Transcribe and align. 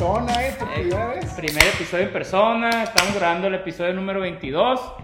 persona, 0.00 0.46
¿eh? 0.46 0.54
Por 0.58 0.72
primera 0.72 1.06
vez. 1.08 1.34
Primer 1.34 1.62
episodio 1.62 2.04
en 2.04 2.12
persona, 2.12 2.84
estamos 2.84 3.14
grabando 3.14 3.48
el 3.48 3.54
episodio 3.56 3.92
número 3.92 4.20
22. 4.20 4.94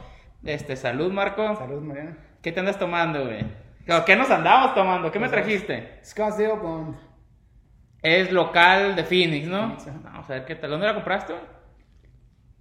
Este, 0.45 0.75
salud, 0.75 1.13
Marco. 1.13 1.55
Salud, 1.55 1.83
Mariana. 1.83 2.17
¿Qué 2.41 2.51
te 2.51 2.61
andas 2.61 2.79
tomando, 2.79 3.27
güey? 3.27 3.45
¿Qué 4.07 4.17
nos 4.17 4.31
andamos 4.31 4.75
tomando? 4.75 5.13
¿Qué 5.13 5.19
me 5.19 5.29
trajiste? 5.29 6.01
Scottsdale 6.03 6.55
Blonde. 6.55 6.99
Es 8.01 8.33
local 8.33 8.97
de 8.97 9.05
Phoenix, 9.05 9.47
¿no? 9.47 9.77
Vamos 10.03 10.31
a 10.31 10.33
ver 10.33 10.45
qué 10.47 10.55
tal. 10.55 10.71
¿Dónde 10.71 10.87
la 10.87 10.95
compraste? 10.95 11.35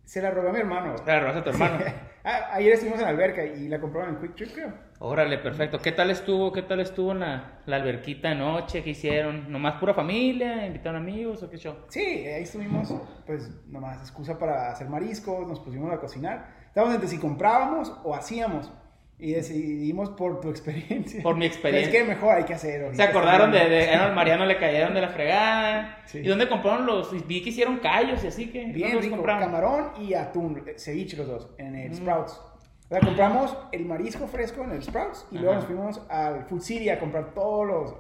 Se 0.04 0.22
la 0.22 0.30
robó 0.30 0.50
a 0.50 0.52
mi 0.52 0.60
hermano. 0.60 0.98
Se 0.98 1.06
la 1.06 1.20
robaste 1.22 1.40
a 1.40 1.44
tu 1.44 1.50
hermano. 1.52 1.78
Ah, 2.28 2.50
ayer 2.54 2.74
estuvimos 2.74 3.00
en 3.00 3.06
la 3.06 3.12
alberca 3.12 3.46
y 3.46 3.68
la 3.68 3.80
compraron 3.80 4.16
en 4.16 4.22
Quick 4.22 4.36
Trip, 4.36 4.52
creo. 4.52 4.74
Órale, 4.98 5.38
perfecto. 5.38 5.78
¿Qué 5.78 5.92
tal 5.92 6.10
estuvo? 6.10 6.52
¿Qué 6.52 6.64
tal 6.64 6.80
estuvo 6.80 7.12
en 7.12 7.20
la, 7.20 7.60
la 7.68 7.76
alberquita 7.76 8.32
anoche? 8.32 8.84
¿Qué 8.84 8.90
hicieron? 8.90 9.52
¿Nomás 9.52 9.80
pura 9.80 9.94
familia? 9.94 10.66
¿Invitaron 10.66 11.04
amigos 11.04 11.44
o 11.44 11.50
qué 11.52 11.58
show? 11.58 11.76
Sí, 11.88 12.02
ahí 12.02 12.42
estuvimos, 12.42 12.92
pues 13.28 13.52
nomás 13.68 14.02
excusa 14.02 14.40
para 14.40 14.72
hacer 14.72 14.90
mariscos, 14.90 15.48
nos 15.48 15.60
pusimos 15.60 15.94
a 15.94 16.00
cocinar. 16.00 16.48
Estábamos 16.66 16.96
entre 16.96 17.10
si 17.10 17.20
comprábamos 17.20 17.94
o 18.04 18.16
hacíamos. 18.16 18.72
Y 19.18 19.32
decidimos 19.32 20.10
por 20.10 20.42
tu 20.42 20.50
experiencia. 20.50 21.24
Por 21.24 21.38
mi 21.38 21.46
experiencia. 21.46 21.90
Es 21.92 21.98
que 21.98 22.04
mejor 22.04 22.36
hay 22.36 22.44
que 22.44 22.54
hacer. 22.54 22.94
Se 22.94 23.04
acordaron 23.04 23.52
de, 23.52 23.70
de 23.70 23.90
al 23.90 24.14
Mariano 24.14 24.46
le 24.46 24.58
cayeron 24.58 24.94
de 24.94 25.02
la 25.02 25.10
fregada. 25.10 26.04
¿Y 26.14 26.28
dónde 26.28 26.50
compraron 26.50 26.86
los? 26.86 27.26
Vi 27.26 27.42
que 27.42 27.50
hicieron 27.50 27.78
callos 27.78 28.24
y 28.24 28.28
así 28.28 28.48
que. 28.48 28.66
Bien 28.66 29.02
rico, 29.02 29.24
camarón 29.24 29.92
y 30.02 30.14
atún, 30.14 30.64
eh, 30.68 30.78
ceviche 30.78 31.16
los 31.16 31.28
dos, 31.28 31.50
en 31.58 31.76
el 31.76 31.96
Sprouts. 31.96 32.34
O 32.34 32.88
sea, 32.90 33.00
compramos 33.00 33.58
el 33.72 33.86
marisco 33.86 34.28
fresco 34.28 34.64
en 34.64 34.72
el 34.72 34.84
Sprouts 34.84 35.28
y 35.32 35.38
luego 35.38 35.56
nos 35.56 35.66
fuimos 35.66 36.02
al 36.10 36.46
Food 36.46 36.62
City 36.62 36.90
a 36.90 37.00
comprar 37.00 37.34
todos 37.34 37.66
los, 37.66 37.96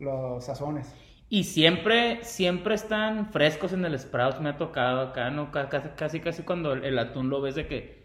los 0.00 0.44
sazones. 0.44 0.92
Y 1.30 1.44
siempre, 1.44 2.24
siempre 2.24 2.74
están 2.74 3.30
frescos 3.30 3.72
en 3.72 3.84
el 3.84 3.98
Sprouts, 3.98 4.40
me 4.40 4.50
ha 4.50 4.56
tocado 4.56 5.00
acá, 5.02 5.30
¿no? 5.30 5.52
Casi, 5.52 5.88
casi, 5.96 6.20
casi 6.20 6.42
cuando 6.42 6.72
el 6.72 6.98
atún 6.98 7.30
lo 7.30 7.40
ves 7.40 7.54
de 7.54 7.66
que 7.66 7.97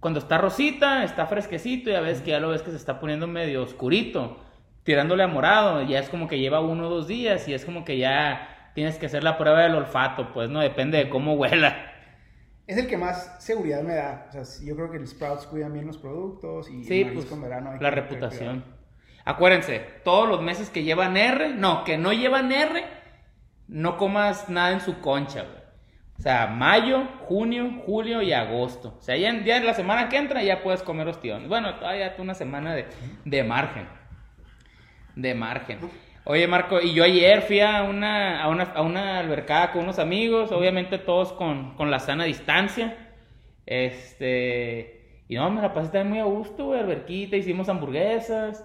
cuando 0.00 0.18
está 0.18 0.38
rosita, 0.38 1.04
está 1.04 1.26
fresquecito 1.26 1.90
y 1.90 1.94
a 1.94 2.00
veces 2.00 2.22
que 2.22 2.30
ya 2.30 2.40
lo 2.40 2.48
ves 2.48 2.62
que 2.62 2.70
se 2.70 2.76
está 2.76 2.98
poniendo 2.98 3.26
medio 3.26 3.62
oscurito, 3.62 4.38
tirándole 4.82 5.22
a 5.22 5.28
morado, 5.28 5.82
ya 5.82 5.98
es 5.98 6.08
como 6.08 6.26
que 6.26 6.38
lleva 6.38 6.60
uno 6.60 6.88
o 6.88 6.90
dos 6.90 7.06
días 7.06 7.46
y 7.46 7.54
es 7.54 7.66
como 7.66 7.84
que 7.84 7.98
ya 7.98 8.72
tienes 8.74 8.96
que 8.96 9.06
hacer 9.06 9.22
la 9.22 9.36
prueba 9.36 9.60
del 9.60 9.74
olfato, 9.74 10.32
pues 10.32 10.48
no 10.48 10.60
depende 10.60 10.96
de 10.98 11.10
cómo 11.10 11.34
huela. 11.34 11.92
Es 12.66 12.78
el 12.78 12.86
que 12.86 12.96
más 12.96 13.36
seguridad 13.44 13.82
me 13.82 13.96
da. 13.96 14.28
O 14.28 14.32
sea, 14.32 14.42
yo 14.64 14.76
creo 14.76 14.90
que 14.90 14.96
el 14.96 15.06
Sprouts 15.06 15.46
cuidan 15.46 15.72
bien 15.72 15.86
los 15.86 15.98
productos 15.98 16.70
y 16.70 16.84
sí, 16.84 17.04
pues, 17.04 17.28
verano 17.40 17.76
la 17.78 17.90
reputación. 17.90 18.64
Acuérdense, 19.24 19.80
todos 20.02 20.28
los 20.28 20.40
meses 20.40 20.70
que 20.70 20.82
llevan 20.82 21.16
R, 21.16 21.50
no, 21.54 21.84
que 21.84 21.98
no 21.98 22.12
llevan 22.12 22.52
R, 22.52 22.84
no 23.68 23.96
comas 23.96 24.48
nada 24.48 24.72
en 24.72 24.80
su 24.80 25.00
concha, 25.00 25.42
güey. 25.42 25.59
O 26.20 26.22
sea, 26.22 26.48
mayo, 26.48 27.04
junio, 27.28 27.80
julio 27.86 28.20
y 28.20 28.34
agosto. 28.34 28.94
O 28.98 29.02
sea, 29.02 29.16
ya 29.16 29.30
en, 29.30 29.64
la 29.64 29.72
semana 29.72 30.10
que 30.10 30.18
entra 30.18 30.42
ya 30.42 30.62
puedes 30.62 30.82
comer 30.82 31.08
ostiones. 31.08 31.48
Bueno, 31.48 31.76
todavía 31.76 32.14
una 32.18 32.34
semana 32.34 32.74
de, 32.74 32.84
de 33.24 33.42
margen. 33.42 33.88
De 35.16 35.34
margen. 35.34 35.78
Oye, 36.24 36.46
Marco, 36.46 36.78
y 36.78 36.92
yo 36.92 37.04
ayer 37.04 37.40
fui 37.40 37.60
a 37.60 37.84
una, 37.84 38.42
a 38.42 38.48
una, 38.48 38.64
a 38.64 38.82
una 38.82 39.18
albercada 39.18 39.72
con 39.72 39.84
unos 39.84 39.98
amigos, 39.98 40.52
obviamente 40.52 40.98
todos 40.98 41.32
con, 41.32 41.74
con, 41.74 41.90
la 41.90 42.00
sana 42.00 42.24
distancia. 42.24 42.98
Este. 43.64 45.22
Y 45.26 45.36
no, 45.36 45.50
me 45.50 45.62
la 45.62 45.72
pasé 45.72 45.88
también 45.88 46.10
muy 46.10 46.18
a 46.18 46.24
gusto, 46.24 46.66
güey, 46.66 46.80
alberquita, 46.80 47.36
hicimos 47.36 47.70
hamburguesas. 47.70 48.62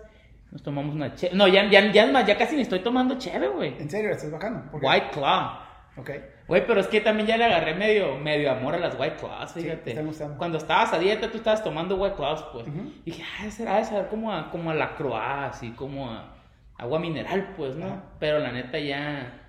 Nos 0.51 0.61
tomamos 0.61 0.93
una 0.93 1.15
cheve. 1.15 1.33
No, 1.33 1.47
ya, 1.47 1.69
ya, 1.69 1.89
ya, 1.89 2.25
ya 2.25 2.37
casi 2.37 2.57
ni 2.57 2.63
estoy 2.63 2.79
tomando 2.79 3.17
cheve, 3.17 3.47
güey. 3.47 3.75
¿En 3.79 3.89
serio? 3.89 4.11
¿Estás 4.11 4.29
bajando? 4.29 4.77
White 4.77 5.11
Claw. 5.13 5.64
Ok. 5.97 6.11
Güey, 6.47 6.67
pero 6.67 6.79
es 6.79 6.87
que 6.87 6.99
también 7.01 7.27
ya 7.27 7.37
le 7.37 7.45
agarré 7.45 7.73
medio, 7.73 8.17
medio 8.17 8.51
amor 8.51 8.75
a 8.75 8.79
las 8.79 8.99
White 8.99 9.15
Claws, 9.17 9.53
fíjate. 9.53 9.95
Cuando 10.37 10.57
estabas 10.57 10.93
a 10.93 10.99
dieta, 10.99 11.31
tú 11.31 11.37
estabas 11.37 11.63
tomando 11.63 11.95
White 11.95 12.15
Claws, 12.15 12.43
pues. 12.51 12.67
Y 13.05 13.11
dije, 13.11 13.23
ah, 13.23 13.49
será 13.49 13.77
de 13.77 13.85
saber 13.85 14.07
como 14.07 14.31
a, 14.31 14.51
como 14.51 14.71
a 14.71 14.73
la 14.73 14.95
Croix, 14.95 15.15
así 15.49 15.71
como 15.71 16.09
a 16.11 16.35
agua 16.77 16.99
mineral, 16.99 17.53
pues, 17.55 17.75
¿no? 17.75 18.03
Pero 18.19 18.39
la 18.39 18.51
neta 18.51 18.77
ya, 18.77 19.41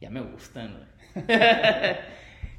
ya 0.00 0.10
me 0.10 0.20
gustan, 0.20 0.74
güey. 0.74 1.26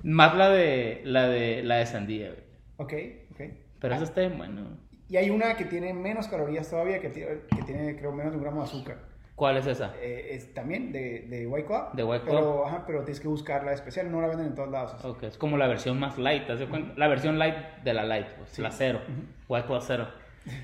Más 0.03 0.35
la 0.35 0.49
de, 0.49 1.01
la 1.05 1.27
de, 1.27 1.63
la 1.63 1.77
de 1.77 1.85
sandía, 1.85 2.29
güey. 2.29 2.43
Ok, 2.77 2.93
ok. 3.31 3.53
Pero 3.79 3.95
eso 3.95 4.03
está 4.03 4.21
bien 4.21 4.37
bueno. 4.37 4.77
Y 5.09 5.17
hay 5.17 5.29
una 5.29 5.55
que 5.55 5.65
tiene 5.65 5.93
menos 5.93 6.27
calorías 6.27 6.69
todavía, 6.69 6.99
que 6.99 7.09
tiene, 7.09 7.41
que 7.55 7.63
tiene 7.63 7.95
creo, 7.95 8.11
menos 8.11 8.31
de 8.31 8.37
un 8.37 8.43
gramo 8.43 8.61
de 8.61 8.67
azúcar. 8.67 9.12
¿Cuál 9.35 9.57
es 9.57 9.65
esa? 9.65 9.95
Eh, 9.99 10.29
es 10.31 10.53
también 10.53 10.91
de, 10.91 11.21
de 11.21 11.63
Claw. 11.65 11.89
De 11.93 12.03
Claw. 12.03 12.21
Pero, 12.23 12.67
ajá, 12.67 12.83
pero 12.85 12.99
tienes 12.99 13.19
que 13.19 13.27
buscarla 13.27 13.73
especial, 13.73 14.11
no 14.11 14.21
la 14.21 14.27
venden 14.27 14.47
en 14.47 14.55
todos 14.55 14.69
lados. 14.69 15.03
Ok, 15.03 15.23
es 15.23 15.37
como 15.37 15.57
la 15.57 15.67
versión 15.67 15.99
más 15.99 16.17
light, 16.19 16.45
¿te 16.45 16.67
La 16.95 17.07
versión 17.07 17.39
light 17.39 17.55
de 17.83 17.93
la 17.93 18.03
light, 18.03 18.27
pues, 18.37 18.59
la 18.59 18.69
cero. 18.69 19.01
Claw 19.47 19.81
cero. 19.81 20.07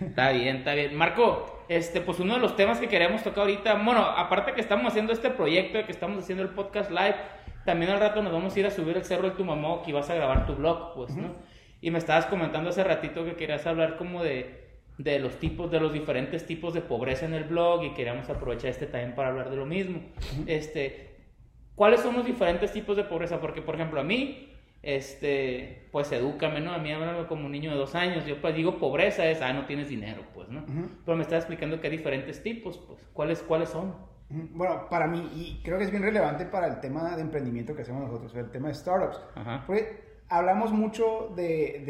está 0.01 0.31
bien, 0.31 0.57
está 0.57 0.75
bien. 0.75 0.95
Marco, 0.95 1.63
este, 1.67 2.01
pues 2.01 2.19
uno 2.19 2.35
de 2.35 2.39
los 2.39 2.55
temas 2.55 2.79
que 2.79 2.87
queremos 2.87 3.23
tocar 3.23 3.41
ahorita, 3.41 3.73
bueno, 3.83 4.01
aparte 4.01 4.53
que 4.53 4.61
estamos 4.61 4.85
haciendo 4.87 5.13
este 5.13 5.31
proyecto, 5.31 5.83
que 5.85 5.91
estamos 5.91 6.19
haciendo 6.19 6.43
el 6.43 6.49
podcast 6.49 6.91
live, 6.91 7.15
también 7.65 7.91
al 7.91 7.99
rato 7.99 8.21
nos 8.21 8.31
vamos 8.31 8.55
a 8.55 8.59
ir 8.59 8.67
a 8.67 8.71
subir 8.71 8.97
el 8.97 9.03
cerro 9.03 9.29
de 9.29 9.35
tu 9.35 9.43
mamá 9.43 9.81
que 9.83 9.93
vas 9.93 10.09
a 10.11 10.15
grabar 10.15 10.45
tu 10.45 10.55
blog, 10.55 10.93
pues, 10.93 11.15
¿no? 11.15 11.33
Y 11.81 11.89
me 11.91 11.97
estabas 11.97 12.27
comentando 12.27 12.69
hace 12.69 12.83
ratito 12.83 13.25
que 13.25 13.35
querías 13.35 13.65
hablar 13.65 13.97
como 13.97 14.23
de 14.23 14.68
de 14.99 15.17
los 15.17 15.39
tipos, 15.39 15.71
de 15.71 15.79
los 15.79 15.93
diferentes 15.93 16.45
tipos 16.45 16.73
de 16.73 16.81
pobreza 16.81 17.25
en 17.25 17.33
el 17.33 17.45
blog 17.45 17.83
y 17.85 17.93
queríamos 17.93 18.29
aprovechar 18.29 18.69
este 18.69 18.85
también 18.85 19.15
para 19.15 19.29
hablar 19.29 19.49
de 19.49 19.55
lo 19.55 19.65
mismo. 19.65 20.01
Este, 20.45 21.15
¿cuáles 21.73 22.01
son 22.01 22.17
los 22.17 22.25
diferentes 22.25 22.73
tipos 22.73 22.97
de 22.97 23.05
pobreza? 23.05 23.39
Porque, 23.39 23.61
por 23.61 23.75
ejemplo, 23.75 24.01
a 24.01 24.03
mí, 24.03 24.53
este, 24.83 25.87
pues 25.93 26.11
edúcame, 26.11 26.59
¿no? 26.59 26.73
A 26.73 26.79
mí 26.79 26.91
háblame 26.91 27.27
como 27.27 27.45
un 27.45 27.51
niño 27.53 27.71
de 27.71 27.77
dos 27.77 27.95
años. 27.95 28.25
Yo 28.25 28.41
pues 28.41 28.53
digo 28.53 28.77
pobreza 28.77 29.25
es, 29.25 29.41
ah, 29.41 29.53
no 29.53 29.65
tienes 29.65 29.87
dinero, 29.87 30.23
pues, 30.33 30.49
¿no? 30.49 30.65
Pero 31.05 31.15
me 31.15 31.23
está 31.23 31.37
explicando 31.37 31.79
que 31.79 31.87
hay 31.87 31.95
diferentes 31.95 32.43
tipos, 32.43 32.77
pues, 32.77 32.99
¿cuáles, 33.13 33.41
cuáles 33.41 33.69
son? 33.69 33.95
Bueno, 34.29 34.89
para 34.89 35.07
mí, 35.07 35.31
y 35.33 35.63
creo 35.63 35.77
que 35.77 35.85
es 35.85 35.91
bien 35.91 36.03
relevante 36.03 36.45
para 36.45 36.67
el 36.67 36.81
tema 36.81 37.15
de 37.15 37.21
emprendimiento 37.21 37.73
que 37.73 37.83
hacemos 37.83 38.01
nosotros, 38.01 38.35
el 38.35 38.51
tema 38.51 38.67
de 38.67 38.73
startups. 38.73 39.21
Porque 39.65 40.19
hablamos 40.27 40.73
mucho 40.73 41.31
de, 41.37 41.83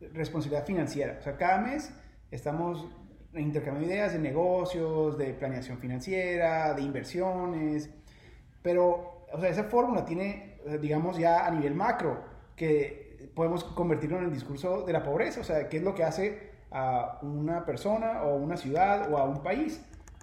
de 0.00 0.08
responsabilidad 0.12 0.66
financiera. 0.66 1.16
O 1.20 1.22
sea, 1.22 1.36
cada 1.36 1.60
mes 1.60 1.94
Estamos 2.30 2.86
intercambiando 3.34 3.92
ideas 3.92 4.12
de 4.12 4.18
negocios, 4.18 5.16
de 5.18 5.34
planeación 5.34 5.78
financiera, 5.78 6.74
de 6.74 6.82
inversiones, 6.82 7.90
pero, 8.62 9.26
o 9.32 9.40
sea, 9.40 9.48
esa 9.48 9.64
fórmula 9.64 10.04
tiene, 10.04 10.58
digamos, 10.80 11.18
ya 11.18 11.46
a 11.46 11.50
nivel 11.50 11.74
macro, 11.74 12.22
que 12.56 13.30
podemos 13.34 13.64
convertirlo 13.64 14.18
en 14.18 14.24
el 14.24 14.32
discurso 14.32 14.84
de 14.84 14.92
la 14.92 15.02
pobreza, 15.02 15.40
o 15.40 15.44
sea, 15.44 15.68
qué 15.68 15.78
es 15.78 15.82
lo 15.82 15.94
que 15.94 16.04
hace 16.04 16.50
a 16.70 17.18
una 17.22 17.64
persona 17.64 18.22
o 18.22 18.36
una 18.36 18.56
ciudad 18.56 19.10
o 19.12 19.16
a 19.16 19.24
un 19.24 19.42
país 19.42 19.82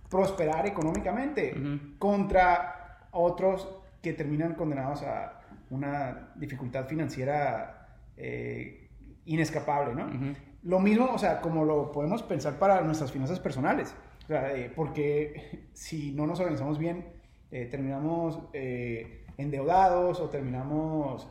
prosperar 0.09 0.67
económicamente 0.67 1.55
contra 1.97 3.07
otros 3.11 3.67
que 4.01 4.13
terminan 4.13 4.53
condenados 4.53 5.01
a 5.03 5.41
una 5.71 6.33
dificultad 6.35 6.85
financiera 6.85 7.87
eh, 8.15 8.89
inescapable, 9.25 9.95
¿no? 9.95 10.35
Lo 10.65 10.79
mismo, 10.79 11.11
o 11.13 11.17
sea, 11.17 11.41
como 11.41 11.63
lo 11.63 11.91
podemos 11.91 12.23
pensar 12.23 12.57
para 12.57 12.81
nuestras 12.81 13.11
finanzas 13.11 13.39
personales. 13.39 13.95
O 14.23 14.27
sea, 14.27 14.55
eh, 14.55 14.71
porque 14.75 15.67
si 15.73 16.11
no 16.11 16.25
nos 16.25 16.39
organizamos 16.39 16.79
bien, 16.79 17.05
eh, 17.51 17.67
terminamos 17.69 18.39
eh, 18.53 19.25
endeudados 19.37 20.19
o 20.19 20.29
terminamos 20.29 21.27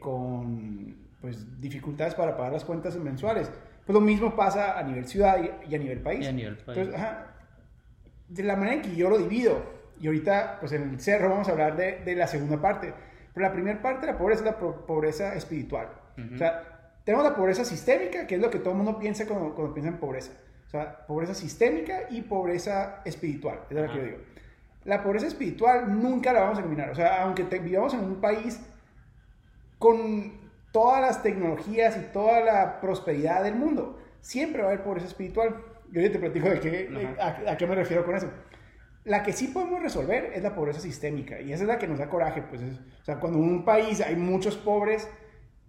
con 0.00 0.96
pues, 1.20 1.60
dificultades 1.60 2.16
para 2.16 2.36
pagar 2.36 2.52
las 2.52 2.64
cuentas 2.64 2.96
mensuales. 2.96 3.50
Pues 3.86 3.94
lo 3.94 4.00
mismo 4.00 4.34
pasa 4.36 4.78
a 4.78 4.82
nivel 4.82 5.06
ciudad 5.06 5.38
y, 5.68 5.74
a 5.74 5.78
nivel 5.78 6.00
país. 6.00 6.24
Y 6.24 6.28
a 6.28 6.32
nivel 6.32 6.56
país. 6.58 6.78
Entonces, 6.78 6.94
ajá, 6.94 7.34
de 8.28 8.42
la 8.42 8.56
manera 8.56 8.76
en 8.76 8.82
que 8.82 8.94
yo 8.94 9.08
lo 9.08 9.18
divido, 9.18 9.62
y 10.00 10.08
ahorita, 10.08 10.58
pues 10.60 10.72
en 10.72 10.90
el 10.90 11.00
cerro 11.00 11.30
vamos 11.30 11.48
a 11.48 11.52
hablar 11.52 11.76
de, 11.76 12.00
de 12.04 12.16
la 12.16 12.26
segunda 12.26 12.60
parte. 12.60 12.92
Pero 13.32 13.46
la 13.46 13.52
primera 13.52 13.80
parte 13.80 14.06
de 14.06 14.12
la 14.12 14.18
pobreza 14.18 14.40
es 14.40 14.46
la 14.46 14.58
pobreza 14.58 15.34
espiritual. 15.34 15.88
O 16.34 16.36
sea, 16.36 16.81
tenemos 17.04 17.24
la 17.24 17.34
pobreza 17.34 17.64
sistémica, 17.64 18.26
que 18.26 18.36
es 18.36 18.40
lo 18.40 18.50
que 18.50 18.58
todo 18.58 18.70
el 18.70 18.76
mundo 18.76 18.98
piensa 18.98 19.26
cuando, 19.26 19.54
cuando 19.54 19.74
piensa 19.74 19.90
en 19.90 19.98
pobreza. 19.98 20.32
O 20.66 20.70
sea, 20.70 21.06
pobreza 21.06 21.34
sistémica 21.34 22.04
y 22.10 22.22
pobreza 22.22 23.02
espiritual. 23.04 23.60
Es 23.68 23.76
lo 23.76 23.86
que 23.88 23.96
yo 23.96 24.04
digo. 24.04 24.18
La 24.84 25.02
pobreza 25.02 25.26
espiritual 25.26 26.00
nunca 26.00 26.32
la 26.32 26.40
vamos 26.40 26.58
a 26.58 26.60
eliminar. 26.60 26.90
O 26.90 26.94
sea, 26.94 27.22
aunque 27.22 27.44
vivamos 27.58 27.94
en 27.94 28.00
un 28.00 28.20
país 28.20 28.60
con 29.78 30.40
todas 30.72 31.00
las 31.00 31.22
tecnologías 31.22 31.96
y 31.96 32.12
toda 32.12 32.40
la 32.40 32.80
prosperidad 32.80 33.44
del 33.44 33.54
mundo, 33.54 33.98
siempre 34.20 34.62
va 34.62 34.68
a 34.68 34.72
haber 34.72 34.84
pobreza 34.84 35.06
espiritual. 35.06 35.56
Yo 35.90 36.00
ya 36.00 36.10
te 36.10 36.18
platico 36.18 36.48
de 36.48 36.60
qué, 36.60 37.16
a, 37.20 37.56
qué 37.56 37.66
me 37.66 37.74
refiero 37.74 38.04
con 38.04 38.16
eso. 38.16 38.30
La 39.04 39.22
que 39.22 39.32
sí 39.32 39.48
podemos 39.48 39.82
resolver 39.82 40.32
es 40.34 40.42
la 40.42 40.54
pobreza 40.54 40.80
sistémica 40.80 41.40
y 41.40 41.52
esa 41.52 41.64
es 41.64 41.68
la 41.68 41.78
que 41.78 41.88
nos 41.88 41.98
da 41.98 42.08
coraje. 42.08 42.42
Pues 42.42 42.62
o 42.62 43.04
sea, 43.04 43.20
cuando 43.20 43.38
en 43.38 43.44
un 43.44 43.64
país 43.64 44.00
hay 44.00 44.16
muchos 44.16 44.56
pobres, 44.56 45.08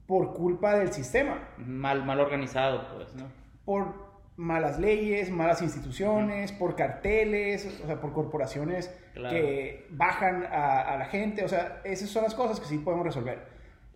por 0.07 0.33
culpa 0.33 0.75
del 0.75 0.91
sistema. 0.91 1.49
Mal, 1.57 2.05
mal 2.05 2.19
organizado, 2.19 2.87
pues, 2.95 3.13
¿no? 3.15 3.25
Por 3.65 4.13
malas 4.35 4.79
leyes, 4.79 5.29
malas 5.29 5.61
instituciones, 5.61 6.51
por 6.51 6.75
carteles, 6.75 7.81
o 7.83 7.85
sea, 7.85 8.01
por 8.01 8.13
corporaciones 8.13 8.93
que 9.13 9.87
bajan 9.91 10.45
a, 10.51 10.97
la 10.97 11.05
gente. 11.05 11.43
O 11.43 11.47
sea, 11.47 11.81
esas 11.83 12.09
son 12.09 12.23
las 12.23 12.33
cosas 12.33 12.59
que 12.59 12.65
sí 12.65 12.77
podemos 12.79 13.05
resolver. 13.05 13.47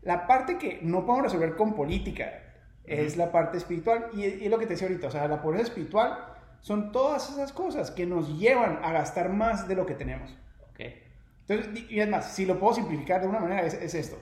La 0.04 0.28
parte 0.28 0.58
que 0.58 0.80
no 0.82 1.06
podemos 1.06 1.32
resolver 1.32 1.56
con 1.56 1.74
política 1.74 2.44
es 2.86 3.18
la 3.18 3.32
parte 3.32 3.58
espiritual. 3.58 4.10
Y, 4.14 4.24
es 4.24 4.50
lo 4.50 4.58
que 4.58 4.66
te 4.66 4.74
decía 4.74 4.88
ahorita, 4.88 5.08
o 5.08 5.12
sea, 5.12 5.28
la 5.28 5.42
pobreza 5.42 5.66
espiritual 5.66 6.18
son 6.62 6.92
todas 6.92 7.30
esas 7.30 7.52
cosas 7.52 7.92
que 7.92 8.06
nos 8.06 8.40
llevan 8.40 8.80
a 8.84 8.92
gastar 8.92 9.30
más 9.30 9.68
de 9.68 9.76
lo 9.76 9.86
que 9.86 9.96
tenemos. 9.96 10.36
Okay. 10.72 11.04
Entonces, 11.48 11.90
y 11.90 12.00
es 12.00 12.10
más, 12.10 12.34
si 12.34 12.46
lo 12.46 12.60
puedo 12.60 12.74
simplificar 12.74 13.22
de 13.22 13.28
una 13.28 13.40
manera, 13.40 13.66
es, 13.66 13.94
esto. 13.94 14.18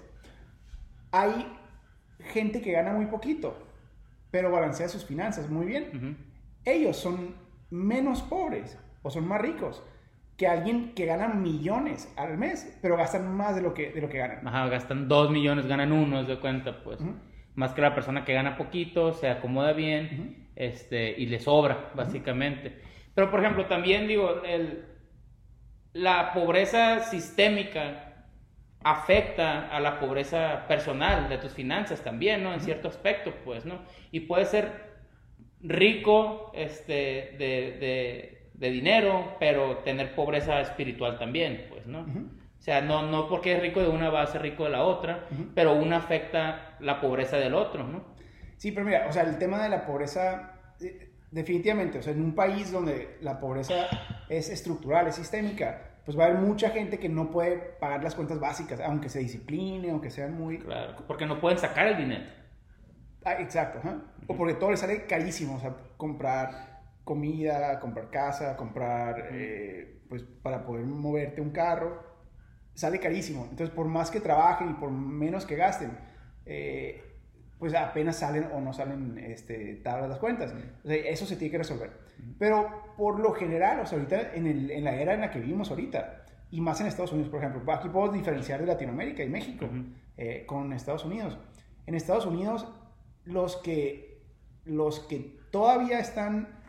Hay 1.12 1.52
gente 2.20 2.62
que 2.62 2.72
gana 2.72 2.92
muy 2.94 3.06
poquito, 3.06 3.58
pero 4.32 4.52
balancea 4.52 4.90
sus 4.90 5.06
finanzas 5.06 5.50
muy 5.50 5.66
bien. 5.66 6.18
Ellos 6.64 6.98
son 6.98 7.36
menos 7.70 8.22
pobres 8.22 8.78
o 9.04 9.10
son 9.10 9.28
más 9.28 9.42
ricos 9.42 9.84
que 10.38 10.48
alguien 10.48 10.94
que 10.94 11.06
gana 11.06 11.28
millones 11.28 12.14
al 12.18 12.38
mes, 12.38 12.78
pero 12.82 12.98
gastan 12.98 13.36
más 13.36 13.56
de 13.56 13.62
lo 13.62 13.74
que, 13.74 13.92
de 13.92 14.02
lo 14.02 14.10
que 14.10 14.18
ganan. 14.18 14.46
Ajá, 14.46 14.68
gastan 14.68 15.08
dos 15.08 15.32
millones, 15.32 15.66
ganan 15.66 15.92
uno, 15.92 16.24
de 16.24 16.40
cuenta, 16.40 16.84
pues. 16.84 17.00
Más 17.56 17.74
que 17.74 17.82
la 17.82 17.96
persona 17.96 18.26
que 18.26 18.34
gana 18.34 18.58
poquito, 18.58 19.14
se 19.14 19.30
acomoda 19.30 19.72
bien 19.72 20.50
este, 20.56 21.12
y 21.18 21.28
le 21.28 21.40
sobra, 21.40 21.92
básicamente. 21.96 22.82
Pero, 23.14 23.32
por 23.32 23.40
ejemplo, 23.40 23.66
también 23.68 24.08
digo, 24.08 24.44
el, 24.44 24.84
la 25.94 26.34
pobreza 26.34 27.00
sistémica 27.00 28.05
afecta 28.86 29.68
a 29.70 29.80
la 29.80 30.00
pobreza 30.00 30.68
personal 30.68 31.28
de 31.28 31.40
tus 31.40 31.52
finanzas 31.52 32.02
también, 32.02 32.44
¿no? 32.44 32.54
En 32.54 32.62
cierto 32.62 32.88
aspecto, 32.88 33.34
pues, 33.44 33.66
¿no? 33.66 33.80
Y 34.12 34.22
puede 34.22 34.46
ser 34.46 34.72
rico 35.60 36.52
este, 36.54 37.34
de, 37.40 38.70
dinero, 38.70 39.38
pero 39.40 39.78
tener 39.80 40.14
pobreza 40.14 40.62
espiritual 40.62 41.18
también, 41.18 41.66
pues, 41.68 41.88
¿no? 41.88 42.02
O 42.02 42.62
sea, 42.62 42.82
no, 42.82 43.02
no 43.02 43.28
porque 43.28 43.54
es 43.54 43.60
rico 43.60 43.82
de 43.82 43.90
una 43.90 44.12
va 44.12 44.22
a 44.22 44.28
ser 44.28 44.44
rico 44.44 44.66
de 44.66 44.70
la 44.70 44.84
otra, 44.84 45.26
pero 45.56 45.74
una 45.74 45.98
afecta 45.98 46.78
la 46.80 47.02
pobreza 47.02 47.38
del 47.38 47.56
otro, 47.56 47.88
¿no? 47.88 48.06
Sí, 48.58 48.72
pero 48.72 48.86
mira, 48.86 49.08
o 49.10 49.12
sea, 49.12 49.24
el 49.24 49.40
tema 49.40 49.64
de 49.64 49.70
la 49.70 49.84
pobreza 49.84 50.60
eh, 50.80 51.10
definitivamente, 51.32 51.98
o 51.98 52.04
sea, 52.04 52.14
en 52.14 52.22
un 52.22 52.36
país 52.36 52.72
donde 52.72 53.18
la 53.22 53.40
pobreza 53.40 53.88
es 54.30 54.50
estructural, 54.50 55.08
es 55.08 55.16
sistémica, 55.16 55.95
pues 56.06 56.18
va 56.18 56.26
a 56.26 56.28
haber 56.28 56.40
mucha 56.40 56.70
gente 56.70 57.00
que 57.00 57.10
no 57.10 57.32
puede 57.32 57.58
pagar 57.58 58.04
las 58.04 58.14
cuentas 58.14 58.40
básicas, 58.40 58.80
aunque 58.80 59.10
se 59.10 59.20
discipline, 59.20 59.90
aunque 59.90 60.12
sean 60.12 60.38
muy... 60.38 60.60
Claro, 60.60 60.96
porque 61.08 61.26
no 61.26 61.42
pueden 61.42 61.58
sacar 61.58 61.88
el 61.88 61.98
dinero. 61.98 62.26
Ah, 63.24 63.42
exacto, 63.42 63.80
o 64.28 64.38
porque 64.38 64.54
todo 64.54 64.70
les 64.70 64.80
sale 64.80 65.06
carísimo, 65.08 65.56
o 65.56 65.60
sea, 65.60 65.76
comprar 65.98 66.84
comida, 67.04 67.80
comprar 67.80 68.12
casa, 68.12 68.56
comprar, 68.56 69.30
eh, 69.32 70.02
pues 70.08 70.24
para 70.24 70.64
poder 70.64 70.86
moverte 70.86 71.42
un 71.42 71.50
carro, 71.50 72.04
sale 72.76 73.00
carísimo. 73.00 73.48
Entonces, 73.50 73.70
por 73.74 73.88
más 73.88 74.12
que 74.12 74.20
trabajen 74.20 74.70
y 74.70 74.74
por 74.74 74.92
menos 74.92 75.46
que 75.46 75.56
gasten, 75.56 75.98
eh, 76.46 77.04
pues 77.60 77.74
apenas 77.74 78.18
salen 78.18 78.50
o 78.54 78.60
no 78.60 78.74
salen 78.74 79.18
este, 79.18 79.76
tablas 79.76 80.10
las 80.10 80.20
cuentas. 80.20 80.54
eso 80.84 81.26
se 81.26 81.36
tiene 81.36 81.52
que 81.52 81.58
resolver. 81.60 81.92
Pero 82.38 82.94
por 82.98 83.20
lo 83.20 83.34
general, 83.34 83.80
o 83.80 83.86
sea, 83.86 83.98
ahorita 83.98 84.34
en, 84.34 84.48
el, 84.48 84.72
en, 84.72 84.84
la 84.84 84.96
era 84.96 85.14
en 85.14 85.22
la 85.22 85.32
que 85.32 85.40
vivimos 85.40 85.70
ahorita, 85.70 86.26
y 86.52 86.62
más 86.62 86.80
en 86.82 86.88
Estados 86.88 87.12
Unidos, 87.12 87.30
por 87.30 87.40
ejemplo, 87.40 87.72
aquí 87.74 87.90
puedo 87.90 88.12
diferenciar 88.12 88.62
de 88.62 88.68
Latinoamérica 88.68 89.24
y 89.24 89.30
México 89.30 89.68
eh, 90.18 90.44
con 90.46 90.72
Estados 90.74 91.06
Unidos. 91.06 91.38
En 91.86 91.96
Estados 91.96 92.26
Unidos, 92.26 92.68
los 93.24 93.58
que, 93.58 94.22
los 94.66 95.00
que 95.02 95.38
todavía 95.52 96.00
están 96.00 96.62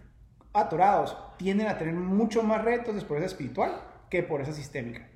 atorados 0.52 1.16
tienden 1.36 1.68
a 1.68 1.78
tener 1.78 1.94
mucho 1.94 2.42
más 2.42 2.64
retos 2.64 2.94
de 2.94 3.02
pobreza 3.02 3.26
espiritual 3.26 3.72
que 4.08 4.22
por 4.22 4.40
esa 4.40 4.52
sistémica. 4.52 5.08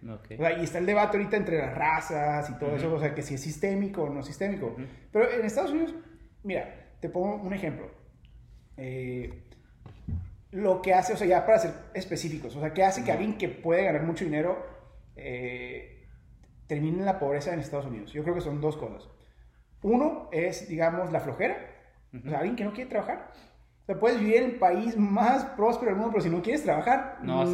y 0.59 0.65
está 0.65 0.79
el 0.79 0.87
debate 0.87 1.17
ahorita 1.17 1.37
entre 1.37 1.59
las 1.59 1.75
razas 1.75 2.51
y 2.51 2.59
todo 2.59 2.77
eso, 2.77 2.93
o 2.93 3.01
sea, 3.01 3.15
que 3.15 3.23
si 3.23 3.35
es 3.35 3.41
sistémico 3.41 4.03
o 4.03 4.11
no 4.11 4.23
sistémico. 4.23 4.77
Pero 5.13 5.31
en 5.31 5.45
Estados 5.45 5.71
Unidos, 5.71 5.95
mira, 6.43 6.91
te 7.01 7.09
pongo 7.09 7.37
un 7.37 7.53
ejemplo. 7.53 7.91
Eh, 8.77 9.45
lo 10.53 10.83
que 10.83 10.95
hace, 10.95 11.13
o 11.13 11.17
sea, 11.17 11.27
ya 11.27 11.47
para 11.47 11.59
ser 11.59 11.73
específicos, 11.95 12.57
o 12.57 12.61
sea, 12.61 12.75
¿qué 12.75 12.83
hace 12.83 13.05
que 13.05 13.13
alguien 13.13 13.39
que 13.39 13.49
puede 13.49 13.85
ganar 13.85 14.03
mucho 14.03 14.25
dinero 14.25 14.67
eh, 15.15 16.09
termine 16.67 16.99
en 16.99 17.05
la 17.05 17.19
pobreza 17.19 17.53
en 17.53 17.61
Estados 17.61 17.87
Unidos? 17.87 18.13
Yo 18.13 18.23
creo 18.23 18.35
que 18.35 18.41
son 18.41 18.61
dos 18.61 18.77
cosas. 18.77 19.09
Uno 19.83 20.29
es, 20.33 20.69
digamos, 20.69 21.13
la 21.13 21.21
flojera. 21.21 21.57
O 22.13 22.29
sea, 22.29 22.39
alguien 22.39 22.57
que 22.57 22.65
no 22.65 22.73
quiere 22.73 22.91
trabajar 22.91 23.31
puedes 23.95 24.19
vivir 24.19 24.37
en 24.37 24.45
el 24.45 24.55
país 24.57 24.97
más 24.97 25.45
próspero 25.57 25.91
del 25.91 25.97
mundo, 25.97 26.13
pero 26.13 26.23
si 26.23 26.31
no 26.31 26.43
quieres 26.43 26.63
trabajar, 26.63 27.19
no 27.23 27.39
vas 27.39 27.49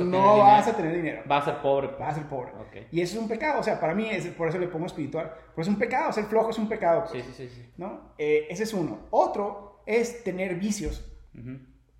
a, 0.66 0.76
tener, 0.76 0.94
dinero. 0.94 1.22
Vas 1.26 1.46
a 1.46 1.52
ser 1.52 1.62
pobre. 1.62 1.88
Vas 1.98 2.12
a 2.12 2.14
ser 2.16 2.28
pobre. 2.28 2.52
Y 2.90 3.00
eso 3.00 3.16
es 3.16 3.22
un 3.22 3.28
pecado. 3.28 3.60
O 3.60 3.62
sea, 3.62 3.78
para 3.80 3.94
mí, 3.94 4.08
es, 4.10 4.26
por 4.28 4.48
eso 4.48 4.58
le 4.58 4.68
pongo 4.68 4.86
espiritual. 4.86 5.32
Pero 5.54 5.62
es 5.62 5.68
un 5.68 5.76
pecado. 5.76 6.12
Ser 6.12 6.24
flojo 6.24 6.50
es 6.50 6.58
un 6.58 6.68
pecado. 6.68 7.04
Pues, 7.10 7.24
sí, 7.24 7.32
sí, 7.34 7.48
sí. 7.48 7.72
¿no? 7.76 8.12
Eh, 8.18 8.46
ese 8.50 8.64
es 8.64 8.74
uno. 8.74 9.06
Otro 9.10 9.82
es 9.86 10.24
tener 10.24 10.56
vicios. 10.56 11.04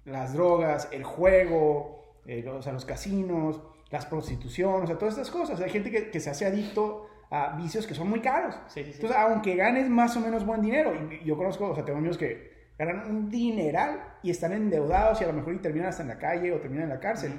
Las 0.05 0.33
drogas, 0.33 0.89
el 0.93 1.05
juego, 1.05 2.21
eh, 2.27 2.47
o 2.49 2.63
sea, 2.63 2.73
los 2.73 2.85
casinos, 2.85 3.61
las 3.91 4.07
prostituciones, 4.07 4.85
o 4.85 4.87
sea, 4.87 4.99
todas 4.99 5.15
estas 5.15 5.31
cosas. 5.31 5.61
Hay 5.61 5.71
gente 5.71 5.91
que, 5.91 6.11
que 6.11 6.21
se 6.21 6.31
hace 6.31 6.47
adicto 6.47 7.09
a 7.31 7.57
vicios 7.57 7.87
que 7.87 7.95
son 7.95 8.09
muy 8.09 8.21
caros. 8.21 8.57
Entonces, 8.75 9.17
aunque 9.17 9.57
ganes 9.57 9.89
más 9.89 10.17
o 10.17 10.21
menos 10.21 10.45
buen 10.45 10.63
dinero, 10.63 10.93
y 10.95 11.25
yo 11.25 11.37
conozco, 11.37 11.71
o 11.71 11.75
sea, 11.75 11.85
tengo 11.85 11.99
amigos 11.99 12.19
que 12.19 12.56
ganan 12.79 13.11
un 13.11 13.31
dineral 13.31 14.15
y 14.23 14.31
están 14.31 14.53
endeudados 14.53 15.21
y 15.21 15.25
a 15.25 15.29
lo 15.29 15.33
mejor 15.33 15.55
y 15.55 15.59
terminan 15.59 15.89
hasta 15.89 16.03
en 16.03 16.09
la 16.09 16.19
calle 16.19 16.53
o 16.53 16.61
terminan 16.61 16.85
en 16.85 16.91
la 16.91 17.01
cárcel. 17.01 17.33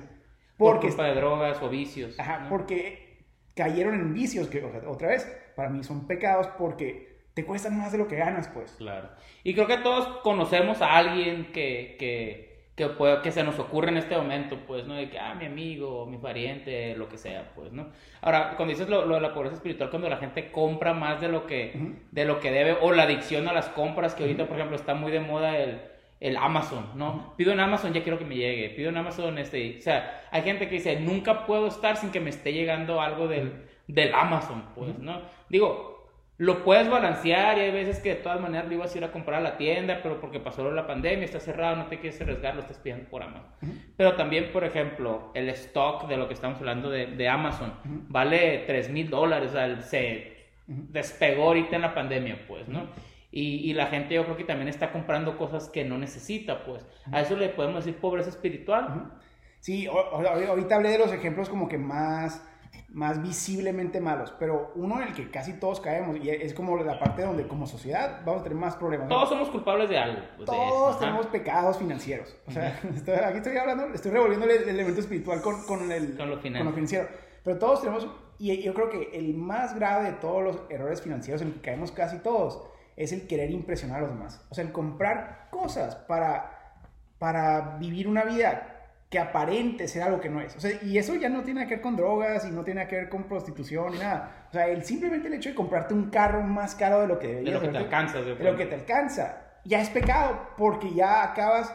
Porque, 0.57 0.87
Por 0.87 0.89
culpa 0.89 1.05
de 1.05 1.15
drogas 1.15 1.61
o 1.61 1.69
vicios. 1.69 2.19
Ajá, 2.19 2.47
porque 2.49 3.25
cayeron 3.55 3.95
en 3.95 4.13
vicios 4.13 4.47
que, 4.47 4.63
otra 4.63 5.09
vez, 5.09 5.25
para 5.55 5.69
mí 5.69 5.83
son 5.83 6.07
pecados 6.07 6.47
porque 6.57 7.17
te 7.33 7.45
cuestan 7.45 7.77
más 7.77 7.91
de 7.91 7.99
lo 7.99 8.07
que 8.07 8.15
ganas, 8.15 8.47
pues. 8.47 8.71
Claro. 8.73 9.09
Y 9.43 9.53
creo 9.53 9.67
que 9.67 9.77
todos 9.77 10.21
conocemos 10.23 10.81
a 10.81 10.95
alguien 10.97 11.51
que, 11.51 11.95
que 11.99 12.56
que, 12.77 12.87
que 13.23 13.31
se 13.31 13.43
nos 13.43 13.57
ocurre 13.57 13.89
en 13.89 13.97
este 13.97 14.15
momento, 14.15 14.59
pues, 14.67 14.85
¿no? 14.85 14.93
De 14.93 15.09
que, 15.09 15.17
ah, 15.17 15.33
mi 15.33 15.45
amigo, 15.45 16.05
mi 16.05 16.19
pariente, 16.19 16.95
lo 16.95 17.09
que 17.09 17.17
sea, 17.17 17.51
pues, 17.55 17.73
¿no? 17.73 17.87
Ahora, 18.21 18.53
cuando 18.55 18.71
dices 18.71 18.87
lo, 18.87 19.07
de 19.07 19.19
la 19.19 19.33
pobreza 19.33 19.55
espiritual, 19.55 19.89
cuando 19.89 20.07
la 20.07 20.17
gente 20.17 20.51
compra 20.51 20.93
más 20.93 21.19
de 21.19 21.27
lo 21.27 21.47
que, 21.47 21.73
de 22.11 22.25
lo 22.25 22.39
que 22.39 22.51
debe, 22.51 22.77
o 22.79 22.91
la 22.91 23.03
adicción 23.03 23.47
a 23.47 23.53
las 23.53 23.67
compras, 23.69 24.13
que 24.13 24.23
ahorita, 24.23 24.45
por 24.45 24.57
ejemplo, 24.57 24.75
está 24.75 24.93
muy 24.93 25.11
de 25.11 25.19
moda 25.19 25.57
el, 25.57 25.81
el 26.19 26.37
Amazon, 26.37 26.91
¿no? 26.93 27.33
Pido 27.35 27.51
en 27.51 27.59
Amazon, 27.59 27.93
ya 27.93 28.03
quiero 28.03 28.19
que 28.19 28.25
me 28.25 28.35
llegue, 28.35 28.69
pido 28.69 28.89
en 28.89 28.97
Amazon, 28.97 29.39
este, 29.39 29.79
o 29.79 29.81
sea, 29.81 30.27
hay 30.29 30.43
gente 30.43 30.69
que 30.69 30.75
dice, 30.75 30.99
nunca 30.99 31.47
puedo 31.47 31.65
estar 31.65 31.97
sin 31.97 32.11
que 32.11 32.19
me 32.19 32.29
esté 32.29 32.53
llegando 32.53 33.01
algo 33.01 33.27
del, 33.27 33.53
del 33.87 34.13
Amazon, 34.13 34.65
pues, 34.75 34.99
¿no? 34.99 35.23
Digo, 35.49 35.96
lo 36.37 36.63
puedes 36.63 36.87
balancear 36.87 37.57
y 37.57 37.61
hay 37.61 37.71
veces 37.71 37.99
que 37.99 38.09
de 38.09 38.15
todas 38.15 38.39
maneras 38.39 38.67
lo 38.67 38.75
ibas 38.75 38.93
a 38.93 38.97
ir 38.97 39.03
a 39.03 39.11
comprar 39.11 39.39
a 39.39 39.43
la 39.43 39.57
tienda, 39.57 40.01
pero 40.03 40.21
porque 40.21 40.39
pasó 40.39 40.69
la 40.71 40.85
pandemia, 40.85 41.25
está 41.25 41.39
cerrado, 41.39 41.75
no 41.75 41.87
te 41.87 41.99
quieres 41.99 42.21
arriesgar, 42.21 42.53
lo 42.53 42.61
estás 42.61 42.77
pidiendo 42.77 43.09
por 43.09 43.23
Amazon. 43.23 43.49
Pero 43.95 44.13
también, 44.15 44.51
por 44.51 44.63
ejemplo, 44.63 45.31
el 45.33 45.49
stock 45.49 46.07
de 46.07 46.15
lo 46.15 46.27
que 46.27 46.35
estamos 46.35 46.59
hablando 46.59 46.91
de, 46.91 47.07
de 47.07 47.27
Amazon 47.27 47.73
vale 48.09 48.63
3 48.67 48.89
mil 48.91 49.09
dólares, 49.09 49.51
se 49.85 50.37
despegó 50.67 51.45
ahorita 51.45 51.75
en 51.75 51.81
la 51.81 51.95
pandemia, 51.95 52.45
pues, 52.47 52.67
¿no? 52.67 52.87
Y, 53.31 53.69
y, 53.69 53.73
la 53.73 53.87
gente 53.87 54.15
yo 54.15 54.23
creo 54.23 54.37
que 54.37 54.45
también 54.45 54.67
está 54.69 54.91
comprando 54.91 55.37
cosas 55.37 55.69
que 55.69 55.83
no 55.83 55.97
necesita, 55.97 56.63
pues. 56.63 56.85
A 57.11 57.21
eso 57.21 57.35
le 57.35 57.49
podemos 57.49 57.83
decir 57.83 57.99
pobreza 57.99 58.29
espiritual. 58.29 59.11
Sí, 59.59 59.85
ahorita 59.87 60.75
hablé 60.75 60.91
de 60.91 60.97
los 60.97 61.11
ejemplos 61.11 61.49
como 61.49 61.67
que 61.67 61.77
más 61.77 62.47
más 62.89 63.21
visiblemente 63.21 63.99
malos, 63.99 64.33
pero 64.39 64.71
uno 64.75 65.01
en 65.01 65.09
el 65.09 65.13
que 65.13 65.29
casi 65.29 65.53
todos 65.53 65.79
caemos 65.79 66.17
y 66.17 66.29
es 66.29 66.53
como 66.53 66.77
la 66.77 66.97
parte 66.99 67.21
donde 67.21 67.47
como 67.47 67.67
sociedad 67.67 68.21
vamos 68.25 68.41
a 68.41 68.43
tener 68.43 68.57
más 68.57 68.75
problemas. 68.75 69.09
Todos 69.09 69.29
somos 69.29 69.49
culpables 69.49 69.89
de 69.89 69.97
algo. 69.97 70.21
Pues, 70.37 70.45
todos 70.45 70.99
tenemos 70.99 71.27
pecados 71.27 71.77
financieros. 71.77 72.35
O 72.47 72.51
sea, 72.51 72.79
aquí 73.27 73.37
estoy 73.37 73.57
hablando, 73.57 73.93
estoy 73.93 74.11
revolviendo 74.11 74.45
el 74.45 74.69
elemento 74.69 75.01
espiritual 75.01 75.41
con, 75.41 75.63
con, 75.65 75.91
el, 75.91 76.15
con 76.15 76.29
lo, 76.29 76.39
financiero. 76.39 77.07
Pero 77.43 77.59
todos 77.59 77.81
tenemos, 77.81 78.07
y 78.39 78.61
yo 78.61 78.73
creo 78.73 78.89
que 78.89 79.11
el 79.13 79.33
más 79.33 79.75
grave 79.75 80.11
de 80.11 80.13
todos 80.13 80.43
los 80.43 80.61
errores 80.69 81.01
financieros 81.01 81.41
en 81.41 81.49
el 81.49 81.53
que 81.55 81.61
caemos 81.61 81.91
casi 81.91 82.19
todos 82.19 82.63
es 82.95 83.11
el 83.11 83.27
querer 83.27 83.51
impresionar 83.51 83.99
a 83.99 84.01
los 84.01 84.09
demás. 84.09 84.45
O 84.49 84.55
sea, 84.55 84.63
el 84.63 84.71
comprar 84.71 85.49
cosas 85.51 85.95
para, 85.95 86.79
para 87.19 87.77
vivir 87.77 88.07
una 88.07 88.23
vida 88.23 88.76
que 89.09 89.19
aparente 89.19 89.87
ser 89.87 90.03
algo 90.03 90.19
que 90.19 90.29
no 90.29 90.41
es. 90.41 90.55
O 90.55 90.59
sea, 90.59 90.71
y 90.83 90.97
eso 90.97 91.15
ya 91.15 91.29
no 91.29 91.43
tiene 91.43 91.65
que 91.65 91.75
ver 91.75 91.81
con 91.81 91.95
drogas 91.95 92.45
y 92.45 92.51
no 92.51 92.63
tiene 92.63 92.87
que 92.87 92.95
ver 92.95 93.09
con 93.09 93.23
prostitución 93.23 93.93
ni 93.93 93.99
nada. 93.99 94.47
O 94.49 94.51
sea, 94.51 94.67
el, 94.67 94.83
simplemente 94.83 95.27
el 95.27 95.35
hecho 95.35 95.49
de 95.49 95.55
comprarte 95.55 95.93
un 95.93 96.09
carro 96.09 96.43
más 96.43 96.75
caro 96.75 97.01
de 97.01 97.07
lo 97.07 97.17
que 97.17 97.27
deberías. 97.27 97.61
De 97.61 97.67
lo 97.67 97.73
que 97.73 97.77
te 97.77 97.83
alcanza. 97.83 98.21
De, 98.21 98.35
lo 98.35 98.55
que 98.55 98.65
te 98.65 98.75
alcanza. 98.75 99.59
Ya 99.63 99.81
es 99.81 99.89
pecado 99.89 100.49
porque 100.57 100.93
ya 100.93 101.23
acabas 101.23 101.73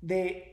de 0.00 0.52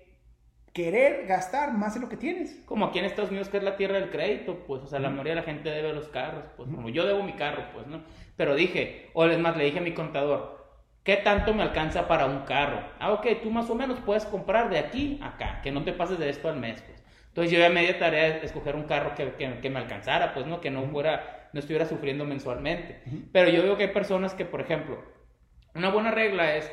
querer 0.74 1.28
gastar 1.28 1.74
más 1.74 1.94
de 1.94 2.00
lo 2.00 2.10
que 2.10 2.18
tienes. 2.18 2.64
Como 2.66 2.86
aquí 2.86 3.00
en 3.00 3.06
Estados 3.06 3.30
Unidos, 3.30 3.50
que 3.50 3.58
es 3.58 3.64
la 3.64 3.78
tierra 3.78 4.00
del 4.00 4.10
crédito, 4.10 4.64
pues, 4.66 4.82
o 4.82 4.88
sea, 4.88 5.00
la 5.00 5.10
mayoría 5.10 5.34
de 5.34 5.42
la 5.42 5.46
gente 5.46 5.70
debe 5.70 5.94
los 5.94 6.10
carros, 6.10 6.46
pues, 6.58 6.70
como 6.70 6.90
yo 6.90 7.06
debo 7.06 7.22
mi 7.24 7.34
carro, 7.34 7.66
pues, 7.74 7.86
¿no? 7.88 8.04
Pero 8.36 8.56
dije, 8.56 9.10
o 9.14 9.26
es 9.26 9.38
más, 9.40 9.58
le 9.58 9.66
dije 9.66 9.80
a 9.80 9.82
mi 9.82 9.94
contador, 9.94 10.59
¿Qué 11.04 11.18
tanto 11.18 11.54
me 11.54 11.64
alcanza 11.64 12.08
para 12.08 12.26
un 12.26 12.42
carro? 12.42 12.82
Ah, 13.00 13.14
ok, 13.14 13.28
tú 13.42 13.52
más 13.52 13.70
o 13.70 13.76
menos 13.76 14.00
puedes 14.00 14.26
comprar 14.26 14.70
de 14.70 14.80
aquí 14.80 15.20
a 15.22 15.30
acá, 15.30 15.62
que 15.62 15.72
no 15.72 15.84
te 15.84 15.94
pases 15.94 16.20
de 16.20 16.30
esto 16.30 16.50
al 16.50 16.58
mes, 16.58 16.82
pues. 16.82 17.04
Entonces 17.30 17.52
yo 17.52 17.60
ya 17.60 17.70
media 17.70 17.98
tarea 17.98 18.38
escoger 18.38 18.76
un 18.76 18.84
carro 18.84 19.16
que, 19.16 19.34
que, 19.62 19.70
me 19.70 19.80
alcanzara, 19.80 20.34
pues, 20.34 20.46
¿no? 20.46 20.60
Que 20.60 20.72
no 20.72 20.84
fuera, 20.88 21.50
no 21.54 21.60
estuviera 21.60 21.86
sufriendo 21.86 22.26
mensualmente. 22.26 23.02
Pero 23.32 23.50
yo 23.50 23.64
veo 23.64 23.78
que 23.78 23.84
hay 23.84 23.94
personas 23.94 24.34
que, 24.34 24.46
por 24.46 24.62
ejemplo, 24.62 25.02
una 25.74 25.90
buena 25.90 26.12
regla 26.12 26.56
es 26.56 26.70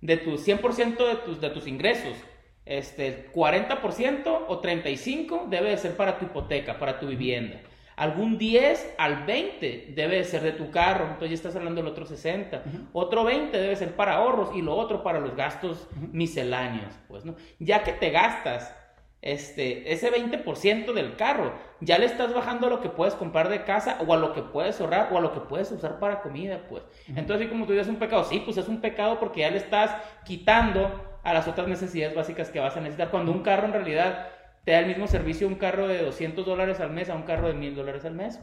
de 0.00 0.16
tus 0.16 0.46
100% 0.46 1.06
de 1.06 1.16
tus, 1.16 1.40
de 1.40 1.50
tus 1.50 1.66
ingresos, 1.66 2.16
este, 2.64 3.30
40% 3.32 4.44
o 4.48 4.60
35% 4.60 5.48
debe 5.48 5.70
de 5.70 5.76
ser 5.76 5.96
para 5.96 6.18
tu 6.18 6.26
hipoteca, 6.26 6.78
para 6.78 6.98
tu 6.98 7.06
vivienda. 7.06 7.60
Algún 7.98 8.38
10 8.38 8.94
al 8.96 9.24
20 9.24 9.92
debe 9.94 10.18
de 10.18 10.24
ser 10.24 10.42
de 10.42 10.52
tu 10.52 10.70
carro, 10.70 11.04
entonces 11.04 11.30
ya 11.30 11.34
estás 11.34 11.56
hablando 11.56 11.82
del 11.82 11.90
otro 11.90 12.06
60. 12.06 12.62
Otro 12.92 13.24
20 13.24 13.58
debe 13.58 13.74
ser 13.74 13.96
para 13.96 14.14
ahorros 14.14 14.50
y 14.54 14.62
lo 14.62 14.76
otro 14.76 15.02
para 15.02 15.18
los 15.18 15.34
gastos 15.34 15.88
misceláneos, 16.12 16.94
pues, 17.08 17.24
¿no? 17.24 17.34
Ya 17.58 17.82
que 17.82 17.92
te 17.92 18.10
gastas 18.10 18.72
este, 19.20 19.92
ese 19.92 20.12
20% 20.12 20.92
del 20.92 21.16
carro, 21.16 21.52
ya 21.80 21.98
le 21.98 22.06
estás 22.06 22.32
bajando 22.32 22.68
a 22.68 22.70
lo 22.70 22.80
que 22.80 22.88
puedes 22.88 23.14
comprar 23.14 23.48
de 23.48 23.64
casa 23.64 23.98
o 24.06 24.14
a 24.14 24.16
lo 24.16 24.32
que 24.32 24.42
puedes 24.42 24.80
ahorrar 24.80 25.08
o 25.12 25.18
a 25.18 25.20
lo 25.20 25.32
que 25.32 25.40
puedes 25.40 25.72
usar 25.72 25.98
para 25.98 26.22
comida, 26.22 26.66
pues. 26.68 26.84
Entonces, 27.16 27.48
como 27.48 27.66
tú 27.66 27.72
dices, 27.72 27.88
un 27.88 27.96
pecado, 27.96 28.22
sí, 28.22 28.40
pues 28.44 28.56
es 28.58 28.68
un 28.68 28.80
pecado 28.80 29.18
porque 29.18 29.40
ya 29.40 29.50
le 29.50 29.58
estás 29.58 29.90
quitando 30.24 31.18
a 31.24 31.34
las 31.34 31.48
otras 31.48 31.66
necesidades 31.66 32.14
básicas 32.14 32.50
que 32.50 32.60
vas 32.60 32.76
a 32.76 32.80
necesitar. 32.80 33.10
Cuando 33.10 33.32
un 33.32 33.42
carro 33.42 33.66
en 33.66 33.72
realidad 33.72 34.28
te 34.68 34.72
da 34.72 34.80
el 34.80 34.86
mismo 34.86 35.06
servicio 35.06 35.48
un 35.48 35.54
carro 35.54 35.88
de 35.88 36.02
200 36.02 36.44
dólares 36.44 36.78
al 36.80 36.90
mes 36.90 37.08
a 37.08 37.14
un 37.14 37.22
carro 37.22 37.48
de 37.48 37.54
1000 37.54 37.74
dólares 37.74 38.04
al 38.04 38.14
mes. 38.14 38.38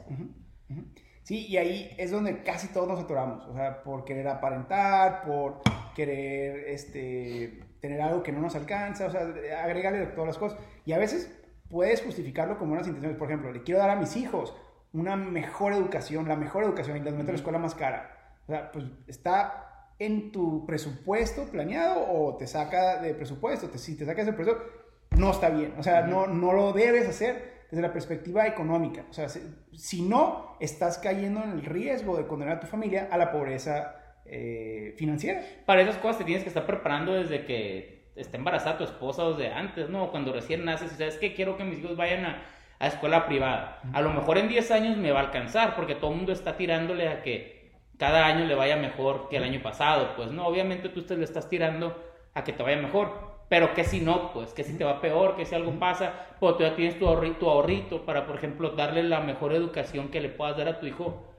Sí, 1.22 1.46
y 1.46 1.58
ahí 1.58 1.92
es 2.00 2.10
donde 2.10 2.42
casi 2.42 2.70
todos 2.70 2.88
nos 2.88 3.00
atoramos, 3.00 3.46
o 3.46 3.54
sea, 3.54 3.84
por 3.84 4.06
querer 4.06 4.28
aparentar, 4.28 5.22
por 5.22 5.62
querer 5.96 6.68
este, 6.70 7.60
tener 7.80 8.02
algo 8.02 8.24
que 8.24 8.32
no 8.32 8.42
nos 8.42 8.56
alcanza, 8.56 9.06
o 9.06 9.12
sea, 9.12 9.22
agregarle 9.64 10.04
todas 10.08 10.26
las 10.26 10.40
cosas. 10.40 10.58
Y 10.84 10.94
a 10.94 10.98
veces 10.98 11.32
puedes 11.70 12.02
justificarlo 12.02 12.58
como 12.58 12.74
unas 12.74 12.88
intenciones, 12.88 13.20
por 13.20 13.28
ejemplo, 13.28 13.52
le 13.52 13.62
quiero 13.62 13.80
dar 13.80 13.92
a 13.92 13.96
mis 13.96 14.16
hijos 14.16 14.56
una 14.94 15.16
mejor 15.16 15.74
educación, 15.74 16.28
la 16.28 16.36
mejor 16.36 16.64
educación, 16.64 16.98
y 16.98 17.02
les 17.02 17.14
meto 17.14 17.30
a 17.30 17.34
la 17.34 17.38
escuela 17.38 17.60
más 17.60 17.76
cara. 17.76 18.34
O 18.48 18.52
sea, 18.52 18.72
pues 18.72 18.86
está 19.06 19.92
en 20.00 20.32
tu 20.32 20.66
presupuesto 20.66 21.46
planeado 21.52 22.04
o 22.12 22.36
te 22.36 22.48
saca 22.48 23.00
de 23.00 23.14
presupuesto. 23.14 23.70
si 23.78 23.96
te 23.96 24.06
sacas 24.06 24.26
de 24.26 24.34
presupuesto, 24.34 24.85
no 25.18 25.32
está 25.32 25.50
bien. 25.50 25.74
O 25.78 25.84
sea, 25.84 26.02
no, 26.02 26.28
no 26.28 26.54
lo 26.54 26.74
debes 26.74 27.08
hacer 27.08 27.66
desde 27.70 27.82
la 27.82 27.94
perspectiva 27.94 28.48
económica. 28.48 29.06
O 29.10 29.14
sea, 29.14 29.28
si, 29.30 30.02
no, 30.02 30.56
estás 30.60 30.98
cayendo 30.98 31.44
en 31.44 31.52
el 31.52 31.66
riesgo 31.66 32.18
de 32.18 32.28
condenar 32.28 32.58
a 32.58 32.60
tu 32.60 32.68
familia 32.68 33.10
a 33.12 33.18
la 33.18 33.32
pobreza 33.32 33.96
eh, 34.26 34.94
financiera. 34.98 35.42
Para 35.66 35.82
esas 35.82 35.98
cosas 35.98 36.20
te 36.20 36.24
tienes 36.26 36.44
que 36.44 36.50
estar 36.50 36.66
preparando 36.66 37.14
desde 37.14 37.46
que 37.46 38.12
esté 38.16 38.38
embarazada 38.38 38.78
tu 38.78 38.84
esposa 38.84 39.24
o 39.24 39.34
desde 39.34 39.52
antes, 39.52 39.90
¿no? 39.90 40.12
Cuando 40.12 40.32
recién 40.32 40.64
naces 40.64 40.94
y 40.94 40.96
sabes 40.96 41.18
que 41.18 41.34
quiero 41.34 41.58
que 41.58 41.66
mis 41.66 41.80
hijos 41.80 41.98
vayan 41.98 42.26
a, 42.26 42.46
a 42.80 42.88
escuela 42.88 43.26
privada. 43.26 43.82
A 43.94 44.02
lo 44.02 44.12
mejor 44.12 44.38
en 44.38 44.48
10 44.48 44.72
años 44.72 44.98
me 44.98 45.12
va 45.12 45.20
a 45.20 45.24
alcanzar 45.24 45.76
porque 45.76 45.96
todo 45.96 46.12
el 46.12 46.18
mundo 46.18 46.32
está 46.32 46.58
tirándole 46.58 47.10
a 47.10 47.22
que 47.24 47.56
cada 47.98 48.26
año 48.26 48.46
le 48.46 48.56
vaya 48.56 48.76
mejor 48.76 49.30
que 49.30 49.38
el 49.38 49.44
año 49.44 49.62
pasado. 49.62 50.16
Pues 50.16 50.32
no, 50.32 50.48
obviamente 50.48 50.90
tú 50.90 51.04
te 51.04 51.18
le 51.18 51.24
estás 51.24 51.50
tirando 51.50 52.02
a 52.34 52.44
que 52.44 52.54
te 52.54 52.64
vaya 52.64 52.78
mejor. 52.78 53.25
Pero 53.48 53.74
que 53.74 53.84
si 53.84 54.02
no, 54.02 54.34
pues, 54.34 54.54
que 54.54 54.64
si 54.64 54.74
te 54.78 54.84
va 54.84 55.02
peor, 55.02 55.36
que 55.36 55.46
si 55.46 55.54
algo 55.54 55.78
pasa, 55.78 56.14
pues 56.40 56.58
tú 56.58 56.64
ya 56.64 56.76
tienes 56.76 56.98
tu 56.98 57.08
ahorrito, 57.08 57.50
ahorrito 57.50 58.06
para, 58.06 58.26
por 58.26 58.38
ejemplo, 58.38 58.72
darle 58.72 59.04
la 59.04 59.22
mejor 59.22 59.54
educación 59.54 60.10
que 60.10 60.20
le 60.20 60.30
puedas 60.30 60.58
dar 60.58 60.68
a 60.68 60.80
tu 60.80 60.88
hijo 60.88 61.32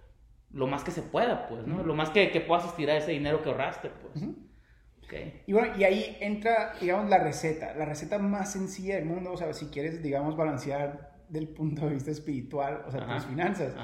lo 0.51 0.67
más 0.67 0.85
que 0.85 0.91
se 0.91 1.03
pueda, 1.03 1.49
pues, 1.49 1.67
¿no? 1.67 1.83
Lo 1.83 1.95
más 1.95 2.11
que, 2.11 2.31
que 2.31 2.41
puedas 2.41 2.65
estirar 2.65 2.97
ese 2.97 3.11
dinero 3.11 3.43
que 3.43 3.51
ahorraste, 3.51 3.91
pues. 3.91 4.25
okay. 5.05 5.43
Y 5.47 5.53
bueno, 5.53 5.77
y 5.77 5.85
ahí 5.85 6.17
entra, 6.21 6.75
digamos, 6.81 7.11
la 7.11 7.19
receta, 7.19 7.75
la 7.75 7.85
receta 7.85 8.19
más 8.19 8.53
sencilla 8.53 8.95
del 8.95 9.05
mundo, 9.05 9.33
o 9.33 9.37
sea, 9.37 9.53
si 9.53 9.67
quieres, 9.67 10.03
digamos, 10.03 10.37
balancear 10.37 11.17
del 11.29 11.49
punto 11.49 11.87
de 11.87 11.95
vista 11.95 12.11
espiritual, 12.11 12.85
o 12.87 12.91
sea, 12.91 13.07
tus 13.07 13.27
finanzas, 13.27 13.75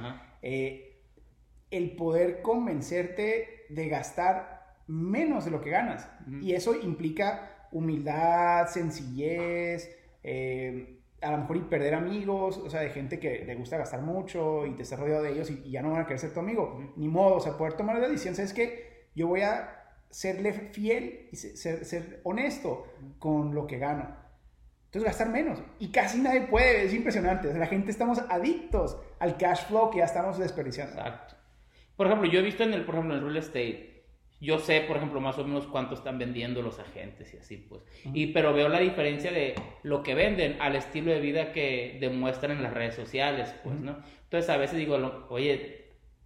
eh, 0.42 1.02
el 1.70 1.96
poder 1.96 2.40
convencerte 2.42 3.66
de 3.68 3.88
gastar 3.88 4.62
menos 4.86 5.44
de 5.44 5.50
lo 5.50 5.60
que 5.60 5.70
ganas. 5.70 6.08
Y 6.40 6.52
eso 6.52 6.74
implica 6.74 7.51
humildad, 7.72 8.68
sencillez, 8.68 9.94
eh, 10.22 10.98
a 11.20 11.30
lo 11.30 11.38
mejor 11.38 11.56
y 11.56 11.60
perder 11.60 11.94
amigos, 11.94 12.58
o 12.58 12.68
sea, 12.68 12.80
de 12.80 12.90
gente 12.90 13.18
que 13.18 13.44
le 13.44 13.54
gusta 13.54 13.78
gastar 13.78 14.02
mucho 14.02 14.66
y 14.66 14.74
te 14.74 14.82
estás 14.82 14.98
rodeado 14.98 15.22
de 15.22 15.32
ellos 15.32 15.50
y, 15.50 15.70
ya 15.70 15.82
no 15.82 15.90
van 15.90 16.02
a 16.02 16.04
querer 16.04 16.18
ser 16.18 16.34
tu 16.34 16.40
amigo. 16.40 16.92
Ni 16.96 17.08
modo, 17.08 17.36
o 17.36 17.40
sea, 17.40 17.56
poder 17.56 17.74
tomar 17.74 17.98
la 17.98 18.08
decisión, 18.08 18.34
¿sabes 18.34 18.52
qué? 18.52 19.06
Yo 19.14 19.28
voy 19.28 19.42
a 19.42 19.78
serle 20.10 20.52
fiel 20.52 21.28
y 21.30 21.36
ser, 21.36 21.84
ser 21.84 22.20
honesto 22.24 22.86
con 23.18 23.54
lo 23.54 23.66
que 23.66 23.78
gano. 23.78 24.22
Entonces 24.86 25.04
gastar 25.04 25.30
menos. 25.30 25.58
Y 25.78 25.90
casi 25.90 26.20
nadie 26.20 26.42
puede, 26.42 26.84
es 26.84 26.92
impresionante. 26.92 27.48
O 27.48 27.50
sea, 27.50 27.60
la 27.60 27.66
gente 27.66 27.90
estamos 27.90 28.18
adictos 28.28 28.98
al 29.20 29.38
cash 29.38 29.66
flow 29.66 29.90
que 29.90 29.98
ya 29.98 30.04
estamos 30.04 30.38
desperdiciando. 30.38 30.98
Exacto. 30.98 31.34
Por 31.96 32.06
ejemplo, 32.08 32.28
yo 32.28 32.40
he 32.40 32.42
visto 32.42 32.62
en 32.62 32.74
el, 32.74 32.84
por 32.84 32.96
ejemplo, 32.96 33.14
en 33.14 33.20
el 33.20 33.26
real 33.26 33.38
estate, 33.38 33.91
yo 34.42 34.58
sé, 34.58 34.80
por 34.80 34.96
ejemplo, 34.96 35.20
más 35.20 35.38
o 35.38 35.44
menos 35.44 35.68
cuánto 35.68 35.94
están 35.94 36.18
vendiendo 36.18 36.62
los 36.62 36.80
agentes 36.80 37.32
y 37.32 37.37
así, 37.37 37.56
pues. 37.58 37.80
Y, 38.12 38.26
pero 38.28 38.52
veo 38.52 38.68
la 38.68 38.80
diferencia 38.80 39.30
de 39.30 39.54
lo 39.84 40.02
que 40.02 40.16
venden 40.16 40.56
al 40.61 40.75
estilo 40.75 41.12
de 41.12 41.20
vida 41.20 41.52
que 41.52 41.99
demuestran 42.00 42.56
en 42.56 42.64
las 42.64 42.75
redes 42.75 42.96
sociales, 42.96 43.54
pues, 43.62 43.76
¿no? 43.76 43.99
Entonces, 44.25 44.50
a 44.50 44.56
veces 44.56 44.78
digo, 44.78 45.26
oye, 45.28 45.84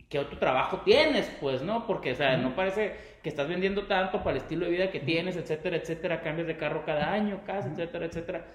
¿qué 0.09 0.19
otro 0.19 0.39
trabajo 0.39 0.81
tienes, 0.81 1.31
pues, 1.43 1.61
no? 1.61 1.87
Porque, 1.87 2.13
o 2.13 2.15
sea, 2.15 2.39
no 2.39 2.57
parece 2.57 2.95
que 3.23 3.29
estás 3.29 3.49
vendiendo 3.49 3.87
tanto 3.87 4.25
para 4.25 4.31
el 4.31 4.37
estilo 4.39 4.65
de 4.65 4.71
vida 4.71 4.91
que 4.91 5.01
tienes, 5.01 5.37
etcétera, 5.37 5.77
etcétera, 5.77 6.23
cambias 6.23 6.47
de 6.47 6.57
carro 6.57 6.87
cada 6.87 7.13
año, 7.13 7.43
casa, 7.45 7.69
etcétera, 7.71 8.07
etcétera. 8.07 8.47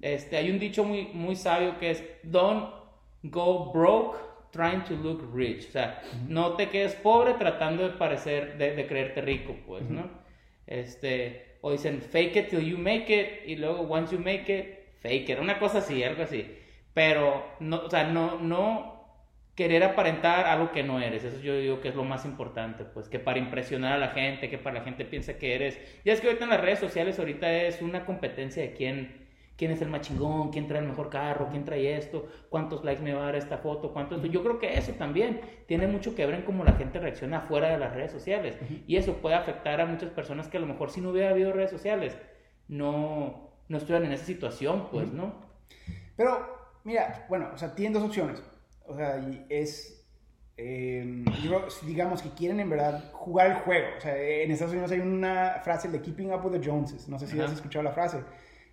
Este, 0.00 0.36
hay 0.36 0.48
un 0.48 0.60
dicho 0.60 0.84
muy, 0.84 1.08
muy 1.12 1.34
sabio 1.34 1.76
que 1.80 1.90
es, 1.90 2.04
don't 2.22 2.72
go 3.24 3.72
broke 3.72 4.27
trying 4.52 4.82
to 4.84 4.94
look 4.94 5.28
rich. 5.32 5.68
O 5.68 5.72
sea, 5.72 6.02
no 6.26 6.54
te 6.54 6.68
quedes 6.68 6.94
pobre 6.94 7.34
tratando 7.34 7.82
de 7.82 7.90
parecer, 7.90 8.58
de, 8.58 8.86
creerte 8.86 9.20
rico, 9.20 9.56
pues, 9.66 9.82
¿no? 9.88 10.10
Este, 10.66 11.56
o 11.60 11.72
dicen 11.72 12.02
fake 12.02 12.36
it 12.36 12.48
till 12.48 12.60
you 12.60 12.78
make 12.78 13.08
it 13.08 13.48
y 13.48 13.56
luego 13.56 13.80
once 13.82 14.14
you 14.14 14.20
make 14.20 14.52
it, 14.52 15.00
fake 15.00 15.30
it. 15.30 15.38
Una 15.38 15.58
cosa 15.58 15.78
así, 15.78 16.02
algo 16.02 16.22
así. 16.22 16.46
Pero, 16.94 17.46
no, 17.60 17.82
o 17.84 17.90
sea, 17.90 18.04
no, 18.04 18.38
no 18.38 18.98
querer 19.54 19.82
aparentar 19.82 20.46
algo 20.46 20.70
que 20.70 20.82
no 20.84 21.00
eres. 21.00 21.24
Eso 21.24 21.40
yo 21.40 21.58
digo 21.58 21.80
que 21.80 21.88
es 21.88 21.94
lo 21.94 22.04
más 22.04 22.24
importante, 22.24 22.84
pues, 22.84 23.08
que 23.08 23.18
para 23.18 23.38
impresionar 23.38 23.94
a 23.94 23.98
la 23.98 24.08
gente, 24.08 24.48
que 24.48 24.58
para 24.58 24.78
la 24.78 24.84
gente 24.84 25.04
piense 25.04 25.36
que 25.36 25.54
eres. 25.54 25.78
Ya 26.04 26.12
es 26.12 26.20
que 26.20 26.28
ahorita 26.28 26.44
en 26.44 26.50
las 26.50 26.60
redes 26.60 26.78
sociales 26.78 27.18
ahorita 27.18 27.52
es 27.52 27.82
una 27.82 28.04
competencia 28.04 28.62
de 28.62 28.72
quién 28.72 29.27
quién 29.58 29.72
es 29.72 29.82
el 29.82 29.88
más 29.88 30.02
chingón, 30.02 30.50
quién 30.50 30.68
trae 30.68 30.80
el 30.80 30.88
mejor 30.88 31.10
carro, 31.10 31.48
quién 31.50 31.64
trae 31.64 31.96
esto, 31.98 32.28
cuántos 32.48 32.84
likes 32.84 33.02
me 33.02 33.12
va 33.12 33.22
a 33.22 33.24
dar 33.26 33.36
esta 33.36 33.58
foto, 33.58 33.92
cuánto 33.92 34.14
esto. 34.14 34.28
Yo 34.28 34.42
creo 34.42 34.58
que 34.60 34.78
eso 34.78 34.92
también 34.92 35.40
tiene 35.66 35.88
mucho 35.88 36.14
que 36.14 36.24
ver 36.24 36.36
en 36.36 36.42
cómo 36.42 36.64
la 36.64 36.74
gente 36.74 37.00
reacciona 37.00 37.40
fuera 37.40 37.68
de 37.68 37.78
las 37.78 37.92
redes 37.92 38.12
sociales. 38.12 38.56
Y 38.86 38.96
eso 38.96 39.14
puede 39.14 39.34
afectar 39.34 39.80
a 39.80 39.86
muchas 39.86 40.10
personas 40.10 40.46
que 40.46 40.58
a 40.58 40.60
lo 40.60 40.66
mejor 40.66 40.90
si 40.90 41.00
no 41.00 41.10
hubiera 41.10 41.30
habido 41.30 41.52
redes 41.52 41.72
sociales, 41.72 42.16
no, 42.68 43.50
no 43.68 43.76
estuvieran 43.76 44.06
en 44.06 44.12
esa 44.12 44.24
situación, 44.24 44.88
pues, 44.92 45.12
¿no? 45.12 45.34
Pero, 46.16 46.46
mira, 46.84 47.26
bueno, 47.28 47.50
o 47.52 47.58
sea, 47.58 47.74
tienen 47.74 47.92
dos 47.92 48.04
opciones. 48.04 48.40
O 48.86 48.94
sea, 48.94 49.20
es... 49.48 49.96
Eh, 50.60 51.24
digamos 51.84 52.20
que 52.20 52.30
quieren 52.30 52.58
en 52.58 52.70
verdad 52.70 53.12
jugar 53.12 53.48
el 53.48 53.56
juego. 53.58 53.86
O 53.96 54.00
sea, 54.00 54.16
en 54.16 54.50
Estados 54.50 54.72
Unidos 54.72 54.90
hay 54.92 55.00
una 55.00 55.60
frase 55.62 55.88
de 55.88 56.00
Keeping 56.00 56.32
Up 56.32 56.44
with 56.44 56.60
the 56.60 56.68
Joneses. 56.68 57.08
No 57.08 57.18
sé 57.18 57.26
si 57.26 57.40
has 57.40 57.52
escuchado 57.52 57.82
la 57.84 57.92
frase 57.92 58.22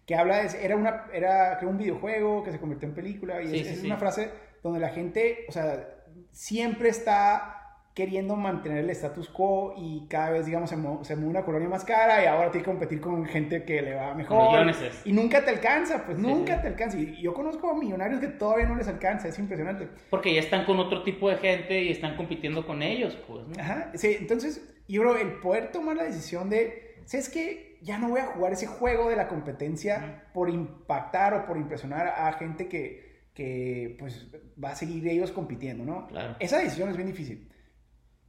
que 0.05 0.15
habla 0.15 0.43
de, 0.43 0.63
era 0.63 0.75
una, 0.75 1.05
era 1.13 1.59
un 1.63 1.77
videojuego 1.77 2.43
que 2.43 2.51
se 2.51 2.59
convirtió 2.59 2.87
en 2.87 2.95
película 2.95 3.41
y 3.41 3.59
es, 3.59 3.83
una 3.83 3.97
frase 3.97 4.29
donde 4.61 4.79
la 4.79 4.89
gente, 4.89 5.45
o 5.47 5.51
sea, 5.51 5.87
siempre 6.31 6.89
está 6.89 7.55
queriendo 7.95 8.35
mantener 8.35 8.79
el 8.79 8.89
status 8.89 9.29
quo 9.29 9.73
y 9.77 10.05
cada 10.09 10.31
vez, 10.31 10.45
digamos, 10.45 10.69
se, 10.69 10.75
mueve 10.75 11.25
una 11.25 11.45
colonia 11.45 11.69
más 11.69 11.85
cara 11.85 12.21
y 12.21 12.27
ahora 12.27 12.51
tiene 12.51 12.65
que 12.65 12.71
competir 12.71 12.99
con 12.99 13.25
gente 13.25 13.63
que 13.63 13.81
le 13.81 13.95
va 13.95 14.13
mejor. 14.13 14.69
Y 15.05 15.13
nunca 15.13 15.45
te 15.45 15.51
alcanza, 15.51 16.05
pues 16.05 16.17
nunca 16.17 16.61
te 16.61 16.67
alcanza. 16.67 16.99
Y 16.99 17.21
yo 17.21 17.33
conozco 17.33 17.71
a 17.71 17.73
millonarios 17.73 18.19
que 18.19 18.27
todavía 18.27 18.65
no 18.67 18.75
les 18.75 18.89
alcanza, 18.89 19.29
es 19.29 19.39
impresionante. 19.39 19.87
Porque 20.09 20.33
ya 20.33 20.41
están 20.41 20.65
con 20.65 20.77
otro 20.77 21.03
tipo 21.03 21.29
de 21.29 21.37
gente 21.37 21.83
y 21.83 21.89
están 21.89 22.17
compitiendo 22.17 22.67
con 22.67 22.81
ellos, 22.81 23.17
pues. 23.27 23.45
Ajá, 23.57 23.91
sí, 23.93 24.17
entonces 24.19 24.61
yo 24.89 25.01
creo 25.01 25.15
el 25.15 25.39
poder 25.39 25.71
tomar 25.71 25.95
la 25.95 26.03
decisión 26.03 26.49
de, 26.49 26.97
¿sabes 27.05 27.29
qué? 27.29 27.74
Ya 27.85 27.99
no 27.99 28.09
voy 28.09 28.19
a 28.19 28.25
jugar 28.25 28.51
ese 28.51 28.65
juego 28.65 29.09
de 29.09 29.15
la 29.15 29.27
competencia 29.27 30.25
por 30.33 30.49
impactar 30.49 31.35
o 31.35 31.45
por 31.45 31.55
impresionar 31.55 32.07
a 32.07 32.33
gente 32.33 32.67
que, 32.67 33.29
que 33.35 33.95
pues 33.99 34.27
va 34.61 34.71
a 34.71 34.75
seguir 34.75 35.07
ellos 35.07 35.31
compitiendo, 35.31 35.85
¿no? 35.85 36.07
Esa 36.39 36.57
decisión 36.57 36.89
es 36.89 36.97
bien 36.97 37.07
difícil. 37.07 37.51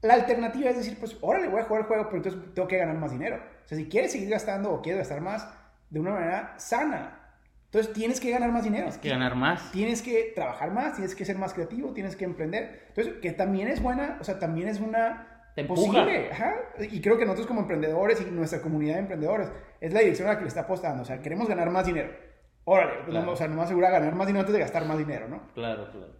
La 0.02 0.12
alternativa 0.12 0.68
es 0.68 0.76
decir, 0.76 0.98
pues 1.00 1.16
ahora 1.22 1.40
le 1.40 1.48
voy 1.48 1.60
a 1.60 1.64
jugar 1.64 1.80
el 1.82 1.88
juego, 1.88 2.04
pero 2.04 2.18
entonces 2.18 2.54
tengo 2.54 2.68
que 2.68 2.76
ganar 2.76 2.98
más 2.98 3.12
dinero. 3.12 3.36
O 3.64 3.66
sea, 3.66 3.78
si 3.78 3.88
quieres 3.88 4.12
seguir 4.12 4.28
gastando 4.28 4.70
o 4.70 4.82
quieres 4.82 5.00
gastar 5.00 5.22
más 5.22 5.48
de 5.88 6.00
una 6.00 6.10
manera 6.10 6.54
sana, 6.58 7.26
entonces 7.64 7.94
tienes 7.94 8.20
que 8.20 8.30
ganar 8.30 8.52
más 8.52 8.62
dinero. 8.62 8.84
Tienes 8.84 8.98
que 8.98 9.08
ganar 9.08 9.36
más. 9.36 9.72
Tienes 9.72 10.02
que 10.02 10.32
trabajar 10.34 10.70
más, 10.70 10.96
tienes 10.96 11.14
que 11.14 11.24
ser 11.24 11.38
más 11.38 11.54
creativo, 11.54 11.94
tienes 11.94 12.14
que 12.14 12.26
emprender. 12.26 12.84
Entonces, 12.88 13.14
que 13.22 13.32
también 13.32 13.68
es 13.68 13.80
buena, 13.80 14.18
o 14.20 14.24
sea, 14.24 14.38
también 14.38 14.68
es 14.68 14.80
una 14.80 15.35
te 15.56 15.62
empuja. 15.62 16.04
Posible, 16.04 16.30
ajá. 16.30 16.54
Y 16.78 17.00
creo 17.00 17.16
que 17.16 17.24
nosotros 17.24 17.46
como 17.46 17.62
emprendedores 17.62 18.20
y 18.20 18.30
nuestra 18.30 18.60
comunidad 18.60 18.94
de 18.94 19.00
emprendedores 19.00 19.50
es 19.80 19.90
la 19.90 20.00
dirección 20.00 20.28
a 20.28 20.32
la 20.32 20.36
que 20.36 20.42
le 20.42 20.48
está 20.48 20.60
apostando. 20.60 21.02
O 21.02 21.04
sea, 21.06 21.20
queremos 21.22 21.48
ganar 21.48 21.70
más 21.70 21.86
dinero. 21.86 22.10
Órale, 22.64 22.92
pues 23.06 23.16
o 23.16 23.36
sea, 23.36 23.48
no 23.48 23.56
me 23.56 23.62
asegura 23.62 23.88
ganar 23.88 24.14
más 24.14 24.26
dinero 24.26 24.40
antes 24.40 24.52
de 24.52 24.60
gastar 24.60 24.84
más 24.84 24.98
dinero, 24.98 25.28
¿no? 25.28 25.48
Claro, 25.54 25.90
claro. 25.90 26.12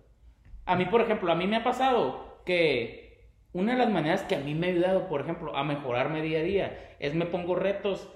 A 0.65 0.75
mí, 0.75 0.87
por 0.87 1.03
ejemplo, 1.03 1.31
a 1.31 1.35
mí 1.35 1.47
me 1.47 1.57
ha 1.57 1.65
pasado 1.65 2.41
que 2.47 3.31
una 3.53 3.73
de 3.73 3.79
las 3.79 3.91
maneras 3.91 4.23
que 4.23 4.37
a 4.37 4.39
mí 4.39 4.55
me 4.55 4.69
ha 4.69 4.71
ayudado, 4.71 5.07
por 5.07 5.21
ejemplo, 5.21 5.55
a 5.55 5.65
mejorarme 5.65 6.23
día 6.23 6.39
a 6.39 6.43
día, 6.43 6.97
es 6.99 7.15
me 7.15 7.27
pongo 7.27 7.57
retos 7.57 8.11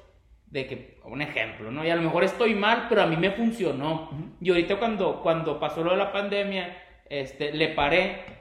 de 0.47 0.67
que, 0.67 1.01
un 1.05 1.21
ejemplo, 1.21 1.71
¿no? 1.71 1.85
Y 1.85 1.91
a 1.91 1.97
lo 1.97 2.03
mejor 2.03 2.25
estoy 2.25 2.55
mal, 2.55 2.87
pero 2.89 3.03
a 3.03 3.07
mí 3.07 3.17
me 3.19 3.33
funcionó. 3.33 4.11
Y 4.41 4.49
ahorita 4.49 4.79
cuando, 4.79 5.21
cuando 5.21 5.61
pasó 5.61 5.85
lo 5.85 5.91
de 5.91 5.99
la 5.99 6.13
pandemia, 6.13 6.77
este, 7.11 7.53
le 7.53 7.69
paré 7.69 8.40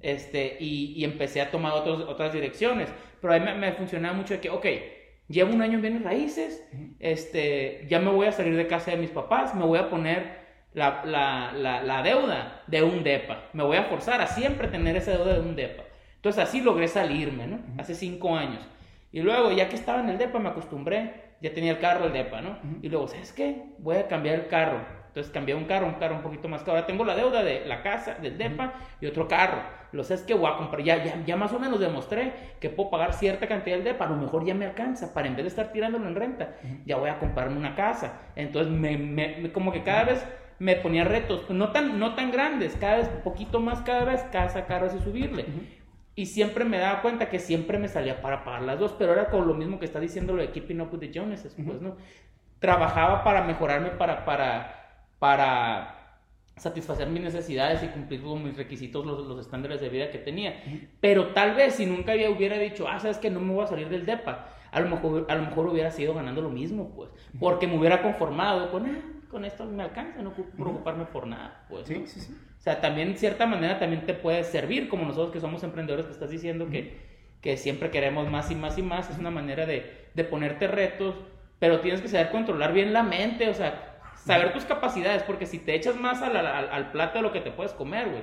este, 0.00 0.56
y, 0.60 1.04
empecé 1.04 1.40
a 1.40 1.50
tomar 1.50 1.72
otras 1.72 2.32
direcciones. 2.32 2.88
Pero 3.20 3.34
a 3.34 3.38
mí 3.38 3.44
me, 3.44 3.54
me 3.54 3.72
funcionaba 3.72 4.14
mucho 4.14 4.34
de 4.34 4.40
que, 4.40 4.50
ok, 4.50 4.66
llevo 5.28 5.52
un 5.52 5.62
año 5.62 5.74
en 5.74 5.82
bienes 5.82 6.02
raíces, 6.02 6.66
este, 6.98 7.86
ya 7.88 8.00
me 8.00 8.10
voy 8.10 8.26
a 8.26 8.32
salir 8.32 8.56
de 8.56 8.66
casa 8.66 8.90
de 8.90 8.96
mis 8.96 9.10
papás, 9.10 9.54
me 9.54 9.64
voy 9.64 9.78
a 9.78 9.90
poner 9.90 10.38
la, 10.74 11.02
la, 11.04 11.82
la, 11.82 12.02
deuda 12.02 12.62
de 12.66 12.82
un 12.82 13.02
DEPA, 13.02 13.44
me 13.52 13.62
voy 13.62 13.76
a 13.76 13.84
forzar 13.84 14.20
a 14.20 14.26
siempre 14.26 14.68
tener 14.68 14.96
esa 14.96 15.12
deuda 15.12 15.34
de 15.34 15.40
un 15.40 15.56
DEPA. 15.56 15.84
Entonces 16.16 16.42
así 16.42 16.60
logré 16.60 16.88
salirme, 16.88 17.46
¿no? 17.46 17.60
Hace 17.78 17.94
cinco 17.94 18.36
años. 18.36 18.66
Y 19.12 19.20
luego, 19.20 19.52
ya 19.52 19.68
que 19.68 19.76
estaba 19.76 20.00
en 20.00 20.08
el 20.10 20.18
DEPA, 20.18 20.38
me 20.38 20.48
acostumbré, 20.48 21.28
ya 21.40 21.52
tenía 21.54 21.72
el 21.72 21.78
carro, 21.78 22.06
el 22.06 22.12
DEPA, 22.12 22.40
¿no? 22.40 22.58
Y 22.82 22.88
luego, 22.88 23.08
¿sabes 23.08 23.32
qué? 23.32 23.64
Voy 23.78 23.96
a 23.96 24.08
cambiar 24.08 24.34
el 24.34 24.46
carro. 24.48 24.80
Entonces 25.08 25.32
cambié 25.32 25.54
un 25.54 25.64
carro, 25.64 25.86
un 25.86 25.94
carro 25.94 26.16
un 26.16 26.22
poquito 26.22 26.48
más 26.48 26.62
caro. 26.62 26.72
Ahora 26.72 26.86
tengo 26.86 27.04
la 27.04 27.14
deuda 27.14 27.42
de 27.42 27.64
la 27.66 27.82
casa, 27.82 28.14
del 28.14 28.36
DEPA 28.36 28.74
y 29.00 29.06
otro 29.06 29.28
carro. 29.28 29.77
Lo 29.92 30.04
sé 30.04 30.14
es 30.14 30.22
que 30.22 30.34
voy 30.34 30.50
a 30.50 30.56
comprar, 30.56 30.82
ya, 30.82 31.02
ya, 31.02 31.24
ya 31.24 31.36
más 31.36 31.52
o 31.52 31.58
menos 31.58 31.80
demostré 31.80 32.32
que 32.60 32.68
puedo 32.68 32.90
pagar 32.90 33.14
cierta 33.14 33.48
cantidad 33.48 33.76
del 33.76 33.84
DEPA, 33.84 34.04
a 34.04 34.10
lo 34.10 34.16
mejor 34.16 34.44
ya 34.44 34.54
me 34.54 34.66
alcanza, 34.66 35.14
para 35.14 35.28
en 35.28 35.36
vez 35.36 35.44
de 35.44 35.48
estar 35.48 35.72
tirándolo 35.72 36.06
en 36.06 36.14
renta, 36.14 36.56
ya 36.84 36.96
voy 36.96 37.08
a 37.08 37.18
comprarme 37.18 37.56
una 37.56 37.74
casa. 37.74 38.20
Entonces, 38.36 38.72
me, 38.72 38.98
me, 38.98 39.50
como 39.52 39.72
que 39.72 39.82
cada 39.82 40.04
vez 40.04 40.26
me 40.58 40.76
ponía 40.76 41.04
retos, 41.04 41.48
no 41.50 41.70
tan, 41.70 41.98
no 41.98 42.14
tan 42.14 42.30
grandes, 42.30 42.76
cada 42.78 42.96
vez 42.98 43.10
un 43.14 43.22
poquito 43.22 43.60
más, 43.60 43.80
cada 43.82 44.04
vez, 44.04 44.22
casa, 44.32 44.66
carro, 44.66 44.86
así 44.86 44.98
subirle. 44.98 45.46
Y 46.14 46.26
siempre 46.26 46.64
me 46.64 46.78
daba 46.78 47.00
cuenta 47.00 47.28
que 47.30 47.38
siempre 47.38 47.78
me 47.78 47.88
salía 47.88 48.20
para 48.20 48.44
pagar 48.44 48.62
las 48.62 48.78
dos, 48.78 48.94
pero 48.98 49.12
era 49.12 49.30
con 49.30 49.46
lo 49.46 49.54
mismo 49.54 49.78
que 49.78 49.84
está 49.84 50.00
diciendo 50.00 50.34
lo 50.34 50.42
de 50.42 50.50
Keeping 50.50 50.80
Up 50.80 50.92
with 50.92 50.98
the 51.00 51.12
Joneses, 51.14 51.54
pues, 51.64 51.80
¿no? 51.80 51.96
Trabajaba 52.58 53.22
para 53.22 53.44
mejorarme, 53.44 53.90
para, 53.90 54.24
para, 54.24 55.04
para 55.20 55.97
satisfacer 56.58 57.08
mis 57.08 57.22
necesidades 57.22 57.82
y 57.82 57.86
cumplir 57.88 58.22
con 58.22 58.42
mis 58.42 58.56
requisitos, 58.56 59.04
los, 59.04 59.26
los, 59.26 59.40
estándares 59.40 59.80
de 59.80 59.88
vida 59.88 60.10
que 60.10 60.18
tenía. 60.18 60.62
Pero 61.00 61.28
tal 61.28 61.54
vez 61.54 61.74
si 61.74 61.86
nunca 61.86 62.12
había, 62.12 62.30
hubiera 62.30 62.58
dicho, 62.58 62.86
ah, 62.88 63.00
sabes 63.00 63.18
que 63.18 63.30
no 63.30 63.40
me 63.40 63.52
voy 63.52 63.64
a 63.64 63.68
salir 63.68 63.88
del 63.88 64.06
DEPA, 64.06 64.48
a 64.70 64.80
lo 64.80 64.88
mejor, 64.88 65.26
a 65.28 65.34
lo 65.34 65.42
mejor 65.42 65.68
hubiera 65.68 65.90
sido 65.90 66.14
ganando 66.14 66.42
lo 66.42 66.50
mismo, 66.50 66.90
pues, 66.94 67.10
porque 67.38 67.66
me 67.66 67.78
hubiera 67.78 68.02
conformado 68.02 68.70
con, 68.70 68.86
ah, 68.86 69.00
con 69.30 69.44
esto 69.44 69.64
me 69.66 69.82
alcanza, 69.82 70.22
no 70.22 70.32
preocuparme 70.32 71.04
por 71.06 71.26
nada, 71.26 71.64
pues. 71.68 71.86
Sí, 71.86 72.02
sí, 72.06 72.20
sí. 72.20 72.36
O 72.58 72.60
sea, 72.60 72.80
también, 72.80 73.16
cierta 73.16 73.46
manera, 73.46 73.78
también 73.78 74.04
te 74.04 74.14
puede 74.14 74.44
servir, 74.44 74.88
como 74.88 75.04
nosotros 75.04 75.30
que 75.30 75.40
somos 75.40 75.62
emprendedores, 75.62 76.06
que 76.06 76.12
estás 76.12 76.30
diciendo 76.30 76.68
que, 76.68 76.98
que 77.40 77.56
siempre 77.56 77.90
queremos 77.90 78.28
más 78.30 78.50
y 78.50 78.54
más 78.54 78.76
y 78.78 78.82
más, 78.82 79.10
es 79.10 79.18
una 79.18 79.30
manera 79.30 79.64
de, 79.64 80.08
de 80.14 80.24
ponerte 80.24 80.66
retos, 80.66 81.14
pero 81.58 81.80
tienes 81.80 82.00
que 82.00 82.08
saber 82.08 82.30
controlar 82.30 82.72
bien 82.72 82.92
la 82.92 83.02
mente, 83.02 83.48
o 83.48 83.54
sea, 83.54 83.87
saber 84.24 84.52
tus 84.52 84.64
capacidades, 84.64 85.22
porque 85.22 85.46
si 85.46 85.58
te 85.58 85.74
echas 85.74 85.96
más 85.96 86.22
al, 86.22 86.36
al, 86.36 86.92
plato 86.92 87.18
de 87.18 87.22
lo 87.22 87.32
que 87.32 87.40
te 87.40 87.50
puedes 87.50 87.72
comer, 87.72 88.08
güey, 88.08 88.22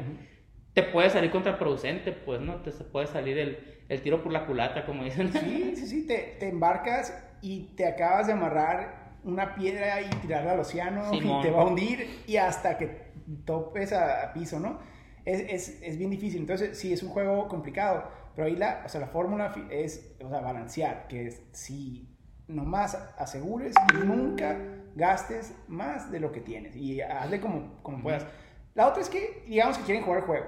te 0.74 0.84
puede 0.84 1.10
salir 1.10 1.32
contraproducente, 1.32 2.12
pues, 2.12 2.42
¿no? 2.42 2.58
Te 2.58 2.72
puede 2.72 3.08
salir 3.08 3.38
el, 3.38 3.84
el 3.90 4.02
tiro 4.02 4.22
por 4.22 4.32
la 4.32 4.46
culata, 4.46 4.86
como 4.86 5.04
dicen. 5.04 5.32
Sí, 5.32 5.74
sí, 5.76 5.88
sí, 5.88 6.08
te, 6.08 6.36
te, 6.40 6.50
embarcas 6.50 7.18
y 7.42 7.76
te 7.76 7.88
acabas 7.88 8.28
de 8.28 8.34
amarrar 8.34 9.16
una 9.24 9.56
piedra 9.56 10.02
y 10.02 10.10
tirarla 10.22 10.52
al 10.52 10.60
océano 10.60 11.14
y 11.14 11.20
te 11.42 11.52
va 11.52 11.62
a 11.62 11.66
hundir 11.66 12.24
y 12.28 12.38
hasta 12.38 12.78
que 12.78 13.14
topes 13.46 13.94
a, 13.94 14.32
piso, 14.34 14.60
¿no? 14.60 14.80
Es, 15.24 15.42
es, 15.50 15.82
es, 15.82 15.98
bien 15.98 16.12
difícil, 16.12 16.42
entonces 16.42 16.78
sí, 16.78 16.94
es 16.94 17.02
un 17.02 17.10
juego 17.10 17.48
complicado, 17.48 18.12
pero 18.36 18.48
ahí 18.48 18.56
la, 18.56 18.84
o 18.86 18.90
sea, 18.90 19.02
la 19.02 19.08
fórmula 19.08 19.52
es, 19.72 20.16
o 20.24 20.30
sea, 20.30 20.42
balancear, 20.42 21.08
que 21.08 21.28
es 21.28 21.42
si 21.52 22.16
nomás 22.48 22.96
asegures 23.18 23.74
y 23.94 24.06
nunca 24.06 24.56
gastes 24.96 25.54
más 25.68 26.12
de 26.12 26.20
lo 26.20 26.32
que 26.32 26.42
tienes 26.42 26.76
y 26.76 27.02
hazle 27.02 27.40
como, 27.40 27.82
como 27.84 28.02
puedas. 28.02 28.26
La 28.74 28.88
otra 28.88 29.02
es 29.02 29.10
que, 29.10 29.44
digamos 29.48 29.78
que 29.78 29.84
quieren 29.84 30.04
jugar 30.04 30.20
el 30.20 30.26
juego. 30.26 30.46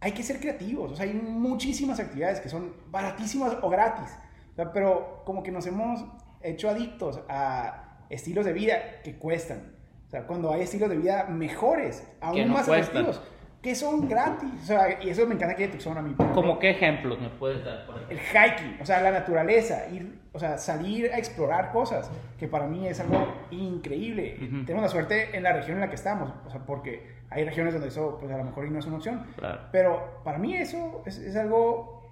Hay 0.00 0.12
que 0.12 0.22
ser 0.22 0.40
creativos, 0.40 0.92
o 0.92 0.96
sea, 0.96 1.06
hay 1.06 1.14
muchísimas 1.14 2.00
actividades 2.00 2.40
que 2.40 2.48
son 2.48 2.74
baratísimas 2.90 3.56
o 3.62 3.70
gratis, 3.70 4.10
pero 4.72 5.22
como 5.24 5.42
que 5.42 5.52
nos 5.52 5.66
hemos 5.66 6.04
hecho 6.40 6.68
adictos 6.68 7.20
a 7.28 8.04
estilos 8.10 8.44
de 8.44 8.52
vida 8.52 9.02
que 9.02 9.16
cuestan. 9.16 9.76
O 10.06 10.10
sea, 10.10 10.26
cuando 10.26 10.52
hay 10.52 10.62
estilos 10.62 10.90
de 10.90 10.96
vida 10.96 11.24
mejores, 11.24 12.06
aún 12.20 12.50
más 12.50 12.68
atractivos 12.68 13.20
que 13.62 13.76
son 13.76 14.08
gratis. 14.08 14.50
O 14.62 14.66
sea, 14.66 15.02
y 15.02 15.10
eso 15.10 15.26
me 15.26 15.36
encanta 15.36 15.54
que 15.54 15.68
Tucson 15.68 15.96
a 15.96 16.02
mí. 16.02 16.14
¿Cómo 16.34 16.58
qué 16.58 16.70
ejemplos 16.70 17.20
me 17.20 17.28
puedes 17.30 17.64
dar? 17.64 17.86
Por 17.86 17.96
el 18.10 18.18
hiking, 18.18 18.78
o 18.80 18.84
sea, 18.84 19.00
la 19.00 19.12
naturaleza, 19.12 19.88
ir, 19.88 20.18
o 20.32 20.38
sea, 20.38 20.58
salir 20.58 21.12
a 21.12 21.18
explorar 21.18 21.70
cosas, 21.70 22.10
que 22.38 22.48
para 22.48 22.66
mí 22.66 22.88
es 22.88 22.98
algo 22.98 23.32
increíble. 23.52 24.36
Tenemos 24.66 24.82
la 24.82 24.88
suerte 24.88 25.36
en 25.36 25.44
la 25.44 25.52
región 25.52 25.76
en 25.76 25.82
la 25.82 25.88
que 25.88 25.94
estamos, 25.94 26.32
o 26.44 26.50
sea, 26.50 26.60
porque 26.66 27.22
hay 27.30 27.44
regiones 27.44 27.72
donde 27.72 27.88
eso, 27.88 28.18
pues 28.20 28.32
a 28.32 28.36
lo 28.36 28.44
mejor 28.44 28.68
no 28.68 28.78
es 28.80 28.86
una 28.86 28.96
opción. 28.96 29.26
Pero 29.70 30.20
para 30.24 30.38
mí 30.38 30.56
eso 30.56 31.02
es, 31.06 31.18
es, 31.18 31.36
algo 31.36 32.10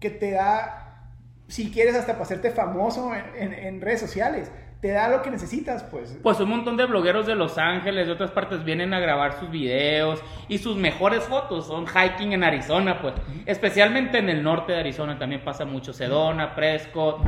que 0.00 0.10
te 0.10 0.32
da, 0.32 1.12
si 1.46 1.70
quieres, 1.70 1.94
hasta 1.94 2.14
para 2.14 2.24
hacerte 2.24 2.50
famoso 2.50 3.12
en, 3.14 3.52
en 3.54 3.80
redes 3.80 4.00
sociales 4.00 4.50
te 4.80 4.88
da 4.88 5.08
lo 5.08 5.22
que 5.22 5.30
necesitas, 5.30 5.82
pues. 5.84 6.18
Pues 6.22 6.38
un 6.40 6.50
montón 6.50 6.76
de 6.76 6.86
blogueros 6.86 7.26
de 7.26 7.34
Los 7.34 7.58
Ángeles, 7.58 8.06
de 8.06 8.12
otras 8.12 8.30
partes, 8.30 8.64
vienen 8.64 8.94
a 8.94 9.00
grabar 9.00 9.38
sus 9.38 9.50
videos 9.50 10.22
y 10.48 10.58
sus 10.58 10.76
mejores 10.76 11.24
fotos 11.24 11.66
son 11.66 11.86
hiking 11.86 12.32
en 12.32 12.44
Arizona, 12.44 13.00
pues. 13.00 13.14
Especialmente 13.46 14.18
en 14.18 14.28
el 14.28 14.42
norte 14.42 14.72
de 14.72 14.80
Arizona 14.80 15.18
también 15.18 15.42
pasa 15.42 15.64
mucho. 15.64 15.92
Sedona, 15.92 16.54
Prescott. 16.54 17.22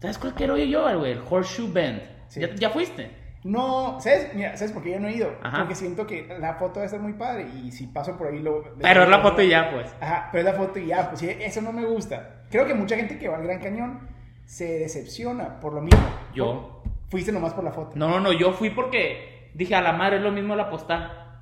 ¿Sabes 0.00 0.18
cuál 0.18 0.34
quiero 0.34 0.56
ir 0.56 0.68
yo, 0.68 0.98
güey? 0.98 1.12
El 1.12 1.22
Horseshoe 1.28 1.72
Bend. 1.72 2.02
¿Ya, 2.58 2.70
fuiste? 2.70 3.10
No, 3.42 3.98
¿sabes? 4.00 4.32
Mira, 4.34 4.56
¿sabes 4.56 4.72
por 4.72 4.82
qué 4.82 4.92
yo 4.92 5.00
no 5.00 5.08
he 5.08 5.14
ido? 5.14 5.30
Porque 5.56 5.74
siento 5.74 6.06
que 6.06 6.28
la 6.40 6.54
foto 6.54 6.80
debe 6.80 6.88
ser 6.88 7.00
muy 7.00 7.12
padre 7.14 7.46
y 7.62 7.72
si 7.72 7.88
paso 7.88 8.16
por 8.16 8.28
ahí 8.28 8.38
lo... 8.38 8.62
Pero 8.80 9.02
es 9.02 9.08
la 9.08 9.20
foto 9.20 9.42
y 9.42 9.48
ya, 9.48 9.70
pues. 9.70 9.94
Ajá, 10.00 10.28
pero 10.30 10.48
es 10.48 10.54
la 10.54 10.58
foto 10.58 10.78
y 10.78 10.86
ya, 10.86 11.08
pues 11.08 11.20
sí, 11.20 11.28
eso 11.28 11.60
no 11.60 11.72
me 11.72 11.84
gusta. 11.84 12.44
Creo 12.50 12.66
que 12.66 12.74
mucha 12.74 12.96
gente 12.96 13.18
que 13.18 13.28
va 13.28 13.36
al 13.36 13.44
Gran 13.44 13.60
Cañón 13.60 14.13
se 14.46 14.78
decepciona 14.78 15.60
por 15.60 15.72
lo 15.72 15.80
mismo. 15.80 16.02
Yo. 16.34 16.82
Fuiste 17.08 17.32
nomás 17.32 17.54
por 17.54 17.64
la 17.64 17.72
foto. 17.72 17.92
No, 17.94 18.08
no, 18.08 18.20
no, 18.20 18.32
yo 18.32 18.52
fui 18.52 18.70
porque 18.70 19.50
dije 19.54 19.74
a 19.74 19.80
la 19.80 19.92
madre 19.92 20.16
es 20.16 20.22
lo 20.22 20.32
mismo 20.32 20.56
la 20.56 20.68
postal. 20.68 21.40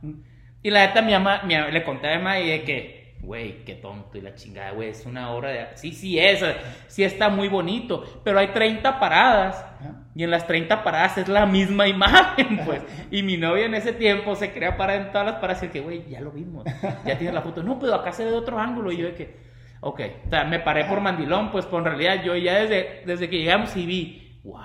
Y 0.63 0.71
la 0.71 0.87
neta, 0.87 1.03
mi 1.03 1.13
mamá, 1.13 1.43
le 1.45 1.83
conté 1.85 2.09
a 2.09 2.17
mi 2.17 2.19
mamá 2.19 2.39
y 2.39 2.49
de 2.49 2.63
que, 2.63 3.17
güey, 3.21 3.65
qué 3.65 3.75
tonto 3.75 4.19
y 4.19 4.21
la 4.21 4.35
chingada, 4.35 4.73
güey, 4.73 4.91
es 4.91 5.07
una 5.07 5.31
obra 5.31 5.51
de. 5.51 5.67
Sí, 5.75 5.93
sí 5.93 6.19
es, 6.19 6.45
sí 6.87 7.03
está 7.03 7.31
muy 7.31 7.49
bonito, 7.49 8.05
pero 8.23 8.39
hay 8.39 8.49
30 8.49 9.01
paradas 9.01 9.65
y 10.15 10.23
en 10.23 10.31
las 10.31 10.47
30 10.47 10.85
paradas 10.85 11.19
es 11.19 11.29
la 11.29 11.47
misma 11.47 11.89
imagen, 11.89 12.61
pues. 12.65 12.83
y 13.11 13.23
mi 13.23 13.37
novia 13.37 13.67
en 13.67 13.75
ese 13.75 13.93
tiempo 13.93 14.37
se 14.37 14.53
crea 14.53 14.77
para 14.77 14.95
en 14.95 15.11
todas 15.11 15.27
las 15.27 15.37
paradas 15.37 15.63
y 15.65 15.69
que, 15.69 15.81
güey, 15.81 16.09
ya 16.09 16.21
lo 16.21 16.31
vimos, 16.31 16.65
ya 17.05 17.19
tienes 17.19 17.35
la 17.35 17.43
foto. 17.43 17.63
No, 17.63 17.79
pero 17.79 17.95
acá 17.95 18.13
se 18.13 18.25
ve 18.25 18.31
de 18.31 18.37
otro 18.37 18.59
ángulo 18.59 18.93
y 18.93 18.99
yo 18.99 19.07
de 19.07 19.15
que. 19.15 19.52
Ok, 19.85 20.01
o 20.27 20.31
sea, 20.31 20.45
me 20.45 20.61
paré 20.61 20.85
por 20.85 21.01
mandilón, 21.01 21.51
pues, 21.51 21.67
pues 21.67 21.81
en 21.81 21.85
realidad 21.85 22.23
yo 22.25 22.37
ya 22.37 22.61
desde, 22.61 23.03
desde 23.05 23.29
que 23.29 23.39
llegamos 23.39 23.77
y 23.77 23.85
vi, 23.85 24.41
wow, 24.45 24.61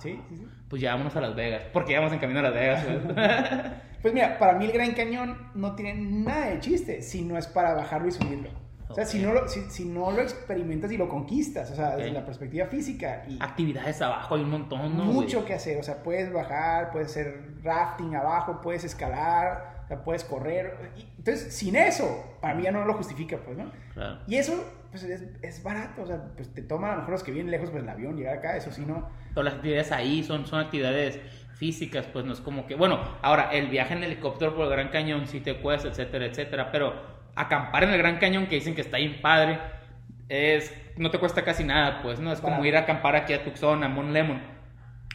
Sí, 0.00 0.20
sí, 0.28 0.36
sí. 0.36 0.46
Pues 0.68 0.82
ya 0.82 0.92
vámonos 0.92 1.14
a 1.16 1.20
Las 1.20 1.34
Vegas, 1.34 1.62
porque 1.72 1.92
ya 1.92 1.98
vamos 1.98 2.12
en 2.12 2.18
camino 2.18 2.40
a 2.40 2.42
Las 2.42 2.54
Vegas. 2.54 2.84
pues 4.02 4.12
mira, 4.12 4.38
para 4.38 4.54
mí 4.54 4.64
el 4.64 4.72
Gran 4.72 4.92
Cañón 4.92 5.50
no 5.54 5.74
tiene 5.74 5.94
nada 5.94 6.46
de 6.46 6.60
chiste 6.60 7.00
si 7.00 7.22
no 7.22 7.38
es 7.38 7.46
para 7.46 7.74
bajarlo 7.74 8.08
y 8.08 8.12
subirlo. 8.12 8.50
O 8.88 8.94
sea, 8.94 9.06
si 9.06 9.18
no, 9.20 9.32
lo, 9.32 9.48
si, 9.48 9.84
no 9.86 10.12
lo 10.12 10.20
experimentas 10.20 10.92
y 10.92 10.96
lo 10.96 11.08
conquistas, 11.08 11.70
o 11.70 11.74
sea, 11.74 11.96
desde 11.96 12.12
la 12.12 12.24
perspectiva 12.24 12.66
física. 12.66 13.24
Y 13.28 13.38
Actividades 13.40 14.00
abajo, 14.02 14.34
hay 14.34 14.42
un 14.42 14.50
montón, 14.50 14.96
¿no? 14.96 15.04
Mucho 15.04 15.44
que 15.44 15.54
hacer, 15.54 15.78
o 15.78 15.82
sea, 15.82 16.02
puedes 16.02 16.32
bajar, 16.32 16.90
puedes 16.92 17.10
hacer 17.10 17.54
rafting 17.62 18.14
abajo, 18.14 18.60
puedes 18.62 18.84
escalar, 18.84 19.73
sea, 19.94 20.04
puedes 20.04 20.24
correr. 20.24 20.76
Entonces, 21.16 21.54
sin 21.54 21.76
eso, 21.76 22.38
para 22.40 22.54
mí 22.54 22.64
ya 22.64 22.72
no 22.72 22.84
lo 22.84 22.94
justifica, 22.94 23.38
pues, 23.38 23.56
¿no? 23.56 23.70
Claro. 23.92 24.18
Y 24.26 24.36
eso, 24.36 24.64
pues, 24.90 25.02
es, 25.04 25.22
es, 25.42 25.62
barato, 25.62 26.02
o 26.02 26.06
sea, 26.06 26.22
pues 26.36 26.52
te 26.52 26.62
toma 26.62 26.88
a 26.88 26.92
lo 26.92 26.98
mejor 26.98 27.12
los 27.12 27.22
que 27.22 27.32
vienen 27.32 27.50
lejos, 27.50 27.70
pues 27.70 27.82
el 27.82 27.88
avión, 27.88 28.16
llegar 28.16 28.38
acá, 28.38 28.56
eso 28.56 28.70
sí, 28.70 28.84
¿no? 28.86 29.08
Todas 29.34 29.46
las 29.46 29.54
actividades 29.54 29.92
ahí 29.92 30.22
son, 30.22 30.46
son 30.46 30.60
actividades 30.60 31.20
físicas, 31.56 32.06
pues 32.12 32.24
no 32.24 32.32
es 32.32 32.40
como 32.40 32.66
que, 32.66 32.74
bueno, 32.74 33.00
ahora 33.22 33.50
el 33.52 33.68
viaje 33.68 33.94
en 33.94 34.02
helicóptero 34.04 34.54
por 34.54 34.64
el 34.64 34.70
Gran 34.70 34.88
Cañón 34.88 35.26
sí 35.26 35.40
te 35.40 35.56
cuesta, 35.56 35.88
etcétera, 35.88 36.26
etcétera, 36.26 36.70
pero 36.72 36.94
acampar 37.36 37.84
en 37.84 37.90
el 37.90 37.98
Gran 37.98 38.18
Cañón, 38.18 38.46
que 38.46 38.56
dicen 38.56 38.74
que 38.74 38.80
está 38.80 38.98
bien 38.98 39.20
padre, 39.20 39.58
es, 40.28 40.74
no 40.96 41.10
te 41.10 41.18
cuesta 41.18 41.42
casi 41.44 41.64
nada, 41.64 42.00
pues, 42.02 42.18
¿no? 42.18 42.32
Es 42.32 42.40
como 42.40 42.64
ir 42.64 42.76
a 42.76 42.80
acampar 42.80 43.16
aquí 43.16 43.32
a 43.32 43.44
Tucson, 43.44 43.84
a 43.84 43.88
Mon 43.88 44.12
Lemon. 44.12 44.40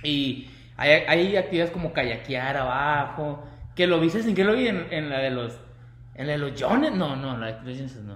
Y 0.04 0.50
hay, 0.78 1.36
actividades 1.36 1.72
como 1.72 1.92
kayakear 1.92 2.58
abajo, 2.58 3.44
que 3.80 3.88
lo 3.88 3.98
viste 3.98 4.22
sin 4.22 4.36
que 4.36 4.44
lo 4.44 4.56
vi 4.56 4.68
en, 4.68 5.10
la 5.10 5.20
de 5.20 5.30
los 5.30 5.58
¿En 6.14 6.28
de 6.28 6.38
los 6.38 6.52
Jones? 6.62 6.92
No, 6.92 7.16
no, 7.16 7.38
no, 7.38 7.50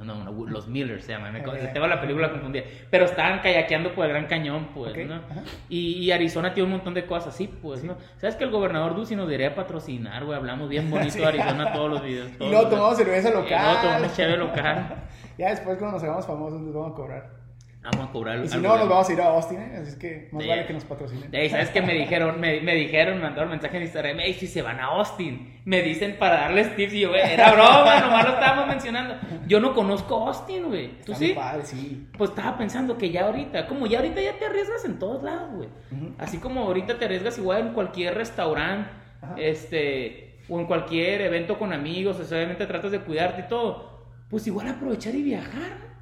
no, 0.04 0.46
los 0.46 0.68
Miller 0.68 1.02
se 1.02 1.14
llaman. 1.14 1.42
tengo 1.74 1.88
la 1.88 2.02
película 2.02 2.32
confundida. 2.32 2.66
Pero 2.90 3.06
estaban 3.06 3.40
kayakeando 3.40 3.96
por 3.96 4.04
el 4.06 4.12
Gran 4.12 4.26
Cañón, 4.26 4.68
pues, 4.74 4.94
¿no? 5.08 5.22
Y, 5.70 6.12
Arizona 6.12 6.54
tiene 6.54 6.66
un 6.66 6.72
montón 6.72 6.94
de 6.94 7.06
cosas 7.06 7.34
así, 7.34 7.48
pues, 7.48 7.82
¿no? 7.82 7.96
¿Sabes 8.18 8.36
que 8.36 8.44
el 8.44 8.50
gobernador 8.50 8.94
Ducey 8.94 9.16
nos 9.16 9.26
debería 9.26 9.56
patrocinar, 9.56 10.26
güey? 10.26 10.38
Hablamos 10.38 10.68
bien 10.68 10.92
bonito 10.92 11.18
de 11.18 11.28
Arizona 11.28 11.72
todos 11.72 11.92
los 11.92 12.04
videos. 12.04 12.30
y 12.42 12.50
luego 12.50 12.68
tomamos 12.68 12.98
cerveza 12.98 13.30
local. 13.30 13.62
Y 13.62 13.64
luego 13.64 13.82
tomamos 13.82 14.18
chévere 14.18 14.38
local. 14.38 14.96
ya 15.38 15.52
después, 15.52 15.78
cuando 15.78 15.96
nos 15.96 16.04
hagamos 16.04 16.28
famosos, 16.28 16.60
nos 16.60 16.74
vamos 16.74 16.92
a 16.92 16.96
cobrar. 16.96 17.43
Vamos 17.84 18.10
a 18.10 18.12
cobrar. 18.14 18.44
Y 18.44 18.48
si 18.48 18.58
no, 18.60 18.78
nos 18.78 18.88
vamos 18.88 19.10
a 19.10 19.14
ir 19.14 19.22
a 19.22 19.28
Austin, 19.28 19.60
¿eh? 19.60 19.78
Así 19.82 19.90
es 19.90 19.96
que 19.98 20.30
más 20.32 20.48
vale 20.48 20.66
que 20.66 20.74
nos 20.74 20.86
patrocinen. 20.86 21.30
¿Sabes 21.50 21.70
qué 21.70 21.82
me 21.82 21.94
dijeron? 21.94 22.40
Me, 22.40 22.62
me 22.62 22.76
dijeron, 22.76 23.18
me 23.18 23.24
mandaron 23.24 23.50
mensaje 23.50 23.76
en 23.76 23.84
Instagram. 23.84 24.20
Ey, 24.22 24.34
si 24.36 24.48
se 24.48 24.62
van 24.62 24.80
a 24.80 24.86
Austin. 24.86 25.62
Me 25.66 25.82
dicen 25.82 26.16
para 26.18 26.36
darles 26.36 26.76
tips. 26.78 26.94
Y 26.94 27.02
yo, 27.02 27.10
güey, 27.10 27.22
era 27.22 27.52
broma, 27.52 28.00
nomás 28.02 28.26
lo 28.26 28.34
estábamos 28.36 28.68
mencionando. 28.68 29.16
Yo 29.48 29.60
no 29.60 29.74
conozco 29.74 30.28
Austin, 30.28 30.68
güey. 30.68 31.02
¿Tú 31.02 31.14
sí? 31.14 31.34
Padre, 31.36 31.66
sí? 31.66 32.08
Pues 32.18 32.30
estaba 32.30 32.58
pensando 32.58 32.98
que 32.98 33.12
ya 33.12 33.26
ahorita, 33.26 33.68
como 33.68 33.86
ya 33.86 34.00
ahorita 34.00 34.22
ya 34.22 34.40
te 34.40 34.46
arriesgas 34.46 34.86
en 34.86 34.98
todos 34.98 35.22
lados, 35.22 35.50
güey. 35.54 35.70
Así 36.18 36.38
como 36.38 36.62
ahorita 36.62 36.98
te 36.98 37.06
arriesgas 37.06 37.38
igual 37.38 37.68
en 37.68 37.74
cualquier 37.74 38.16
restaurante, 38.16 38.90
este, 39.38 40.40
o 40.48 40.60
en 40.60 40.66
cualquier 40.68 41.22
evento 41.22 41.60
con 41.60 41.74
amigos, 41.74 42.18
obviamente 42.32 42.66
tratas 42.66 42.92
de 42.92 43.00
cuidarte 43.00 43.42
y 43.42 43.48
todo. 43.50 44.08
Pues 44.30 44.48
igual 44.48 44.70
aprovechar 44.70 45.14
y 45.16 45.22
viajar. 45.22 45.93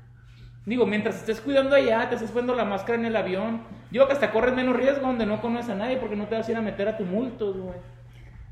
Digo, 0.65 0.85
mientras 0.85 1.15
estés 1.15 1.41
cuidando 1.41 1.75
allá, 1.75 2.07
te 2.07 2.15
estás 2.15 2.29
poniendo 2.29 2.55
la 2.55 2.65
máscara 2.65 2.99
en 2.99 3.05
el 3.05 3.15
avión. 3.15 3.61
Yo 3.91 4.05
que 4.07 4.13
hasta 4.13 4.31
corres 4.31 4.53
menos 4.53 4.75
riesgo 4.75 5.07
donde 5.07 5.25
no 5.25 5.41
conoces 5.41 5.71
a 5.71 5.75
nadie 5.75 5.97
porque 5.97 6.15
no 6.15 6.27
te 6.27 6.35
vas 6.35 6.47
a 6.47 6.51
ir 6.51 6.57
a 6.57 6.61
meter 6.61 6.87
a 6.87 6.97
tumultos, 6.97 7.57
güey. 7.57 7.77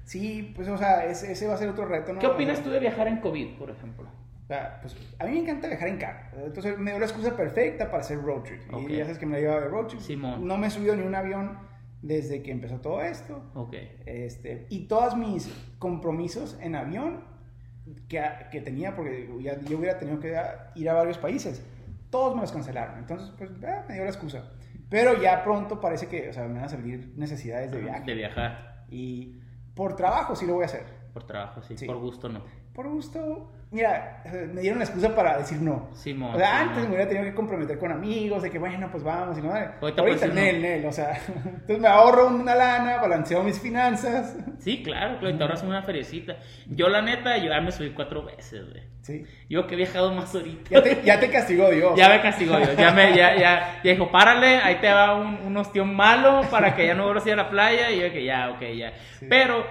Sí, 0.06 0.54
pues, 0.56 0.68
o 0.68 0.78
sea, 0.78 1.06
ese, 1.06 1.48
va 1.48 1.54
a 1.54 1.58
ser 1.58 1.70
otro 1.70 1.86
reto, 1.86 2.14
¿no? 2.14 2.20
¿Qué 2.20 2.26
opinas 2.26 2.64
tú 2.64 2.72
de 2.72 2.80
viajar 2.80 3.08
en 3.08 3.18
COVID, 3.18 3.58
por 3.58 3.70
ejemplo? 3.70 4.08
O 4.44 4.48
sea, 4.48 4.80
pues 4.82 4.98
a 5.20 5.26
mí 5.26 5.34
me 5.34 5.40
encanta 5.42 5.68
viajar 5.68 5.88
en 5.88 5.98
carro. 5.98 6.26
Entonces 6.44 6.80
me 6.80 6.90
dio 6.90 7.00
la 7.00 7.06
excusa 7.06 7.38
perfecta 7.38 7.92
para 7.92 8.02
hacer 8.02 8.20
road 8.20 8.42
trip. 8.42 8.62
Y 8.90 8.96
ya 8.96 9.04
sabes 9.04 9.20
que 9.20 9.28
me 9.28 9.34
la 9.34 9.42
llevaba 9.42 9.62
de 9.62 9.68
road 9.68 9.86
trip. 9.86 10.00
Simón. 10.02 10.48
No 10.48 10.58
me 10.58 10.66
he 10.66 10.70
subido 10.72 10.96
ni 10.96 11.04
un 11.04 11.14
avión 11.14 11.60
desde 12.02 12.42
que 12.42 12.50
empezó 12.50 12.80
todo 12.82 13.04
esto. 13.04 13.44
Ok. 13.54 13.76
Este, 14.08 14.66
y 14.70 14.88
todos 14.88 15.16
mis 15.16 15.48
compromisos 15.78 16.58
en 16.60 16.76
avión 16.76 17.24
que, 18.08 18.24
que 18.52 18.62
tenía, 18.62 18.96
porque 18.96 19.30
ya, 19.42 19.62
yo 19.62 19.78
hubiera 19.78 20.00
tenido 20.00 20.20
que 20.20 20.36
ir 20.74 20.90
a 20.90 20.94
varios 20.94 21.20
países 21.20 21.64
todos 22.10 22.36
me 22.36 22.42
los 22.42 22.52
cancelaron. 22.52 22.98
Entonces, 22.98 23.32
pues, 23.38 23.52
eh, 23.62 23.82
me 23.88 23.94
dio 23.96 24.04
la 24.04 24.10
excusa. 24.10 24.52
Pero 24.90 25.22
ya 25.22 25.44
pronto 25.44 25.80
parece 25.80 26.08
que, 26.08 26.30
o 26.30 26.34
sea, 26.34 26.44
me 26.46 26.56
van 26.56 26.64
a 26.64 26.70
salir 26.70 27.14
necesidades 27.16 27.72
de 27.72 27.82
viaje. 27.82 28.06
De 28.06 28.16
viajar. 28.16 28.86
Y 28.90 29.40
por 29.76 29.96
trabajo 29.96 30.36
sí 30.36 30.46
lo 30.46 30.56
voy 30.56 30.64
a 30.64 30.66
hacer. 30.66 30.86
Por 31.14 31.24
trabajo, 31.26 31.62
sí. 31.62 31.86
Por 31.86 31.98
gusto 31.98 32.30
no. 32.30 32.44
Por 32.74 32.90
gusto, 32.90 33.52
mira, 33.72 34.24
me 34.52 34.62
dieron 34.62 34.80
la 34.80 34.86
excusa 34.86 35.16
para 35.16 35.38
decir 35.38 35.62
no. 35.62 35.90
Simón, 35.94 36.36
o 36.36 36.38
sea, 36.38 36.62
antes 36.62 36.84
me 36.84 36.90
hubiera 36.90 37.08
tenido 37.08 37.26
que 37.26 37.36
comprometer 37.36 37.78
con 37.78 37.92
amigos, 37.92 38.42
de 38.42 38.50
que 38.50 38.58
bueno, 38.58 38.90
pues 38.92 39.04
vamos 39.04 39.38
y 39.38 39.42
no. 39.42 39.52
Ahorita, 39.52 40.02
ahorita 40.02 40.28
Nel, 40.28 40.62
Nel, 40.62 40.86
o 40.86 40.92
sea, 40.92 41.20
entonces 41.28 41.80
me 41.80 41.88
ahorro 41.88 42.28
una 42.28 42.56
lana, 42.56 42.98
balanceo 42.98 43.44
mis 43.44 43.60
finanzas. 43.60 44.36
Sí, 44.60 44.82
claro, 44.84 45.20
claro, 45.20 45.38
te 45.38 45.44
ahorras 45.44 45.64
una 45.64 45.84
feriecita. 45.84 46.38
Yo, 46.68 46.90
la 46.90 47.02
neta, 47.02 47.38
yo 47.38 47.50
ya 47.50 47.62
me 47.62 47.72
subí 47.72 47.92
cuatro 47.92 48.24
veces, 48.24 48.70
güey. 48.70 48.84
Sí. 49.02 49.24
Yo 49.50 49.66
que 49.66 49.76
he 49.76 49.78
viajado 49.78 50.14
más 50.14 50.34
ahorita. 50.36 50.70
Ya 50.70 50.84
te, 50.84 51.02
ya 51.04 51.20
te 51.20 51.30
castigó 51.30 51.70
Dios. 51.70 51.94
ya 51.96 52.10
me 52.10 52.22
castigó 52.22 52.58
Dios. 52.58 52.76
Ya, 52.76 52.92
me, 52.92 53.16
ya, 53.16 53.36
ya, 53.36 53.82
ya 53.84 53.92
dijo, 53.92 54.12
párale, 54.12 54.58
ahí 54.58 54.76
te 54.76 54.92
va 54.92 55.16
un, 55.16 55.40
un 55.46 55.58
ostión 55.58 55.96
malo 55.96 56.42
para 56.52 56.76
que 56.76 56.86
ya 56.86 56.96
no 56.96 57.06
vuelvas 57.06 57.26
a 57.26 57.30
ir 57.30 57.34
a 57.34 57.44
la 57.44 57.50
playa. 57.50 57.92
Y 57.92 58.02
yo 58.02 58.12
que 58.12 58.24
ya, 58.24 58.50
ok, 58.52 58.62
ya. 58.76 58.94
Pero, 59.30 59.66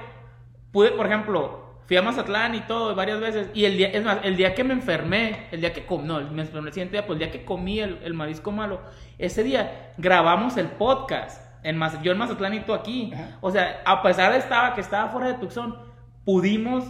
pude, 0.72 0.90
por 0.92 1.06
ejemplo, 1.06 1.67
Fui 1.88 1.96
a 1.96 2.02
Mazatlán 2.02 2.54
y 2.54 2.60
todo 2.60 2.94
varias 2.94 3.18
veces. 3.18 3.48
Y 3.54 3.64
el 3.64 3.78
día, 3.78 3.88
es 3.88 4.04
más, 4.04 4.18
el 4.22 4.36
día 4.36 4.54
que 4.54 4.62
me 4.62 4.74
enfermé, 4.74 5.46
el 5.50 5.62
día 5.62 5.72
que 5.72 5.86
comí, 5.86 6.06
no, 6.06 6.20
me 6.20 6.42
enfermé 6.42 6.68
el 6.68 6.74
siguiente 6.74 6.98
día, 6.98 7.06
pues 7.06 7.14
el 7.16 7.20
día 7.20 7.30
que 7.30 7.46
comí 7.46 7.80
el, 7.80 7.98
el 8.02 8.12
marisco 8.12 8.52
malo, 8.52 8.82
ese 9.16 9.42
día 9.42 9.94
grabamos 9.96 10.58
el 10.58 10.66
podcast. 10.66 11.42
En 11.62 11.80
yo 12.02 12.12
en 12.12 12.18
Mazatlán 12.18 12.52
y 12.52 12.60
tú 12.60 12.74
aquí. 12.74 13.10
O 13.40 13.50
sea, 13.50 13.80
a 13.86 14.02
pesar 14.02 14.32
de 14.32 14.38
estaba, 14.38 14.74
que 14.74 14.82
estaba 14.82 15.08
fuera 15.08 15.28
de 15.28 15.34
Tucson, 15.34 15.78
pudimos, 16.26 16.84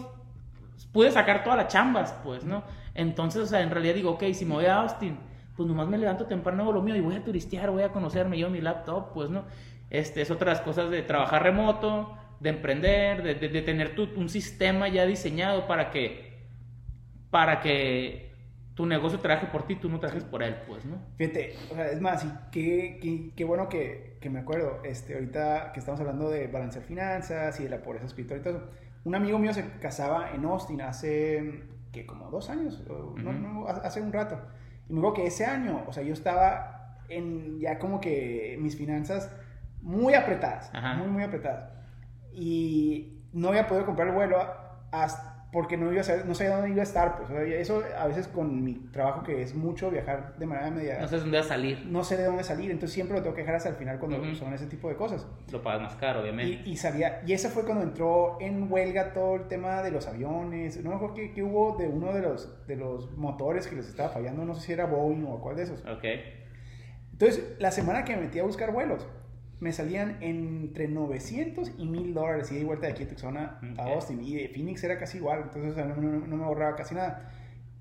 pude 0.93 1.13
sacar 1.13 1.45
todas 1.45 1.59
las 1.59 1.69
chambas, 1.69 2.13
pues, 2.25 2.43
¿no? 2.43 2.65
Entonces, 2.95 3.43
o 3.43 3.47
sea, 3.47 3.61
en 3.61 3.71
realidad 3.71 3.95
digo, 3.95 4.11
ok, 4.11 4.25
si 4.33 4.45
me 4.45 4.55
voy 4.55 4.67
a 4.67 4.81
Austin, 4.81 5.17
pues 5.57 5.69
nomás 5.69 5.87
me 5.87 5.97
levanto 5.97 6.27
temprano, 6.27 6.65
hago 6.65 6.73
lo 6.73 6.83
mío 6.83 6.97
y 6.97 7.01
voy 7.01 7.15
a 7.15 7.23
turistear, 7.23 7.71
voy 7.71 7.85
a 7.85 7.93
conocerme 7.93 8.37
yo 8.37 8.51
mi 8.51 8.61
laptop, 8.61 9.13
pues, 9.15 9.31
¿no? 9.31 9.45
Este, 9.91 10.23
es 10.23 10.31
otras 10.33 10.61
cosas 10.61 10.91
de 10.91 11.03
trabajar 11.03 11.45
remoto, 11.45 12.19
de 12.41 12.51
emprender, 12.51 13.23
de, 13.23 13.49
de, 13.49 13.63
tener 13.63 13.95
tu, 13.95 14.09
un 14.17 14.29
sistema 14.29 14.89
ya 14.89 15.07
diseñado 15.07 15.67
para 15.67 15.91
que, 15.91 16.39
para 17.31 17.61
que 17.61 18.29
tu 18.75 18.87
negocio 18.87 19.19
trabaje 19.19 19.49
por 19.49 19.67
ti, 19.67 19.75
tú 19.75 19.89
no 19.89 19.99
trabajes 19.99 20.23
por 20.23 20.43
él, 20.43 20.57
pues, 20.69 20.85
¿no? 20.85 20.99
Fíjate, 21.17 21.57
o 21.71 21.75
sea, 21.75 21.89
es 21.89 22.01
más, 22.01 22.25
y 22.25 22.33
qué, 22.53 23.33
qué, 23.35 23.45
bueno 23.45 23.69
que, 23.69 24.19
que, 24.21 24.31
me 24.31 24.39
acuerdo, 24.39 24.81
este, 24.85 25.15
ahorita 25.15 25.73
que 25.73 25.81
estamos 25.81 25.99
hablando 26.01 26.31
de 26.31 26.47
balancear 26.47 26.85
finanzas 26.85 27.59
y 27.59 27.65
de 27.65 27.71
la 27.71 27.83
pobreza 27.83 28.07
espiritual 28.07 28.39
y 28.39 28.43
todo 28.45 28.57
eso, 28.59 28.67
un 29.05 29.17
amigo 29.17 29.39
mío 29.39 29.53
se 29.53 29.69
casaba 29.81 30.31
en 30.33 30.45
Austin 30.45 30.81
hace, 30.81 31.65
que 31.91 32.07
como 32.07 32.31
dos 32.31 32.51
años, 32.51 32.85
no, 32.89 33.33
no, 33.33 33.67
hace 33.67 34.01
un 34.01 34.13
rato, 34.13 34.41
y 34.89 34.93
me 34.93 35.01
dijo 35.01 35.13
que 35.13 35.27
ese 35.27 35.45
año, 35.45 35.83
o 35.89 35.93
sea, 35.93 36.05
yo 36.05 36.13
estaba 36.13 36.99
en 37.09 37.59
ya 37.59 37.81
como 37.81 38.01
que 38.01 38.57
mis 38.61 38.77
finanzas 38.77 39.35
muy 39.83 40.15
apretadas, 40.15 40.71
muy, 40.99 41.09
muy 41.09 41.23
apretadas 41.25 41.78
y 42.39 43.25
no 43.33 43.49
había 43.49 43.67
podido 43.67 43.87
comprar 43.87 44.09
el 44.09 44.15
vuelo 44.15 44.39
hasta 44.91 45.39
porque 45.51 45.79
no 45.79 45.91
iba 45.91 46.03
a 46.03 46.05
saber, 46.05 46.27
no 46.27 46.35
sabía 46.35 46.57
dónde 46.57 46.71
iba 46.71 46.81
a 46.81 46.85
estar, 46.85 47.17
pues 47.17 47.31
eso 47.31 47.83
a 47.99 48.07
veces 48.07 48.29
con 48.29 48.63
mi 48.63 48.75
trabajo 48.93 49.23
que 49.23 49.41
es 49.41 49.55
mucho 49.55 49.91
viajar 49.91 50.37
de 50.37 50.45
manera 50.45 50.71
media. 50.71 50.99
No 51.01 51.09
sé 51.09 51.19
dónde 51.19 51.39
va 51.39 51.45
a 51.45 51.47
salir. 51.47 51.87
No 51.87 52.05
sé 52.05 52.19
de 52.19 52.25
dónde 52.25 52.45
salir, 52.45 52.71
entonces 52.71 52.93
siempre 52.93 53.17
lo 53.17 53.23
tengo 53.23 53.35
que 53.35 53.41
dejar 53.41 53.57
hasta 53.57 53.71
el 53.71 53.77
final 53.77 53.99
cuando 53.99 54.35
son 54.35 54.53
ese 54.53 54.67
tipo 54.67 54.91
de 54.91 54.97
cosas. 54.97 55.27
Lo 55.51 55.63
pagas 55.63 55.81
más 55.81 55.95
caro, 55.97 56.21
obviamente. 56.21 56.69
Y, 56.69 56.73
y 56.73 56.77
sabía, 56.77 57.23
y 57.27 57.33
ese 57.33 57.49
fue 57.49 57.65
cuando 57.65 57.83
entró 57.83 58.37
en 58.41 58.71
huelga 58.71 59.15
todo 59.15 59.37
el 59.37 59.49
tema 59.49 59.83
de 59.83 59.91
los 59.91 60.07
aviones, 60.07 60.83
no 60.85 60.91
me 60.91 60.97
acuerdo 60.97 61.15
qué, 61.15 61.43
hubo 61.43 61.77
de 61.79 61.89
uno 61.89 62.13
de 62.13 62.21
los, 62.21 62.67
de 62.67 62.77
los 62.77 63.11
motores 63.17 63.67
que 63.67 63.77
les 63.77 63.89
estaba 63.89 64.11
fallando, 64.11 64.45
no 64.45 64.55
sé 64.55 64.67
si 64.67 64.73
era 64.75 64.85
Boeing 64.85 65.25
o 65.25 65.41
cuál 65.41 65.57
de 65.57 65.63
esos. 65.63 65.81
Ok. 65.87 66.05
Entonces, 67.13 67.57
la 67.59 67.71
semana 67.71 68.05
que 68.05 68.15
me 68.15 68.23
metí 68.23 68.39
a 68.39 68.45
buscar 68.45 68.71
vuelos, 68.71 69.07
me 69.61 69.73
salían 69.73 70.19
entre 70.21 70.89
900 70.89 71.73
y 71.79 71.87
1000 71.87 72.15
dólares 72.15 72.53
y 72.53 72.59
de 72.59 72.65
vuelta 72.65 72.87
de 72.87 72.93
aquí 72.93 73.03
a 73.03 73.09
Tucson 73.09 73.37
a 73.37 73.61
Austin. 73.79 74.23
Y 74.23 74.37
de 74.37 74.49
Phoenix 74.49 74.85
era 74.85 74.99
casi 74.99 75.19
igual, 75.19 75.43
entonces 75.45 75.77
no, 75.87 76.37
me 76.37 76.45
ahorraba 76.45 76.77
casi 76.77 76.95
nada. 76.95 77.31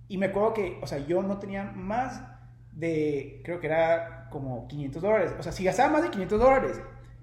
Y 0.07 0.17
me 0.17 0.27
acuerdo 0.27 0.53
que, 0.53 0.79
o 0.81 0.87
sea, 0.87 0.99
yo 0.99 1.21
no 1.21 1.37
tenía 1.37 1.63
más 1.63 2.23
de, 2.71 3.41
creo 3.43 3.59
que 3.59 3.67
era 3.67 4.27
como 4.31 4.67
500 4.67 5.01
dólares. 5.01 5.35
O 5.37 5.43
sea, 5.43 5.51
si 5.51 5.63
gastaba 5.63 5.91
más 5.91 6.03
de 6.03 6.09
500 6.09 6.39
dólares, 6.39 6.81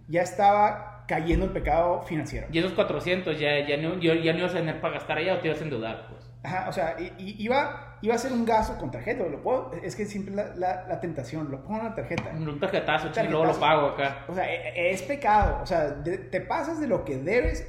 ya 0.08 0.22
estaba 0.22 1.04
cayendo 1.08 1.46
el 1.46 1.52
pecado 1.52 2.02
financiero. 2.02 2.46
Y 2.50 2.58
esos 2.58 2.72
400 2.72 3.38
ya, 3.38 3.66
ya, 3.66 3.76
no, 3.76 3.98
ya 3.98 4.32
no 4.32 4.38
ibas 4.38 4.52
a 4.52 4.58
tener 4.58 4.80
para 4.80 4.94
gastar 4.94 5.18
allá 5.18 5.34
o 5.34 5.38
te 5.38 5.48
ibas 5.48 5.60
a 5.60 5.64
endeudar, 5.64 6.08
pues. 6.08 6.30
Ajá, 6.42 6.68
o 6.68 6.72
sea, 6.72 6.96
iba, 7.18 7.93
iba 8.02 8.14
a 8.14 8.18
ser 8.18 8.32
un 8.32 8.44
gasto 8.44 8.78
con 8.78 8.90
tarjeta, 8.90 9.24
lo 9.24 9.42
puedo, 9.42 9.72
es 9.82 9.96
que 9.96 10.06
siempre 10.06 10.34
la, 10.34 10.54
la, 10.56 11.00
tentación, 11.00 11.50
lo 11.50 11.62
pongo 11.62 11.80
en 11.80 11.84
la 11.86 11.94
tarjeta. 11.94 12.30
Un 12.34 12.60
tarjetazo, 12.60 13.10
y 13.22 13.28
luego 13.28 13.46
lo 13.46 13.58
pago 13.58 13.88
acá. 13.88 14.24
O 14.28 14.34
sea, 14.34 14.52
e, 14.52 14.68
e, 14.68 14.92
es, 14.92 15.02
pecado, 15.02 15.60
o 15.62 15.66
sea, 15.66 16.02
te 16.02 16.40
pasas 16.40 16.80
de 16.80 16.86
lo 16.86 17.04
que 17.04 17.16
debes 17.18 17.66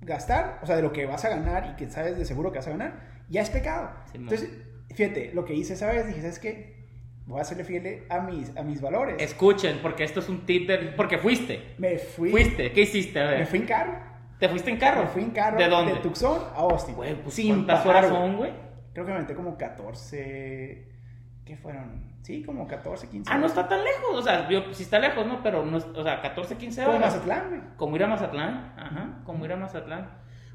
gastar, 0.00 0.58
o 0.62 0.66
sea, 0.66 0.76
de 0.76 0.82
lo 0.82 0.92
que 0.92 1.06
vas 1.06 1.24
a 1.24 1.28
ganar 1.28 1.70
y 1.72 1.76
que 1.76 1.90
sabes 1.90 2.16
de 2.18 2.24
seguro 2.24 2.52
que 2.52 2.58
vas 2.58 2.66
a 2.66 2.70
ganar, 2.70 3.00
ya 3.28 3.42
es 3.42 3.50
pecado. 3.50 3.90
Entonces, 4.14 4.50
fíjate, 4.94 5.32
lo 5.34 5.44
que 5.44 5.54
hice 5.54 5.74
esa 5.74 5.86
vez, 5.86 6.06
dije, 6.06 6.20
¿sabes 6.20 6.38
qué? 6.38 6.80
Voy 7.26 7.40
a 7.40 7.44
serle 7.44 7.64
fiel 7.64 8.04
a 8.08 8.20
mis, 8.20 8.56
a 8.56 8.62
mis 8.62 8.80
valores. 8.80 9.16
Escuchen, 9.20 9.78
porque 9.82 10.02
esto 10.02 10.20
es 10.20 10.28
un 10.28 10.44
tip 10.46 10.66
de... 10.66 10.78
Porque 10.96 11.18
fuiste. 11.18 11.74
Me 11.78 11.96
fui. 11.98 12.30
¿Fuiste? 12.30 12.72
¿Qué 12.72 12.80
hiciste? 12.80 13.20
A 13.20 13.26
ver. 13.26 13.38
Me 13.40 13.46
fui 13.46 13.60
en 13.60 13.66
carro. 13.66 13.92
¿Te 14.40 14.48
fuiste 14.48 14.70
en 14.70 14.78
carro? 14.78 15.02
Me 15.02 15.08
fui 15.08 15.22
en 15.22 15.30
carro. 15.30 15.58
¿De 15.58 15.68
dónde? 15.68 15.92
De 15.92 16.00
Tucson 16.00 16.42
a 16.54 16.60
Austin. 16.60 16.96
Güey, 16.96 17.14
pues 17.22 17.40
¿cuántas 17.46 17.86
horas 17.86 18.08
son, 18.08 18.36
güey? 18.36 18.50
Creo 18.92 19.06
que 19.06 19.12
me 19.12 19.20
metí 19.20 19.34
como 19.34 19.56
14. 19.56 20.88
¿Qué 21.44 21.56
fueron? 21.56 22.10
Sí, 22.22 22.42
como 22.44 22.66
14, 22.66 23.08
15 23.08 23.32
Ah, 23.32 23.38
no 23.38 23.46
está 23.46 23.66
tan 23.66 23.82
lejos. 23.82 24.10
O 24.14 24.22
sea, 24.22 24.48
yo, 24.48 24.72
sí 24.72 24.82
está 24.82 24.98
lejos, 24.98 25.26
¿no? 25.26 25.42
Pero, 25.42 25.64
no, 25.64 25.78
o 25.78 26.02
sea, 26.02 26.20
14, 26.20 26.56
15 26.56 26.82
horas. 26.82 26.94
Como 26.94 27.06
Mazatlán, 27.06 27.48
güey. 27.48 27.60
Como 27.76 27.96
ir 27.96 28.04
a 28.04 28.06
Mazatlán. 28.06 28.74
Ajá, 28.76 29.22
como 29.24 29.44
ir 29.44 29.52
a 29.52 29.56
Mazatlán. 29.56 30.10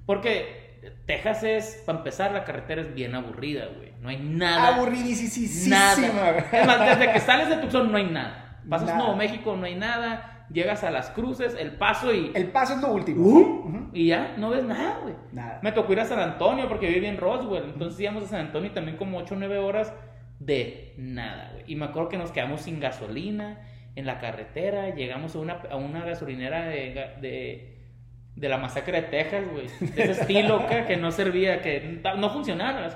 Porque 0.06 0.93
Texas 1.06 1.43
es, 1.43 1.84
para 1.86 1.98
empezar, 1.98 2.32
la 2.32 2.43
carretera 2.43 2.82
es 2.82 2.93
bien 2.93 3.15
aburrida, 3.15 3.65
güey. 3.76 3.93
No 4.00 4.10
hay 4.10 4.17
nada. 4.17 4.76
Aburridísima. 4.76 5.76
Nada. 5.76 6.38
Es 6.52 6.67
más, 6.67 6.80
desde 6.80 7.13
que 7.13 7.19
sales 7.19 7.50
de 7.50 7.58
Tucson 7.58 7.91
no 7.91 7.98
hay 7.98 8.10
nada. 8.10 8.62
Pasas 8.69 8.95
Nuevo 8.95 9.15
México, 9.15 9.56
no 9.56 9.65
hay 9.65 9.76
nada 9.76 10.35
llegas 10.51 10.84
a 10.84 10.91
las 10.91 11.10
cruces, 11.10 11.55
el 11.60 11.71
paso 11.73 12.13
y... 12.13 12.31
El 12.34 12.47
paso 12.47 12.75
es 12.75 12.81
lo 12.81 12.91
último. 12.93 13.25
Uh, 13.25 13.89
y 13.93 14.08
ya, 14.08 14.36
no 14.38 14.49
ves 14.49 14.63
nada, 14.63 14.99
güey. 15.01 15.15
Nada. 15.31 15.60
Me 15.62 15.71
tocó 15.71 15.93
ir 15.93 15.99
a 15.99 16.05
San 16.05 16.19
Antonio 16.19 16.67
porque 16.67 16.88
viví 16.88 17.05
en 17.05 17.17
Roswell. 17.17 17.63
Entonces 17.65 17.99
íbamos 17.99 18.23
a 18.25 18.27
San 18.27 18.41
Antonio 18.41 18.71
también 18.71 18.97
como 18.97 19.17
8 19.17 19.36
o 19.36 19.38
9 19.38 19.58
horas 19.60 19.93
de 20.39 20.93
nada, 20.97 21.51
güey. 21.53 21.63
Y 21.67 21.75
me 21.75 21.86
acuerdo 21.86 22.10
que 22.10 22.17
nos 22.17 22.31
quedamos 22.31 22.62
sin 22.62 22.79
gasolina 22.79 23.60
en 23.95 24.05
la 24.05 24.19
carretera. 24.19 24.93
Llegamos 24.93 25.36
a 25.36 25.39
una, 25.39 25.53
a 25.69 25.75
una 25.77 26.03
gasolinera 26.03 26.65
de, 26.65 27.15
de 27.21 27.74
de 28.36 28.50
la 28.50 28.58
masacre 28.58 29.02
de 29.02 29.08
Texas, 29.08 29.43
güey. 29.50 29.67
De 29.80 30.04
ese 30.04 30.21
estilo 30.21 30.67
que, 30.67 30.84
que 30.86 30.98
no 30.98 31.12
servía, 31.12 31.62
que 31.62 32.02
no 32.17 32.30
funcionaba. 32.30 32.89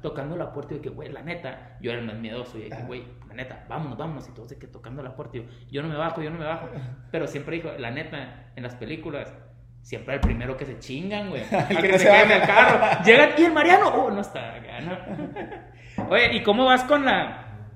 Tocando 0.00 0.36
la 0.36 0.52
puerta 0.52 0.74
y 0.74 0.76
de 0.78 0.82
que, 0.82 0.88
güey, 0.88 1.10
la 1.10 1.22
neta, 1.22 1.76
yo 1.80 1.90
era 1.90 2.00
el 2.00 2.06
más 2.06 2.16
miedoso. 2.16 2.58
Y 2.58 2.62
dije, 2.62 2.82
güey, 2.86 3.04
la 3.28 3.34
neta, 3.34 3.66
vámonos, 3.68 3.98
vámonos. 3.98 4.28
Y 4.28 4.32
todos 4.32 4.48
de 4.48 4.58
que 4.58 4.66
tocando 4.66 5.02
la 5.02 5.14
puerta. 5.14 5.36
Y 5.36 5.42
yo, 5.42 5.46
yo 5.70 5.82
no 5.82 5.88
me 5.88 5.96
bajo, 5.96 6.22
yo 6.22 6.30
no 6.30 6.38
me 6.38 6.46
bajo. 6.46 6.68
Pero 7.10 7.26
siempre 7.26 7.56
dijo, 7.56 7.70
la 7.78 7.90
neta, 7.90 8.52
en 8.56 8.62
las 8.62 8.74
películas, 8.74 9.34
siempre 9.82 10.14
el 10.14 10.20
primero 10.20 10.56
que 10.56 10.64
se 10.64 10.78
chingan, 10.78 11.28
güey. 11.28 11.42
el 11.68 11.76
que, 11.76 11.98
se, 11.98 12.06
quede 12.06 12.22
en 12.22 12.30
el 12.30 12.46
carro. 12.46 13.02
Llegan 13.04 13.30
y 13.36 13.44
el 13.44 13.52
Mariano, 13.52 13.88
oh, 13.88 14.10
no 14.10 14.22
está 14.22 14.54
acá, 14.54 14.80
¿no? 14.80 16.08
Oye, 16.08 16.36
¿y 16.36 16.42
cómo 16.42 16.64
vas 16.64 16.84
con 16.84 17.04
la. 17.04 17.68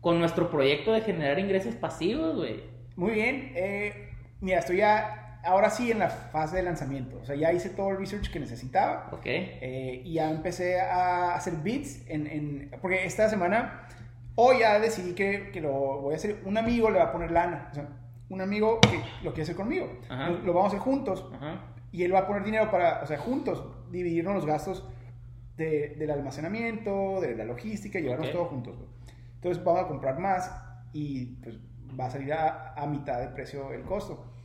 con 0.00 0.18
nuestro 0.18 0.50
proyecto 0.50 0.92
de 0.92 1.02
generar 1.02 1.38
ingresos 1.38 1.74
pasivos, 1.74 2.34
güey? 2.34 2.62
Muy 2.96 3.12
bien. 3.12 3.52
Eh, 3.54 4.10
mira, 4.40 4.60
estoy 4.60 4.78
ya 4.78 5.25
ahora 5.46 5.70
sí 5.70 5.90
en 5.90 6.00
la 6.00 6.10
fase 6.10 6.56
de 6.56 6.62
lanzamiento. 6.62 7.18
O 7.22 7.24
sea, 7.24 7.36
ya 7.36 7.52
hice 7.52 7.70
todo 7.70 7.90
el 7.90 7.98
research 7.98 8.30
que 8.30 8.40
necesitaba. 8.40 9.08
Ok. 9.12 9.26
Eh, 9.26 10.02
y 10.04 10.14
ya 10.14 10.30
empecé 10.30 10.80
a 10.80 11.34
hacer 11.34 11.54
bits 11.56 12.02
en, 12.08 12.26
en, 12.26 12.70
porque 12.80 13.06
esta 13.06 13.28
semana, 13.28 13.88
hoy 14.34 14.60
ya 14.60 14.78
decidí 14.78 15.14
que, 15.14 15.50
que, 15.52 15.60
lo 15.60 15.72
voy 16.02 16.14
a 16.14 16.16
hacer. 16.16 16.42
Un 16.44 16.58
amigo 16.58 16.90
le 16.90 16.98
va 16.98 17.06
a 17.06 17.12
poner 17.12 17.30
lana. 17.30 17.68
O 17.70 17.74
sea, 17.74 17.88
un 18.28 18.40
amigo 18.40 18.80
que 18.80 18.98
lo 19.22 19.30
quiere 19.30 19.42
hacer 19.42 19.56
conmigo. 19.56 19.88
Lo, 20.44 20.52
vamos 20.52 20.64
a 20.64 20.68
hacer 20.68 20.80
juntos. 20.80 21.24
Y 21.92 22.02
él 22.02 22.12
va 22.12 22.20
a 22.20 22.26
poner 22.26 22.44
dinero 22.44 22.70
para, 22.70 23.02
o 23.02 23.06
sea, 23.06 23.18
juntos, 23.18 23.64
dividirnos 23.90 24.34
los 24.34 24.46
gastos 24.46 24.86
de, 25.56 25.94
del 25.96 26.10
almacenamiento, 26.10 27.20
de 27.20 27.36
la 27.36 27.44
logística, 27.44 27.98
llevarnos 27.98 28.32
todo 28.32 28.46
juntos. 28.46 28.76
Entonces 29.36 29.62
vamos 29.62 29.82
a 29.82 29.88
comprar 29.88 30.18
más 30.18 30.52
y 30.92 31.36
pues 31.36 31.58
va 31.98 32.06
a 32.06 32.10
salir 32.10 32.32
a, 32.32 32.74
a 32.74 32.86
mitad 32.86 33.20
de 33.20 33.28
precio 33.28 33.72
el 33.72 33.82
costo. 33.82 34.35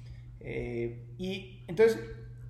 Eh, 0.43 1.05
y 1.17 1.63
entonces 1.67 1.99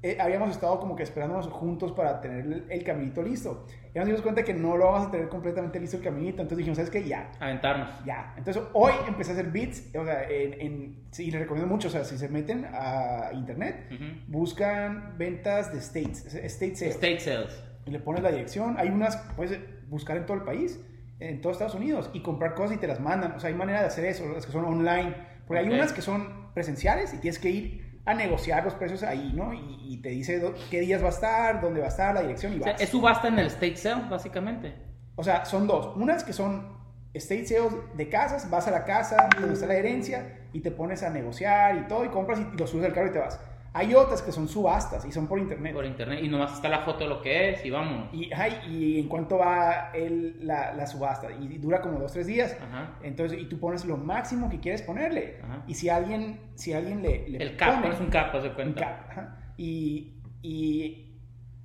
eh, 0.04 0.18
habíamos 0.20 0.50
estado 0.50 0.80
como 0.80 0.96
que 0.96 1.04
esperándonos 1.04 1.48
juntos 1.48 1.92
para 1.92 2.22
tener 2.22 2.66
el, 2.70 2.84
caminito 2.84 3.22
listo. 3.22 3.68
Y 3.94 4.00
nos 4.00 4.08
dimos 4.08 4.24
cuenta 4.24 4.44
que 4.44 4.54
no 4.54 4.76
lo 4.76 4.86
vamos 4.86 5.08
a 5.08 5.12
tener 5.12 5.30
completamente 5.30 5.80
listo 5.80 5.98
el 5.98 6.04
caminito. 6.04 6.42
Entonces 6.42 6.58
dijimos, 6.58 6.78
¿sabes 6.78 6.90
qué? 6.90 7.04
Ya. 7.04 7.32
Aventarnos. 7.40 8.04
Ya. 8.04 8.34
Entonces 8.36 8.64
hoy 8.74 8.94
empecé 9.08 9.32
a 9.32 9.34
hacer 9.36 9.52
beats. 9.52 9.96
O 9.96 10.04
sea, 10.04 10.24
en, 10.28 11.06
sí, 11.12 11.30
les 11.30 11.42
recomiendo 11.42 11.72
mucho. 11.72 11.88
O 11.88 11.92
sea, 11.92 12.04
si 12.04 12.18
se 12.18 12.30
meten 12.30 12.66
a 12.74 13.30
internet, 13.34 13.90
buscan 14.28 15.18
ventas 15.20 15.72
de 15.72 15.80
states. 15.80 16.34
State 16.34 16.76
sales. 16.76 16.96
State 16.96 17.20
sales. 17.20 17.64
Y 17.86 17.92
le 17.92 18.00
pones 18.00 18.24
la 18.24 18.32
dirección. 18.32 18.78
Hay 18.80 18.90
unas, 18.90 19.18
puedes 19.36 19.60
buscar 19.88 20.18
en 20.18 20.26
todo 20.26 20.38
el 20.38 20.44
país, 20.44 20.80
en 21.20 21.42
todos 21.42 21.58
Estados 21.58 21.76
Unidos, 21.76 22.10
y 22.14 22.22
comprar 22.22 22.56
cosas 22.56 22.78
y 22.78 22.80
te 22.80 22.88
las 22.88 23.00
mandan. 23.00 23.34
O 23.34 23.40
sea, 23.40 23.50
hay 23.50 23.56
manera 23.56 23.82
de 23.82 23.88
hacer 23.88 24.06
eso, 24.06 24.28
las 24.34 24.48
que 24.48 24.52
son 24.52 24.66
online. 24.66 25.16
Porque 25.52 25.68
hay 25.68 25.74
unas 25.74 25.92
que 25.92 26.02
son 26.02 26.54
presenciales 26.54 27.14
y 27.14 27.18
tienes 27.18 27.38
que 27.38 27.50
ir 27.50 28.00
a 28.06 28.14
negociar 28.14 28.64
los 28.64 28.74
precios 28.76 29.04
ahí, 29.04 29.34
¿no? 29.36 29.54
Y, 29.54 30.00
te 30.02 30.10
dice 30.10 30.42
qué 30.72 30.80
días 30.80 31.04
va 31.04 31.08
a 31.08 31.12
estar, 31.12 31.62
dónde 31.62 31.82
va 31.82 31.88
a 31.88 31.90
estar, 31.90 32.16
la 32.16 32.22
dirección 32.22 32.54
y 32.54 32.60
va. 32.60 32.62
O 32.62 32.64
sea, 32.70 32.74
es 32.74 32.90
subasta 32.90 33.28
en 33.28 33.38
el 33.38 33.48
state 33.48 33.76
sale, 33.76 34.04
básicamente. 34.10 34.74
O 35.16 35.24
sea, 35.24 35.44
son 35.44 35.68
dos. 35.68 35.96
Unas 35.98 36.24
que 36.24 36.32
son 36.32 36.78
state 37.14 37.46
sales 37.46 37.74
de 37.96 38.10
casas, 38.10 38.50
vas 38.50 38.68
a 38.68 38.72
la 38.72 38.86
casa 38.86 39.30
donde 39.38 39.54
está 39.54 39.68
la 39.68 39.76
herencia 39.76 40.48
y 40.54 40.62
te 40.62 40.72
pones 40.72 41.04
a 41.04 41.10
negociar 41.10 41.76
y 41.76 41.88
todo 41.88 42.06
y 42.06 42.08
compras 42.08 42.40
y, 42.40 42.58
lo 42.58 42.66
subes 42.66 42.86
al 42.86 42.94
carro 42.94 43.10
y 43.10 43.12
te 43.12 43.20
vas. 43.20 43.40
Hay 43.74 43.94
otras 43.96 44.22
que 44.22 44.34
son 44.34 44.50
subastas 44.50 45.06
y 45.06 45.12
son 45.12 45.28
por 45.28 45.40
internet. 45.40 45.74
Por 45.74 45.86
internet. 45.86 46.20
Y 46.22 46.28
nomás 46.28 46.54
está 46.54 46.68
la 46.68 46.80
foto 46.82 47.06
de 47.06 47.10
lo 47.10 47.22
que 47.22 47.52
es 47.52 47.66
y 47.66 47.70
vamos. 47.70 48.10
Y, 48.12 48.30
y 48.70 49.00
en 49.00 49.08
cuánto 49.08 49.38
va 49.38 49.92
el, 49.94 50.46
la, 50.46 50.74
la, 50.74 50.86
subasta. 50.86 51.32
Y 51.32 51.58
dura 51.58 51.82
como 51.82 51.98
dos, 51.98 52.12
tres 52.12 52.28
días. 52.28 52.58
Entonces, 53.02 53.40
y 53.40 53.46
tú 53.46 53.60
pones 53.60 53.86
lo 53.86 53.96
máximo 53.96 54.50
que 54.50 54.60
quieres 54.60 54.82
ponerle. 54.82 55.40
Y 55.68 55.76
si 55.76 55.88
alguien, 55.88 56.42
si 56.56 56.74
alguien 56.74 57.02
le, 57.02 57.30
le 57.30 57.38
El 57.42 57.56
cap, 57.56 57.82
pones 57.82 58.00
un 58.00 58.10
cap, 58.10 58.34
se 58.42 58.52
cuenta. 58.52 59.06
Un 59.08 59.16
cap. 59.16 59.30
Y, 59.56 60.16
y 60.42 61.16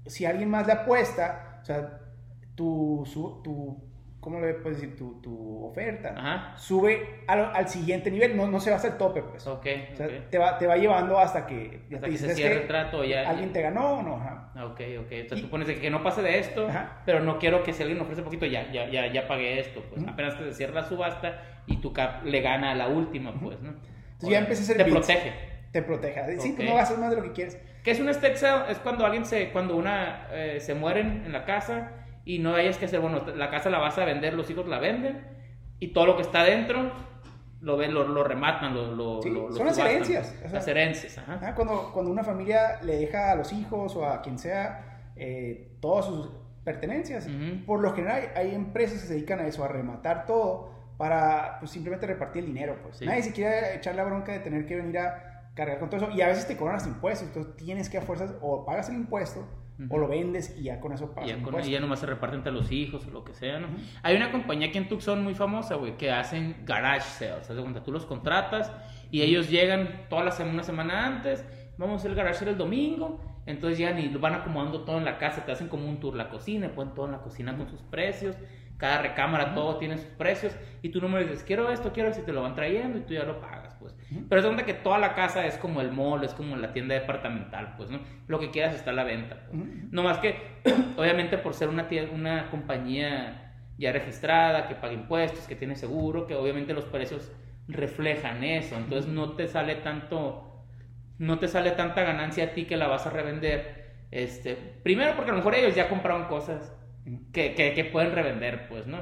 si 0.07 0.27
alguien 0.27 0.49
más 0.49 0.66
le 0.66 0.75
apuesta, 0.75 1.59
o 1.62 1.64
sea, 1.64 2.01
tu, 2.55 3.03
su, 3.05 3.40
tu 3.42 3.83
¿cómo 4.27 4.41
le 4.41 4.55
puedes 4.55 4.81
decir? 4.81 4.97
Tu, 4.97 5.21
tu 5.21 5.67
oferta, 5.67 6.53
sube 6.57 7.23
al, 7.29 7.53
al, 7.55 7.69
siguiente 7.69 8.11
nivel, 8.11 8.37
no, 8.37 8.49
no 8.49 8.59
se 8.59 8.71
va 8.71 8.77
hasta 8.77 8.89
el 8.89 8.97
tope, 8.97 9.23
pues. 9.23 9.47
Ok. 9.47 9.65
O 9.93 9.97
sea, 9.97 10.09
Te, 10.29 10.37
va, 10.37 10.59
te 10.59 10.67
va 10.67 10.77
llevando 10.77 11.17
hasta 11.17 11.47
que, 11.47 11.83
hasta 11.95 12.09
que 12.09 12.19
se 12.19 12.35
cierre 12.35 12.62
el 12.62 12.67
trato 12.67 13.05
ya. 13.05 13.31
¿Alguien 13.31 13.53
te 13.53 13.62
ganó 13.62 13.99
o 13.99 14.03
no? 14.03 14.17
Ajá. 14.17 14.51
Ok, 14.65 14.81
ok. 14.99 15.12
O 15.27 15.29
sea, 15.29 15.41
tú 15.41 15.49
pones 15.49 15.69
de 15.69 15.79
que 15.79 15.91
no 15.91 16.03
pase 16.03 16.23
de 16.23 16.41
esto, 16.41 16.69
pero 17.05 17.21
no 17.21 17.39
quiero 17.39 17.62
que 17.62 17.73
si 17.73 17.85
alguien 17.85 18.01
ofrece 18.01 18.23
poquito, 18.23 18.47
ya, 18.47 18.69
ya, 18.73 18.91
ya, 18.91 19.07
ya 19.12 19.29
pagué 19.29 19.61
esto, 19.61 19.85
pues. 19.89 20.03
Apenas 20.09 20.35
que 20.35 20.43
se 20.43 20.55
cierra 20.55 20.75
la 20.75 20.89
subasta 20.89 21.43
y 21.69 21.77
tu 21.77 21.93
cap 21.93 22.25
le 22.25 22.41
gana 22.41 22.73
a 22.73 22.75
la 22.75 22.89
última, 22.89 23.33
pues, 23.33 23.61
¿no? 23.61 23.75
Entonces 24.15 24.29
ya 24.29 24.39
empecé 24.41 24.62
a 24.62 24.65
hacer 24.65 24.77
Te 24.79 24.91
protege. 24.91 25.33
Te 25.71 25.83
protege. 25.83 26.41
Sí, 26.41 26.57
tú 26.57 26.65
no 26.65 26.75
gastas 26.75 26.99
más 26.99 27.11
de 27.11 27.17
lo 27.17 27.23
que 27.23 27.31
quieres. 27.31 27.61
¿Qué 27.85 27.93
es 27.93 28.01
un 28.01 28.09
estate 28.09 28.37
sale? 28.39 28.73
Es 28.73 28.79
cuando 28.79 29.07
alguien 29.07 29.25
se, 29.25 29.51
cuando 29.51 29.77
una 29.77 30.27
eh, 30.33 30.59
se 30.59 30.75
mueren 30.75 31.23
en 31.25 31.33
la 31.33 31.45
casa 31.45 31.93
y 32.27 32.41
no 32.41 32.55
hayas 32.55 32.77
que 32.77 32.85
hacer, 32.85 33.01
bueno, 33.01 33.25
la 33.35 33.49
casa 33.51 33.71
la 33.71 33.79
vas 33.79 33.97
a 33.97 34.05
vender, 34.05 34.35
los 34.35 34.51
hijos 34.51 34.67
la 34.67 34.81
venden 34.81 35.25
y 35.79 35.89
todo 35.89 36.07
lo 36.07 36.17
que 36.17 36.23
está 36.23 36.43
dentro 36.43 36.91
lo 37.61 37.77
ven, 37.77 37.95
lo, 37.95 38.23
rematan, 38.23 38.75
lo, 38.75 38.95
lo, 38.95 39.23
son 39.53 39.67
las 39.67 39.79
herencias. 39.79 40.35
las 40.53 40.69
herencias, 40.69 41.19
ajá. 41.19 41.55
Cuando, 41.55 41.91
cuando 41.93 42.11
una 42.11 42.23
familia 42.23 42.81
le 42.83 42.97
deja 42.97 43.33
a 43.33 43.37
los 43.37 43.53
hijos 43.53 43.97
o 43.97 44.05
a 44.05 44.21
quien 44.23 44.39
sea 44.39 45.12
eh, 45.17 45.77
todas 45.81 46.07
sus 46.07 46.31
pertenencias, 46.65 47.29
por 47.65 47.81
lo 47.81 47.95
general 47.95 48.31
hay, 48.35 48.55
empresas 48.55 49.01
que 49.01 49.07
se 49.07 49.15
dedican 49.15 49.39
a 49.39 49.47
eso, 49.47 49.65
a 49.65 49.69
rematar 49.69 50.27
todo 50.27 50.71
para 50.99 51.59
pues, 51.61 51.71
simplemente 51.71 52.07
repartir 52.07 52.43
el 52.43 52.47
dinero. 52.47 52.77
Pues. 52.83 53.03
Nadie 53.03 53.23
se 53.23 53.33
quiere 53.33 53.77
echar 53.77 53.95
la 53.95 54.05
bronca 54.05 54.33
de 54.33 54.41
tener 54.41 54.67
que 54.67 54.77
venir 54.77 54.99
a 54.99 55.53
cargar 55.55 55.79
con 55.79 55.89
todo 55.89 56.05
eso 56.05 56.12
y 56.12 56.21
a 56.23 56.27
veces 56.27 56.47
te 56.47 56.57
cobran 56.57 56.77
los 56.77 56.87
impuestos, 56.87 57.29
entonces 57.29 57.57
tienes 57.57 57.89
que 57.89 57.99
a 57.99 58.03
fuerzas 58.03 58.35
o 58.43 58.65
pagas 58.65 58.89
el 58.89 58.97
impuesto 58.97 59.47
o 59.91 59.99
lo 59.99 60.09
vendes 60.09 60.55
y 60.59 60.65
ya 60.65 60.81
con 60.81 60.93
eso 60.93 61.12
pagas. 61.12 61.31
Y 61.31 61.35
ya, 61.35 61.43
con, 61.43 61.62
ya 61.62 61.81
nomás 61.81 62.01
se 62.01 62.07
reparte 62.07 62.37
entre 62.37 62.53
los 62.53 62.73
hijos 62.73 63.07
o 63.07 63.11
lo 63.11 63.25
que 63.25 63.35
sea, 63.35 63.59
¿no? 63.59 63.69
Hay 64.03 64.17
una 64.17 64.33
compañía 64.33 64.69
aquí 64.69 64.79
en 64.79 64.89
Tucson 64.89 65.23
muy 65.23 65.35
famosa, 65.35 65.75
güey, 65.75 65.97
que 65.97 66.11
hacen 66.11 66.57
garage 66.65 67.09
sales. 67.09 67.47
¿Sabes 67.47 67.62
cuenta? 67.62 67.83
Tú 67.83 67.93
los 67.93 68.07
contratas 68.07 68.73
y 69.11 69.23
ellos 69.23 69.51
llegan 69.51 70.07
toda 70.09 70.25
la 70.25 70.31
semana, 70.31 70.55
una 70.55 70.62
semana 70.62 71.07
antes. 71.07 71.45
Vamos 71.79 71.95
a 71.95 71.97
hacer 71.97 72.11
el 72.12 72.17
garage 72.17 72.39
sale 72.39 72.53
el 72.53 72.59
domingo. 72.59 73.21
Entonces 73.47 73.79
ya 73.79 73.99
y 73.99 74.09
van 74.09 74.35
acomodando 74.35 74.83
todo 74.83 74.99
en 74.99 75.05
la 75.05 75.19
casa. 75.19 75.45
Te 75.45 75.53
hacen 75.53 75.69
como 75.69 75.89
un 75.89 76.01
tour 76.01 76.17
la 76.17 76.29
cocina, 76.31 76.69
ponen 76.75 76.95
todo 76.95 77.07
en 77.07 77.12
la 77.12 77.19
cocina 77.19 77.57
con 77.57 77.69
sus 77.69 77.81
precios. 77.83 78.37
Cada 78.77 79.01
recámara, 79.01 79.55
todo 79.55 79.79
tiene 79.79 79.97
sus 79.97 80.07
precios. 80.07 80.55
Y 80.83 80.91
tú 80.91 81.01
no 81.01 81.09
me 81.09 81.23
dices, 81.23 81.43
quiero 81.45 81.71
esto, 81.71 81.93
quiero 81.93 82.11
esto, 82.11 82.23
y 82.23 82.27
te 82.27 82.33
lo 82.33 82.43
van 82.43 82.55
trayendo 82.55 82.99
y 82.99 83.03
tú 83.03 83.15
ya 83.15 83.25
lo 83.25 83.41
pagas. 83.41 83.66
Pero 84.29 84.40
es 84.40 84.44
donde 84.44 84.64
que 84.64 84.75
toda 84.75 84.99
la 84.99 85.14
casa 85.14 85.46
es 85.46 85.57
como 85.57 85.81
el 85.81 85.92
mall, 85.92 86.25
es 86.25 86.35
como 86.35 86.57
la 86.57 86.72
tienda 86.72 86.94
departamental, 86.94 87.75
pues, 87.77 87.90
¿no? 87.90 88.01
Lo 88.27 88.38
que 88.38 88.51
quieras 88.51 88.75
está 88.75 88.90
a 88.90 88.94
la 88.94 89.05
venta. 89.05 89.46
Pues. 89.51 89.62
No 89.90 90.03
más 90.03 90.18
que, 90.18 90.37
obviamente, 90.96 91.38
por 91.38 91.55
ser 91.55 91.68
una, 91.68 91.88
una 92.12 92.51
compañía 92.51 93.53
ya 93.79 93.92
registrada, 93.92 94.68
que 94.68 94.75
paga 94.75 94.94
impuestos, 94.94 95.46
que 95.46 95.57
tiene 95.57 95.77
seguro, 95.77 96.27
que 96.27 96.35
obviamente 96.35 96.72
los 96.75 96.85
precios 96.85 97.31
reflejan 97.68 98.44
eso. 98.44 98.77
Entonces 98.77 99.11
no 99.11 99.33
te 99.33 99.49
sale 99.49 99.77
tanto, 99.77 100.64
no 101.18 101.38
te 101.38 101.49
sale 101.49 101.72
tanta 101.72 102.03
ganancia 102.03 102.44
a 102.44 102.49
ti 102.55 102.64
que 102.64 102.77
la 102.77 102.87
vas 102.87 103.07
a 103.07 103.11
revender. 103.11 103.87
Este, 104.11 104.55
primero 104.55 105.14
porque 105.16 105.31
a 105.31 105.35
lo 105.35 105.38
mejor 105.38 105.55
ellos 105.57 105.75
ya 105.75 105.88
compraron 105.88 106.27
cosas 106.27 106.72
que, 107.33 107.55
que, 107.55 107.85
pueden 107.85 108.12
revender, 108.12 108.68
pues, 108.68 108.87
¿no? 108.87 108.99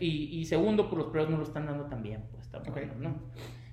Y, 0.00 0.38
y, 0.38 0.44
segundo, 0.44 0.84
por 0.84 0.90
pues, 0.90 1.04
los 1.04 1.12
precios 1.12 1.30
no 1.30 1.36
lo 1.38 1.42
están 1.42 1.66
dando 1.66 1.86
tan 1.86 2.02
bien, 2.02 2.24
pues, 2.30 2.48
también, 2.50 2.92
¿no? 3.00 3.14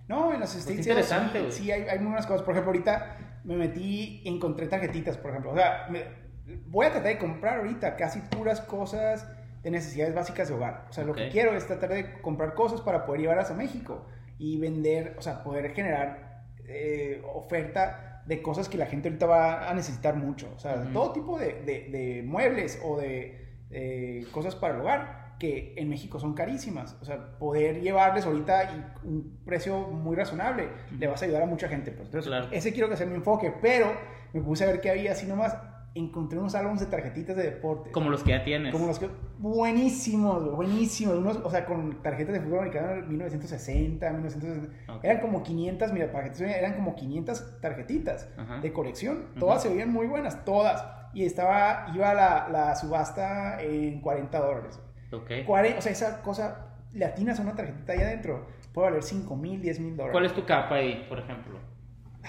No, 0.07 0.33
en 0.33 0.39
las 0.39 0.53
pues 0.53 0.69
interesante, 0.69 1.51
sí, 1.51 1.71
hay, 1.71 1.83
hay, 1.83 1.97
muy 1.99 2.07
buenas 2.07 2.25
cosas. 2.25 2.41
Por 2.43 2.53
ejemplo, 2.53 2.71
ahorita 2.71 3.17
me 3.43 3.57
metí 3.57 4.21
y 4.23 4.29
encontré 4.29 4.67
tarjetitas, 4.67 5.17
por 5.17 5.31
ejemplo. 5.31 5.51
O 5.51 5.55
sea, 5.55 5.87
voy 6.67 6.85
a 6.85 6.91
tratar 6.91 7.11
de 7.13 7.17
comprar 7.17 7.59
ahorita 7.59 7.95
casi 7.95 8.19
puras 8.21 8.61
cosas 8.61 9.27
de 9.63 9.71
necesidades 9.71 10.15
básicas 10.15 10.47
de 10.47 10.53
hogar. 10.53 10.85
O 10.89 10.93
sea, 10.93 11.03
lo 11.03 11.13
que 11.13 11.29
quiero 11.29 11.53
es 11.55 11.67
tratar 11.67 11.89
de 11.89 12.21
comprar 12.21 12.53
cosas 12.53 12.81
para 12.81 13.05
poder 13.05 13.21
llevarlas 13.21 13.51
a 13.51 13.53
México 13.53 14.05
y 14.37 14.57
vender, 14.57 15.15
o 15.17 15.21
sea, 15.21 15.43
poder 15.43 15.73
generar 15.73 16.45
eh, 16.65 17.21
oferta 17.33 18.23
de 18.25 18.41
cosas 18.41 18.69
que 18.69 18.77
la 18.77 18.85
gente 18.85 19.09
ahorita 19.09 19.25
va 19.25 19.69
a 19.69 19.73
necesitar 19.73 20.15
mucho. 20.15 20.51
O 20.55 20.59
sea, 20.59 20.89
todo 20.93 21.11
tipo 21.11 21.39
de, 21.39 21.61
de, 21.63 21.89
de, 21.89 22.23
muebles 22.23 22.79
o 22.83 22.97
de 22.97 23.47
eh, 23.71 24.25
cosas 24.31 24.55
para 24.55 24.75
el 24.75 24.81
hogar 24.81 25.26
que 25.39 25.73
en 25.78 25.89
México 25.89 26.19
son 26.19 26.34
carísimas. 26.34 26.97
O 27.02 27.06
sea, 27.06 27.38
poder 27.38 27.82
llevarles 27.82 28.26
ahorita 28.26 28.97
un 29.04 29.39
precio 29.45 29.80
muy 29.80 30.15
razonable 30.15 30.69
le 30.97 31.08
vas 31.08 31.21
a 31.21 31.26
ayudar 31.26 31.43
a 31.43 31.45
mucha 31.45 31.67
gente. 31.67 31.91
Pues. 31.91 32.08
Entonces, 32.08 32.34
ese 32.52 32.73
quiero 32.73 32.89
que 32.89 32.97
sea 32.97 33.06
mi 33.06 33.15
enfoque, 33.15 33.54
pero 33.62 33.91
me 34.34 34.41
puse 34.41 34.63
a 34.63 34.67
ver 34.67 34.82
qué 34.82 34.89
había 34.89 35.12
así 35.12 35.26
nomás. 35.28 35.56
Encontré 35.95 36.38
unos 36.38 36.54
álbumes 36.54 36.82
de 36.82 36.86
tarjetitas 36.86 37.36
de 37.36 37.43
deporte. 37.43 37.91
Como 37.91 38.12
los 38.12 38.23
que 38.23 38.30
ya 38.30 38.43
tienes. 38.43 38.71
Como 38.71 38.86
los 38.86 39.00
que. 39.00 39.10
Buenísimos, 39.39 40.56
buenísimos. 40.56 41.15
Unos, 41.15 41.38
o 41.38 41.50
sea, 41.50 41.65
con 41.65 42.04
tarjetas 42.04 42.36
de 42.36 42.41
fútbol 42.41 42.60
americano 42.60 42.89
de 42.89 43.02
1960, 43.02 44.12
1960. 44.12 45.00
Eran 45.02 45.21
como 45.21 45.41
500, 45.41 45.93
mira, 45.93 46.12
para 46.12 46.32
que 46.32 46.43
eran 46.43 46.73
como 46.76 46.95
500 46.95 47.62
tarjetitas 47.62 48.30
de 48.62 48.73
colección. 48.73 49.30
Todas 49.39 49.63
se 49.63 49.69
veían 49.69 49.91
muy 49.91 50.06
buenas, 50.06 50.45
todas. 50.45 50.86
Y 51.13 51.26
estaba, 51.26 51.88
iba 51.95 52.13
la, 52.13 52.47
la 52.52 52.76
subasta 52.76 53.60
en 53.60 54.02
40 54.02 54.39
dólares. 54.39 54.80
Okay. 55.11 55.45
o 55.47 55.81
sea, 55.81 55.91
esa 55.91 56.21
cosa, 56.21 56.67
le 56.93 57.05
atinas 57.05 57.39
a 57.39 57.43
una 57.43 57.55
tarjetita 57.55 57.93
ahí 57.93 57.99
adentro, 57.99 58.47
puede 58.73 58.89
valer 58.89 59.03
5 59.03 59.35
mil, 59.35 59.61
10 59.61 59.79
mil 59.79 59.95
dólares. 59.95 60.11
¿Cuál 60.11 60.25
es 60.25 60.33
tu 60.33 60.45
capa 60.45 60.75
ahí, 60.75 61.05
por 61.07 61.19
ejemplo? 61.19 61.59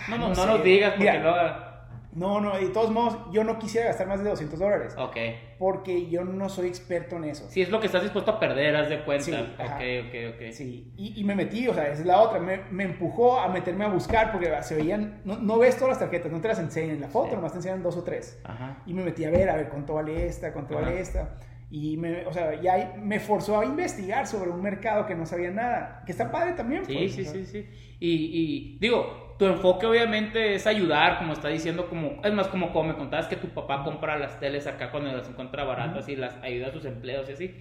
No, 0.09 0.19
no, 0.19 0.35
no, 0.35 0.47
nos 0.47 0.63
digas 0.63 0.93
porque 0.93 1.11
Mira, 1.11 1.65
No, 2.13 2.41
no, 2.41 2.57
de 2.57 2.69
todos 2.71 2.91
modos, 2.91 3.19
yo 3.33 3.45
no 3.45 3.59
quisiera 3.59 3.89
gastar 3.89 4.07
más 4.07 4.23
de 4.23 4.31
200 4.31 4.59
dólares. 4.59 4.95
Ok. 4.97 5.17
Porque 5.59 6.09
yo 6.09 6.25
no 6.25 6.49
soy 6.49 6.69
experto 6.69 7.17
en 7.17 7.25
eso. 7.25 7.47
Sí, 7.51 7.63
es 7.63 7.69
lo 7.71 7.81
que 7.81 7.87
estás 7.87 8.03
dispuesto 8.03 8.31
a 8.31 8.41
perder, 8.41 8.75
haz 8.77 8.89
de 8.89 9.05
cuenta. 9.05 9.25
Sí, 9.25 9.33
ok, 9.33 9.61
ajá. 9.61 9.75
ok, 9.77 10.35
ok. 10.35 10.53
Sí, 10.53 10.93
y, 10.97 11.21
y 11.21 11.25
me 11.25 11.35
metí, 11.35 11.69
o 11.69 11.75
sea, 11.75 11.85
esa 11.89 12.01
es 12.01 12.07
la 12.07 12.21
otra, 12.21 12.39
me, 12.41 12.63
me 12.71 12.85
empujó 12.85 13.39
a 13.41 13.49
meterme 13.49 13.85
a 13.85 13.89
buscar 13.89 14.33
porque 14.33 14.51
se 14.63 14.77
veían, 14.77 15.21
no, 15.25 15.37
no 15.37 15.59
ves 15.59 15.75
todas 15.77 15.91
las 15.91 15.99
tarjetas, 15.99 16.31
no 16.33 16.41
te 16.41 16.49
las 16.49 16.59
enseñan 16.61 16.91
en 16.97 17.01
la 17.03 17.09
foto, 17.09 17.31
Sí. 17.31 17.35
nomás 17.37 17.53
te 17.53 17.59
enseñan 17.59 17.83
dos 17.83 17.97
o 17.97 18.03
tres. 18.05 18.41
Ajá. 18.45 18.83
Y 18.87 18.95
me 18.95 19.05
metí 19.05 19.25
a 19.25 19.31
ver, 19.31 19.51
a 19.51 19.57
ver 19.57 19.69
cuánto 19.69 19.95
vale 19.95 20.27
esta, 20.27 20.53
cuánto 20.53 20.77
Ajá. 20.79 20.87
vale 20.87 21.01
esta. 21.01 21.39
Y 21.71 21.99
me, 21.99 22.25
o 22.27 22.33
sea, 22.33 22.61
ya 22.61 22.95
me 22.99 23.21
forzó 23.21 23.61
a 23.61 23.65
investigar 23.67 24.27
sobre 24.27 24.51
un 24.51 24.63
mercado 24.63 25.07
que 25.07 25.15
no 25.15 25.27
sabía 25.27 25.51
nada, 25.51 26.03
que 26.07 26.13
está 26.13 26.31
padre 26.31 26.53
también. 26.55 26.85
Sí, 26.87 26.95
pues, 26.95 27.13
sí, 27.13 27.25
sí, 27.27 27.45
sí. 27.45 27.67
Y, 28.01 28.11
y 28.11 28.79
digo, 28.81 29.37
tu 29.39 29.47
enfoque 29.47 29.87
obviamente 29.87 30.55
es 30.55 30.67
ayudar, 30.67 31.19
como 31.19 31.35
está 31.35 31.49
diciendo, 31.49 31.89
como 31.89 32.21
es 32.25 32.33
más 32.33 32.49
como, 32.49 32.73
como 32.73 32.89
me 32.89 32.97
contabas 32.97 33.27
que 33.29 33.37
tu 33.37 33.49
papá 33.49 33.85
compra 33.85 34.19
las 34.19 34.41
teles 34.41 34.67
acá 34.67 34.91
cuando 34.91 35.13
las 35.13 35.29
encuentra 35.29 35.65
baratas 35.65 36.09
y 36.09 36.17
las 36.17 36.35
ayuda 36.43 36.69
a 36.69 36.73
sus 36.73 36.87
empleos 36.87 37.29
y 37.29 37.33
así. 37.33 37.55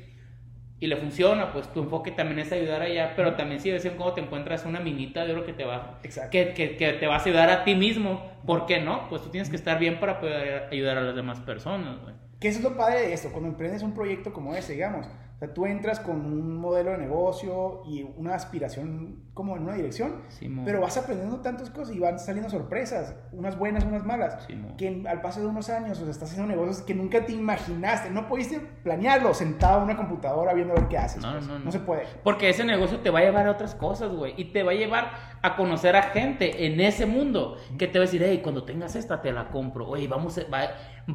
Y 0.79 0.87
le 0.87 0.95
funciona, 0.95 1.51
pues 1.51 1.71
tu 1.73 1.81
enfoque 1.81 2.11
también 2.11 2.39
es 2.39 2.51
ayudar 2.51 2.83
allá, 2.83 3.13
pero 3.15 3.35
también 3.35 3.59
si 3.59 3.69
de 3.69 3.75
vez 3.75 3.85
en 3.85 3.95
cuando 3.95 4.13
te 4.13 4.21
encuentras 4.21 4.63
una 4.65 4.79
minita 4.79 5.25
de 5.25 5.33
oro 5.33 5.45
que 5.45 5.53
te 5.53 5.65
va, 5.65 5.99
que, 6.31 6.53
que, 6.53 6.77
que 6.77 6.93
te 6.93 7.07
vas 7.07 7.25
a 7.25 7.29
ayudar 7.29 7.49
a 7.49 7.63
ti 7.63 7.75
mismo, 7.75 8.31
¿por 8.45 8.67
qué 8.67 8.79
no? 8.79 9.09
Pues 9.09 9.23
tú 9.23 9.29
tienes 9.29 9.49
que 9.49 9.55
estar 9.55 9.79
bien 9.79 9.99
para 9.99 10.19
poder 10.19 10.67
ayudar 10.71 10.97
a 10.97 11.01
las 11.01 11.15
demás 11.15 11.39
personas, 11.41 11.99
güey. 12.03 12.26
Que 12.39 12.49
eso 12.49 12.59
es 12.59 12.63
lo 12.63 12.77
padre 12.77 13.01
de 13.01 13.13
esto, 13.13 13.29
cuando 13.31 13.49
emprendes 13.49 13.81
un 13.83 13.93
proyecto 13.93 14.31
como 14.33 14.53
ese, 14.55 14.73
digamos. 14.73 15.07
O 15.07 15.39
sea, 15.39 15.53
tú 15.53 15.67
entras 15.67 15.99
con 15.99 16.15
un 16.25 16.57
modelo 16.57 16.89
de 16.91 16.97
negocio 16.97 17.83
y 17.87 18.01
una 18.17 18.33
aspiración 18.33 19.21
como 19.35 19.55
en 19.55 19.63
una 19.63 19.75
dirección, 19.75 20.23
Simón. 20.29 20.65
pero 20.65 20.81
vas 20.81 20.97
aprendiendo 20.97 21.41
tantas 21.41 21.69
cosas 21.69 21.95
y 21.95 21.99
van 21.99 22.17
saliendo 22.17 22.49
sorpresas, 22.49 23.13
unas 23.31 23.55
buenas, 23.55 23.83
unas 23.83 24.03
malas, 24.03 24.47
que 24.79 25.03
al 25.07 25.21
paso 25.21 25.41
de 25.41 25.45
unos 25.45 25.69
años, 25.69 25.99
o 25.99 26.01
sea, 26.03 26.09
estás 26.11 26.31
haciendo 26.31 26.51
negocios 26.51 26.81
que 26.81 26.95
nunca 26.95 27.23
te 27.23 27.33
imaginaste, 27.33 28.09
no 28.09 28.27
pudiste 28.27 28.59
planearlo 28.59 29.31
sentado 29.35 29.77
en 29.77 29.83
una 29.83 29.95
computadora 29.95 30.55
viendo 30.55 30.73
a 30.73 30.77
ver 30.79 30.87
qué 30.89 30.97
haces. 30.97 31.21
No, 31.21 31.33
pues. 31.33 31.47
no, 31.47 31.59
no. 31.59 31.71
se 31.71 31.79
puede. 31.81 32.03
Porque 32.23 32.49
ese 32.49 32.65
negocio 32.65 32.99
te 33.01 33.11
va 33.11 33.19
a 33.19 33.23
llevar 33.23 33.45
a 33.45 33.51
otras 33.51 33.75
cosas, 33.75 34.11
güey. 34.11 34.33
Y 34.37 34.45
te 34.45 34.63
va 34.63 34.71
a 34.71 34.75
llevar 34.75 35.11
a 35.43 35.55
conocer 35.55 35.95
a 35.95 36.01
gente 36.01 36.65
en 36.65 36.79
ese 36.81 37.05
mundo 37.05 37.57
que 37.77 37.87
te 37.87 37.99
va 37.99 38.05
a 38.05 38.07
decir, 38.07 38.23
hey, 38.25 38.39
cuando 38.41 38.63
tengas 38.63 38.95
esta 38.95 39.21
te 39.21 39.31
la 39.31 39.49
compro. 39.49 39.87
Oye, 39.87 40.07
vamos, 40.07 40.35
a- 40.39 40.49
va, 40.51 40.61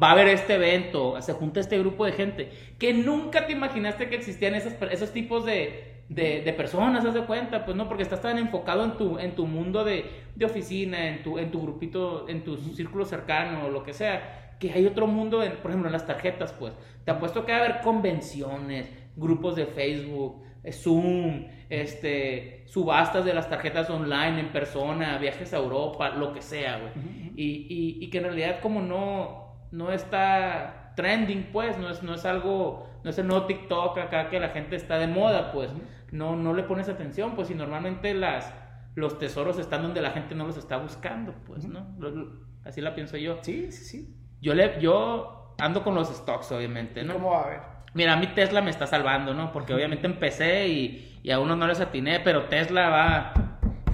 va 0.01 0.09
a 0.09 0.11
haber 0.13 0.27
este 0.27 0.55
evento, 0.55 1.21
se 1.21 1.33
junta 1.33 1.59
este 1.59 1.77
grupo 1.79 2.05
de 2.05 2.13
gente 2.13 2.51
que 2.79 2.93
nunca 2.93 3.45
te 3.45 3.53
imaginaste 3.53 4.09
que 4.09 4.15
existían 4.15 4.55
esas, 4.55 4.75
esos 4.91 5.11
tipos 5.11 5.45
de, 5.45 6.03
de, 6.09 6.41
de 6.41 6.53
personas, 6.53 7.05
haz 7.05 7.13
de 7.13 7.25
cuenta, 7.25 7.65
pues 7.65 7.77
no, 7.77 7.87
porque 7.87 8.03
estás 8.03 8.21
tan 8.21 8.37
enfocado 8.37 8.83
en 8.83 8.97
tu, 8.97 9.19
en 9.19 9.35
tu 9.35 9.45
mundo 9.45 9.83
de, 9.83 10.05
de 10.35 10.45
oficina, 10.45 11.07
en 11.07 11.23
tu, 11.23 11.37
en 11.37 11.51
tu 11.51 11.61
grupito, 11.61 12.27
en 12.27 12.43
tu 12.43 12.57
círculo 12.57 13.05
cercano 13.05 13.65
o 13.65 13.69
lo 13.69 13.83
que 13.83 13.93
sea, 13.93 14.55
que 14.59 14.71
hay 14.71 14.85
otro 14.85 15.07
mundo, 15.07 15.43
en, 15.43 15.57
por 15.57 15.71
ejemplo, 15.71 15.87
en 15.87 15.93
las 15.93 16.07
tarjetas, 16.07 16.53
pues. 16.53 16.73
Te 17.05 17.11
apuesto 17.11 17.45
que 17.45 17.51
va 17.51 17.59
a 17.59 17.61
haber 17.61 17.81
convenciones, 17.81 18.89
grupos 19.15 19.55
de 19.55 19.65
Facebook, 19.65 20.41
eh, 20.63 20.71
Zoom, 20.71 21.47
este, 21.69 22.63
subastas 22.67 23.25
de 23.25 23.33
las 23.33 23.49
tarjetas 23.49 23.89
online, 23.89 24.39
en 24.39 24.51
persona, 24.51 25.17
viajes 25.17 25.53
a 25.53 25.57
Europa, 25.57 26.09
lo 26.09 26.33
que 26.33 26.41
sea, 26.41 26.79
güey. 26.79 26.91
y, 27.35 27.67
y, 27.69 28.05
y 28.05 28.09
que 28.09 28.19
en 28.19 28.23
realidad 28.25 28.59
como 28.61 28.81
no, 28.81 29.42
no 29.73 29.91
está 29.91 30.93
trending, 30.95 31.49
pues, 31.51 31.79
no 31.79 31.89
es, 31.89 32.03
no 32.03 32.13
es 32.13 32.25
algo, 32.25 32.87
no 33.03 33.09
es 33.09 33.17
el 33.17 33.25
nuevo 33.27 33.47
TikTok 33.47 33.97
acá 33.97 34.29
que 34.29 34.39
la 34.39 34.49
gente 34.49 34.75
está 34.75 34.99
de 34.99 35.07
moda, 35.07 35.51
pues, 35.51 35.71
no, 36.11 36.35
no 36.35 36.53
le 36.53 36.61
pones 36.61 36.89
atención, 36.89 37.33
pues, 37.35 37.49
y 37.49 37.55
normalmente 37.55 38.13
las, 38.13 38.53
los 38.93 39.17
tesoros 39.17 39.57
están 39.57 39.81
donde 39.81 39.99
la 39.99 40.11
gente 40.11 40.35
no 40.35 40.45
los 40.45 40.57
está 40.57 40.77
buscando, 40.77 41.33
pues, 41.47 41.65
¿no? 41.65 41.87
Así 42.63 42.81
la 42.81 42.93
pienso 42.93 43.17
yo. 43.17 43.39
Sí, 43.41 43.71
sí, 43.71 43.83
sí. 43.83 44.15
Yo, 44.41 44.53
le, 44.53 44.79
yo 44.79 45.55
ando 45.59 45.83
con 45.83 45.95
los 45.95 46.09
stocks, 46.09 46.51
obviamente, 46.51 47.03
¿no? 47.03 47.13
¿Cómo 47.13 47.31
va 47.31 47.41
a 47.41 47.49
ver? 47.49 47.59
Mira, 47.95 48.13
a 48.13 48.17
mí 48.17 48.27
Tesla 48.27 48.61
me 48.61 48.69
está 48.69 48.85
salvando, 48.85 49.33
¿no? 49.33 49.51
Porque 49.51 49.73
obviamente 49.73 50.05
empecé 50.05 50.67
y, 50.67 51.19
y 51.23 51.31
a 51.31 51.39
unos 51.39 51.57
no 51.57 51.65
les 51.65 51.79
atiné, 51.79 52.19
pero 52.19 52.45
Tesla 52.45 52.89
va 52.89 53.33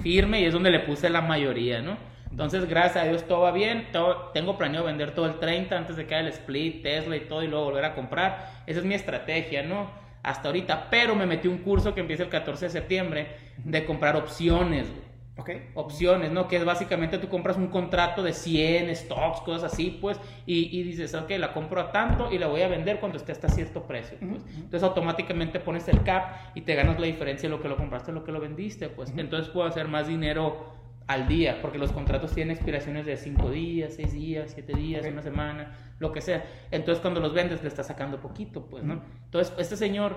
firme 0.02 0.42
y 0.42 0.46
es 0.46 0.54
donde 0.54 0.72
le 0.72 0.80
puse 0.82 1.10
la 1.10 1.22
mayoría, 1.22 1.82
¿no? 1.82 2.09
Entonces, 2.32 2.68
gracias 2.70 3.04
a 3.04 3.08
Dios, 3.08 3.28
todo 3.28 3.42
va 3.42 3.52
bien. 3.52 3.88
todo- 3.92 4.30
tengo 4.34 4.58
planeado 4.58 4.86
vender 4.86 5.12
todo 5.16 5.26
el 5.26 5.40
30 5.40 5.78
antes 5.78 5.96
de 5.96 6.06
que 6.06 6.16
haga 6.16 6.28
el 6.28 6.32
split, 6.34 6.84
Tesla 6.84 7.16
y 7.16 7.22
todo, 7.22 7.44
y 7.44 7.48
luego 7.48 7.66
volver 7.66 7.86
a 7.86 7.96
comprar. 7.96 8.52
Esa 8.68 8.80
es 8.80 8.86
mi 8.86 8.94
estrategia, 8.94 9.64
¿no? 9.64 9.90
Hasta 10.22 10.50
ahorita. 10.50 10.88
Pero 10.92 11.16
me 11.16 11.26
metí 11.26 11.48
un 11.48 11.60
curso 11.60 11.94
que 11.96 12.02
empieza 12.02 12.24
el 12.24 12.30
14 12.30 12.66
de 12.66 12.72
septiembre 12.72 13.28
de 13.58 13.86
comprar 13.86 14.16
opciones, 14.16 14.88
güey 14.90 15.10
¿Ok? 15.38 15.50
opciones, 15.76 16.32
¿no? 16.32 16.50
Que 16.50 16.58
es 16.58 16.66
básicamente 16.66 17.18
tú 17.18 17.30
compras 17.30 17.56
un 17.56 17.68
contrato 17.68 18.22
de 18.22 18.34
100 18.34 18.94
stocks, 18.94 19.40
cosas 19.40 19.72
así, 19.72 19.98
pues, 20.02 20.20
y, 20.46 20.78
y 20.78 20.84
dices, 20.84 21.16
ok, 21.16 21.30
la 21.38 21.54
compro 21.54 21.80
a 21.80 21.92
tanto 21.94 22.30
y 22.30 22.38
la 22.38 22.48
voy 22.48 22.62
a 22.62 22.68
vender 22.68 23.00
cuando 23.00 23.18
esté 23.18 23.32
hasta 23.32 23.48
cierto 23.48 23.84
precio, 23.84 24.18
pues. 24.20 24.44
Entonces 24.56 24.84
automáticamente 24.84 25.62
pones 25.62 25.88
el 25.88 26.04
cap 26.04 26.36
y 26.56 26.62
te 26.62 26.76
ganas 26.76 27.00
la 27.00 27.06
diferencia 27.06 27.48
de 27.48 27.56
lo 27.56 27.62
que 27.62 27.70
lo 27.70 27.78
compraste, 27.78 28.12
lo 28.12 28.26
que 28.26 28.34
lo 28.34 28.42
vendiste, 28.42 28.90
pues. 28.90 29.14
Entonces 29.16 29.50
puedo 29.50 29.66
hacer 29.66 29.88
más 29.88 30.10
dinero 30.10 30.78
al 31.10 31.28
día, 31.28 31.60
porque 31.60 31.80
los 31.80 31.92
contratos 31.92 32.36
tienen 32.36 32.56
expiraciones 32.56 33.04
de 33.04 33.18
5 33.18 33.50
días, 33.50 33.96
6 33.96 34.14
días, 34.14 34.52
7 34.54 34.76
días, 34.76 35.04
Ok. 35.04 35.12
una 35.12 35.24
semana, 35.24 35.76
lo 35.98 36.12
que 36.12 36.22
sea. 36.22 36.46
Entonces 36.70 37.02
cuando 37.02 37.20
los 37.20 37.34
vendes 37.34 37.64
le 37.64 37.68
estás 37.68 37.88
sacando 37.88 38.22
poquito, 38.22 38.68
pues, 38.70 38.84
¿no? 38.84 39.02
Entonces 39.26 39.52
este 39.58 39.76
señor, 39.76 40.16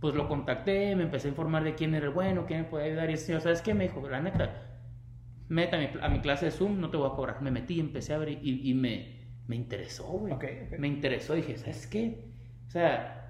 pues 0.00 0.14
lo 0.14 0.28
contacté, 0.28 0.94
me 0.96 1.04
empecé 1.04 1.28
a 1.28 1.30
informar 1.30 1.64
de 1.64 1.74
quién 1.74 1.94
era 1.94 2.04
el 2.04 2.12
bueno, 2.12 2.44
quién 2.46 2.60
me 2.60 2.64
podía 2.66 2.84
ayudar, 2.84 3.08
y 3.08 3.14
ese 3.14 3.24
señor, 3.24 3.40
¿sabes 3.40 3.62
qué? 3.62 3.72
Me 3.72 3.84
dijo, 3.84 4.06
la 4.06 4.20
neta, 4.20 4.82
meta 5.48 5.78
a 6.02 6.08
mi, 6.10 6.20
clase 6.20 6.44
de 6.44 6.50
Zoom, 6.50 6.78
no 6.78 6.90
te 6.90 6.98
voy 6.98 7.08
a 7.10 7.14
cobrar. 7.14 7.40
Me 7.40 7.50
metí, 7.50 7.80
empecé 7.80 8.12
a 8.12 8.18
ver 8.18 8.28
y, 8.28 8.70
y 8.70 8.74
me, 8.74 9.38
me 9.46 9.56
interesó, 9.56 10.04
güey. 10.04 10.34
Ok, 10.34 10.44
ok. 10.66 10.78
Me 10.78 10.88
interesó, 10.88 11.32
dije, 11.32 11.56
¿sabes 11.56 11.86
qué? 11.86 12.22
O 12.66 12.70
sea, 12.70 13.23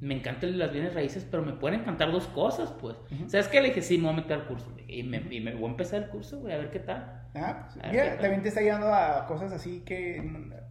me 0.00 0.14
encantan 0.14 0.58
las 0.58 0.72
bienes 0.72 0.94
raíces, 0.94 1.26
pero 1.30 1.42
me 1.42 1.52
pueden 1.52 1.80
encantar 1.80 2.10
dos 2.10 2.26
cosas, 2.26 2.72
pues. 2.80 2.96
¿Sabes 3.26 3.48
qué? 3.48 3.60
Le 3.60 3.68
dije, 3.68 3.82
sí, 3.82 3.98
me 3.98 4.04
voy 4.04 4.14
a 4.14 4.16
meter 4.16 4.32
al 4.32 4.46
curso. 4.46 4.66
Y 4.88 5.02
me, 5.02 5.22
y 5.30 5.40
me 5.40 5.54
voy 5.54 5.66
a 5.66 5.70
empezar 5.70 6.02
el 6.02 6.08
curso, 6.08 6.40
güey, 6.40 6.54
a 6.54 6.58
ver 6.58 6.70
qué 6.70 6.78
tal. 6.78 7.20
Ah, 7.34 7.68
pues, 7.72 8.18
también 8.18 8.42
te 8.42 8.48
está 8.48 8.60
ayudando 8.60 8.92
a 8.92 9.26
cosas 9.26 9.52
así 9.52 9.82
que... 9.84 10.16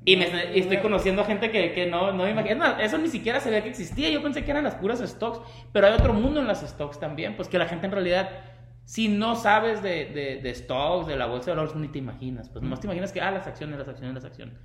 Y, 0.04 0.16
me, 0.16 0.26
y 0.56 0.60
estoy 0.60 0.78
conociendo 0.78 1.24
gente 1.26 1.52
que, 1.52 1.74
que 1.74 1.86
no, 1.86 2.12
no 2.12 2.24
me 2.24 2.32
imagino. 2.32 2.56
No, 2.56 2.80
eso 2.80 2.98
ni 2.98 3.08
siquiera 3.08 3.40
sabía 3.40 3.62
que 3.62 3.70
existía. 3.70 4.10
Yo 4.10 4.24
pensé 4.24 4.44
que 4.44 4.52
eran 4.52 4.64
las 4.64 4.76
puras 4.76 5.00
stocks. 5.00 5.42
Pero 5.72 5.88
hay 5.88 5.94
otro 5.94 6.14
mundo 6.14 6.40
en 6.40 6.48
las 6.48 6.62
stocks 6.62 7.00
también. 7.00 7.36
Pues 7.36 7.48
que 7.48 7.60
la 7.60 7.68
gente 7.68 7.86
en 7.86 7.92
realidad, 7.92 8.30
si 8.86 9.10
no 9.10 9.36
sabes 9.36 9.84
de, 9.84 10.06
de, 10.06 10.40
de 10.42 10.56
stocks, 10.56 11.06
de 11.06 11.16
la 11.18 11.28
bolsa 11.28 11.52
de 11.52 11.58
valores, 11.58 11.76
ni 11.76 11.90
te 11.90 12.00
imaginas. 12.00 12.50
Pues 12.50 12.64
nomás 12.64 12.80
te 12.80 12.88
imaginas 12.88 13.12
que, 13.12 13.22
ah, 13.22 13.30
las 13.30 13.46
acciones, 13.46 13.78
las 13.78 13.88
acciones, 13.88 14.16
las 14.16 14.26
acciones. 14.26 14.56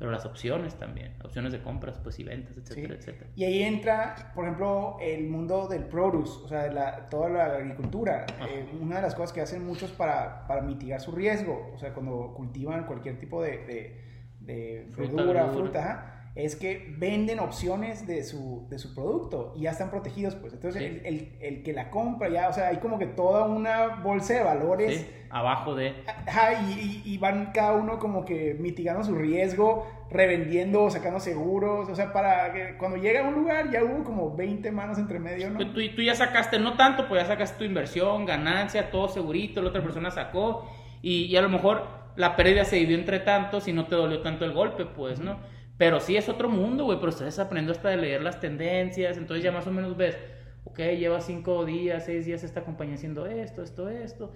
Pero 0.00 0.10
las 0.10 0.24
opciones 0.26 0.74
también. 0.76 1.14
Opciones 1.22 1.52
de 1.52 1.60
compras, 1.62 2.00
pues 2.02 2.18
y 2.18 2.24
ventas, 2.24 2.56
etcétera, 2.56 2.94
Sí. 2.94 2.98
etcétera. 3.00 3.30
Y 3.36 3.44
ahí 3.44 3.62
entra, 3.62 4.32
por 4.34 4.44
ejemplo, 4.46 4.96
el 5.00 5.28
mundo 5.28 5.68
del 5.68 5.84
produce, 5.84 6.40
o 6.42 6.48
sea, 6.48 6.64
de 6.64 6.72
la, 6.72 7.08
toda 7.10 7.28
la 7.28 7.44
agricultura. 7.56 8.24
Eh, 8.48 8.66
una 8.80 8.96
de 8.96 9.02
las 9.02 9.14
cosas 9.14 9.32
que 9.32 9.42
hacen 9.42 9.64
muchos 9.64 9.92
para, 9.92 10.46
para 10.48 10.62
mitigar 10.62 11.00
su 11.00 11.12
riesgo, 11.12 11.70
o 11.74 11.78
sea, 11.78 11.92
cuando 11.92 12.32
cultivan 12.34 12.86
cualquier 12.86 13.18
tipo 13.18 13.42
de, 13.42 13.58
de, 13.58 14.00
de 14.40 14.86
Fruta, 14.90 15.12
verdura, 15.16 15.42
verdura. 15.44 15.52
fruta, 15.64 15.78
ajá, 15.80 16.19
es 16.36 16.54
que 16.56 16.94
venden 16.96 17.40
opciones 17.40 18.06
de 18.06 18.22
su, 18.22 18.66
de 18.70 18.78
su 18.78 18.94
producto 18.94 19.52
y 19.56 19.62
ya 19.62 19.70
están 19.72 19.90
protegidos, 19.90 20.36
pues. 20.36 20.52
Entonces, 20.52 20.80
Sí. 20.80 20.86
el, 21.04 21.06
el, 21.06 21.36
el 21.40 21.62
que 21.64 21.72
la 21.72 21.90
compra 21.90 22.28
ya, 22.28 22.48
o 22.48 22.52
sea, 22.52 22.68
hay 22.68 22.76
como 22.76 22.98
que 22.98 23.06
toda 23.06 23.46
una 23.46 23.96
bolsa 24.02 24.34
de 24.34 24.42
valores. 24.44 25.00
Sí, 25.00 25.06
Abajo 25.32 25.74
de. 25.76 25.94
Ajá, 26.26 26.54
y, 26.68 27.02
y- 27.04 27.18
van 27.18 27.52
cada 27.52 27.74
uno 27.74 27.98
como 28.00 28.24
que 28.24 28.54
mitigando 28.58 29.04
su 29.04 29.14
riesgo, 29.14 29.86
revendiendo, 30.10 30.90
sacando 30.90 31.20
seguros, 31.20 31.88
o 31.88 31.94
sea, 31.94 32.12
para 32.12 32.52
que 32.52 32.76
cuando 32.78 32.96
llega 32.96 33.24
a 33.24 33.28
un 33.28 33.34
lugar 33.34 33.70
ya 33.70 33.84
hubo 33.84 34.02
como 34.04 34.34
20 34.34 34.70
manos 34.72 34.98
entre 34.98 35.18
medio, 35.20 35.50
¿no? 35.50 35.58
Tú, 35.58 35.66
tú 35.94 36.02
ya 36.02 36.14
sacaste, 36.16 36.58
no 36.58 36.74
tanto, 36.76 37.06
pues 37.08 37.22
ya 37.22 37.28
sacaste 37.28 37.58
tu 37.58 37.64
inversión, 37.64 38.24
ganancia, 38.26 38.90
todo 38.90 39.08
segurito, 39.08 39.62
la 39.62 39.68
otra 39.68 39.82
persona 39.82 40.10
sacó 40.10 40.68
y, 41.02 41.26
y 41.26 41.36
a 41.36 41.42
lo 41.42 41.48
mejor 41.48 41.86
la 42.16 42.34
pérdida 42.36 42.64
se 42.64 42.78
vivió 42.80 42.96
entre 42.98 43.20
tantos 43.20 43.68
y 43.68 43.72
no 43.72 43.86
te 43.86 43.94
dolió 43.94 44.20
tanto 44.22 44.44
el 44.44 44.52
golpe, 44.52 44.84
pues, 44.84 45.20
¿no? 45.20 45.38
Pero 45.80 45.98
sí 45.98 46.14
es 46.14 46.28
otro 46.28 46.50
mundo, 46.50 46.84
güey, 46.84 46.98
pero 46.98 47.08
ustedes 47.08 47.38
aprendiendo 47.38 47.72
hasta 47.72 47.88
de 47.88 47.96
leer 47.96 48.22
las 48.22 48.38
tendencias, 48.38 49.16
entonces 49.16 49.42
ya 49.42 49.50
más 49.50 49.66
o 49.66 49.70
menos 49.72 49.96
ves, 49.96 50.18
ok, 50.64 50.78
lleva 50.78 51.22
cinco 51.22 51.64
días, 51.64 52.04
seis 52.04 52.26
días 52.26 52.44
esta 52.44 52.64
compañía 52.64 52.96
haciendo 52.96 53.24
esto, 53.24 53.62
esto, 53.62 53.88
esto. 53.88 54.30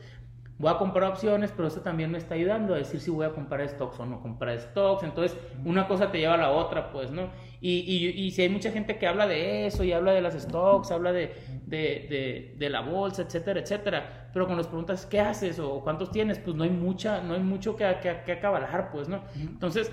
Voy 0.57 0.73
a 0.73 0.79
comprar 0.79 1.11
opciones, 1.11 1.53
pero 1.55 1.69
eso 1.69 1.83
también 1.83 2.11
me 2.11 2.17
está 2.17 2.35
ayudando 2.35 2.73
a 2.73 2.79
decir 2.79 2.99
si 2.99 3.11
voy 3.11 3.27
a 3.27 3.31
comprar 3.31 3.69
stocks 3.69 4.01
o 4.01 4.07
no 4.07 4.23
comprar 4.23 4.59
stocks. 4.59 5.03
Entonces, 5.03 5.37
una 5.67 5.87
cosa 5.87 6.11
te 6.11 6.19
lleva 6.19 6.33
a 6.33 6.39
la 6.39 6.51
otra, 6.51 6.91
pues, 6.91 7.11
¿no? 7.11 7.29
Y, 7.61 7.81
y, 7.81 8.09
y 8.09 8.31
si 8.31 8.41
hay 8.41 8.49
mucha 8.49 8.71
gente 8.71 8.97
que 8.97 9.07
habla 9.07 9.27
de 9.27 9.67
eso 9.67 9.85
y 9.85 9.93
habla 9.93 10.13
de 10.13 10.23
las 10.23 10.33
stocks, 10.33 10.93
habla 10.93 11.13
de, 11.13 11.35
de, 11.67 12.07
de, 12.09 12.55
de 12.57 12.71
la 12.71 12.81
bolsa, 12.81 13.21
etcétera, 13.21 13.61
etcétera. 13.61 14.31
Pero 14.33 14.47
cuando 14.47 14.63
les 14.63 14.69
preguntas 14.69 15.05
qué 15.05 15.21
haces 15.21 15.59
o 15.59 15.83
cuántos 15.83 16.11
tienes, 16.11 16.39
pues 16.39 16.57
no 16.57 16.65
hay 16.65 16.71
mucha, 16.71 17.21
no 17.21 17.35
hay 17.35 17.41
mucho 17.41 17.77
que, 17.77 17.85
que, 18.01 18.23
que 18.25 18.33
acabalar, 18.33 18.91
pues, 18.93 19.09
¿no? 19.11 19.25
Entonces, 19.35 19.93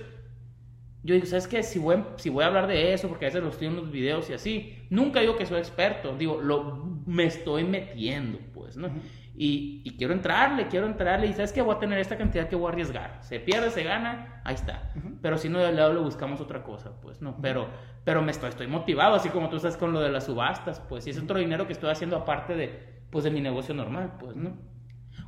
yo 1.04 1.16
digo, 1.16 1.26
¿sabes 1.26 1.48
qué? 1.48 1.64
Si 1.64 1.80
voy, 1.80 2.04
si 2.18 2.30
voy 2.30 2.44
a 2.44 2.48
hablar 2.48 2.68
de 2.68 2.94
eso, 2.94 3.08
porque 3.08 3.26
a 3.26 3.30
veces 3.30 3.42
lo 3.42 3.50
estoy 3.50 3.68
en 3.68 3.76
los 3.76 3.92
videos 3.92 4.30
y 4.30 4.34
así, 4.34 4.86
nunca 4.90 5.20
digo 5.20 5.36
que 5.36 5.46
soy 5.46 5.60
experto, 5.60 6.16
digo, 6.16 6.40
lo, 6.40 7.02
me 7.06 7.26
estoy 7.26 7.64
metiendo, 7.64 8.40
pues, 8.54 8.78
¿no? 8.78 8.90
Y, 9.34 9.82
y, 9.84 9.98
quiero 9.98 10.14
entrarle, 10.14 10.68
quiero 10.68 10.86
entrarle. 10.86 11.26
Y 11.26 11.34
sabes 11.34 11.52
que 11.52 11.62
voy 11.62 11.76
a 11.76 11.80
tener 11.80 11.98
esta 11.98 12.18
cantidad 12.18 12.48
que 12.48 12.56
voy 12.56 12.68
a 12.68 12.70
arriesgar. 12.74 13.18
Se 13.24 13.40
pierde, 13.40 13.72
se 13.72 13.84
gana, 13.84 14.42
ahí 14.44 14.54
está. 14.54 14.94
Pero 15.22 15.38
si 15.38 15.50
no, 15.50 15.58
de 15.58 15.72
lado 15.72 15.94
le 15.94 16.02
buscamos 16.02 16.42
otra 16.42 16.64
cosa, 16.64 16.92
pues 17.02 17.22
no. 17.22 17.38
Pero, 17.42 17.68
pero 18.04 18.22
me 18.22 18.32
estoy, 18.32 18.50
estoy 18.50 18.68
motivado, 18.68 19.16
así 19.16 19.30
como 19.30 19.50
tú 19.50 19.56
estás 19.56 19.78
con 19.78 19.94
lo 19.94 20.02
de 20.02 20.12
las 20.12 20.26
subastas, 20.26 20.80
pues. 20.82 21.08
Y 21.08 21.12
es 21.12 21.18
otro 21.18 21.40
dinero 21.40 21.66
que 21.66 21.74
estoy 21.74 21.90
haciendo 21.90 22.18
aparte 22.18 22.56
de, 22.56 23.04
pues, 23.10 23.24
de 23.24 23.32
mi 23.32 23.42
negocio 23.42 23.74
normal, 23.74 24.18
pues, 24.20 24.36
¿no? 24.36 24.58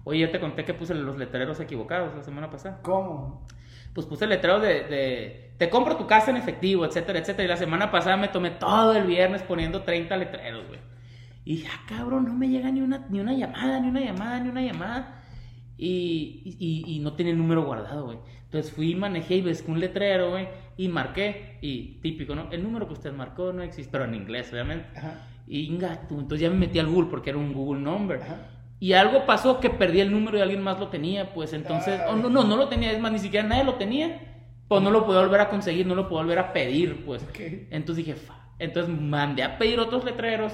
Oye, 0.03 0.19
ya 0.19 0.31
te 0.31 0.39
conté 0.39 0.65
que 0.65 0.73
puse 0.73 0.93
los 0.93 1.17
letreros 1.17 1.59
equivocados 1.59 2.13
la 2.13 2.23
semana 2.23 2.51
pasada. 2.51 2.81
¿Cómo? 2.83 3.47
Pues 3.93 4.07
puse 4.07 4.25
el 4.25 4.31
letrero 4.31 4.59
de, 4.59 4.83
de, 4.85 5.53
te 5.57 5.69
compro 5.69 5.95
tu 5.97 6.07
casa 6.07 6.31
en 6.31 6.37
efectivo, 6.37 6.85
etcétera, 6.85 7.19
etcétera. 7.19 7.45
Y 7.45 7.47
la 7.47 7.57
semana 7.57 7.91
pasada 7.91 8.17
me 8.17 8.27
tomé 8.27 8.51
todo 8.51 8.93
el 8.95 9.05
viernes 9.05 9.43
poniendo 9.43 9.83
30 9.83 10.17
letreros, 10.17 10.67
güey. 10.67 10.79
Y 11.45 11.57
dije, 11.57 11.67
ah, 11.71 11.85
cabrón, 11.87 12.25
no 12.25 12.33
me 12.33 12.47
llega 12.47 12.71
ni 12.71 12.81
una, 12.81 13.05
ni 13.09 13.19
una 13.19 13.33
llamada, 13.33 13.79
ni 13.79 13.89
una 13.89 14.01
llamada, 14.01 14.39
ni 14.39 14.49
una 14.49 14.61
llamada. 14.61 15.23
Y, 15.77 16.57
y, 16.59 16.83
y 16.87 16.99
no 16.99 17.13
el 17.17 17.37
número 17.37 17.65
guardado, 17.65 18.05
güey. 18.05 18.17
Entonces 18.45 18.71
fui, 18.71 18.95
manejé 18.95 19.35
y 19.35 19.41
ves 19.41 19.63
un 19.67 19.79
letrero, 19.79 20.31
güey, 20.31 20.47
y 20.77 20.87
marqué. 20.87 21.57
Y 21.61 21.99
típico, 22.01 22.35
¿no? 22.35 22.49
El 22.51 22.63
número 22.63 22.87
que 22.87 22.93
usted 22.93 23.11
marcó 23.11 23.51
no 23.51 23.63
existe, 23.63 23.91
pero 23.91 24.05
en 24.05 24.15
inglés, 24.15 24.51
obviamente. 24.53 24.87
Ajá. 24.97 25.27
Y 25.47 25.65
ingato, 25.65 26.13
entonces 26.15 26.39
ya 26.39 26.49
me 26.49 26.55
metí 26.55 26.79
al 26.79 26.87
Google 26.87 27.09
porque 27.09 27.31
era 27.31 27.39
un 27.39 27.51
Google 27.51 27.81
Number. 27.81 28.21
Ajá. 28.21 28.37
Y 28.83 28.91
algo 28.91 29.25
pasó 29.25 29.61
que 29.61 29.69
perdí 29.69 30.01
el 30.01 30.11
número 30.11 30.37
y 30.37 30.41
alguien 30.41 30.61
más 30.61 30.77
lo 30.77 30.89
tenía, 30.89 31.33
pues 31.33 31.53
entonces, 31.53 32.01
oh, 32.09 32.17
no, 32.17 32.27
no, 32.27 32.43
no 32.43 32.57
lo 32.57 32.67
tenía, 32.67 32.91
es 32.91 32.99
más, 32.99 33.13
ni 33.13 33.19
siquiera 33.19 33.47
nadie 33.47 33.63
lo 33.63 33.75
tenía. 33.75 34.19
Pues 34.67 34.81
no 34.81 34.91
lo 34.91 35.05
puedo 35.05 35.21
volver 35.21 35.39
a 35.39 35.47
conseguir, 35.47 35.87
no 35.87 35.95
lo 35.95 36.09
puedo 36.09 36.21
volver 36.21 36.37
a 36.37 36.51
pedir, 36.51 37.05
pues. 37.05 37.25
Entonces 37.71 38.05
dije, 38.05 38.19
Fa. 38.19 38.49
entonces 38.59 38.93
mandé 38.93 39.41
a 39.41 39.57
pedir 39.57 39.79
otros 39.79 40.03
letreros 40.03 40.51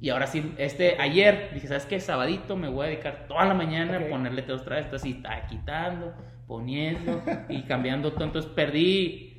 y 0.00 0.10
ahora 0.10 0.26
sí, 0.26 0.52
este, 0.58 0.96
ayer 0.98 1.52
dije, 1.54 1.68
¿sabes 1.68 1.86
qué? 1.86 2.00
Sabadito 2.00 2.56
me 2.56 2.68
voy 2.68 2.86
a 2.86 2.88
dedicar 2.88 3.26
toda 3.28 3.44
la 3.44 3.54
mañana 3.54 3.98
a 3.98 4.08
ponerle 4.08 4.42
todos 4.42 4.62
otra 4.62 4.74
vez. 4.74 4.86
Entonces, 4.86 5.14
está 5.14 5.46
quitando, 5.46 6.12
poniendo 6.48 7.22
y 7.48 7.62
cambiando 7.62 8.14
todo. 8.14 8.24
Entonces, 8.24 8.50
perdí, 8.50 9.33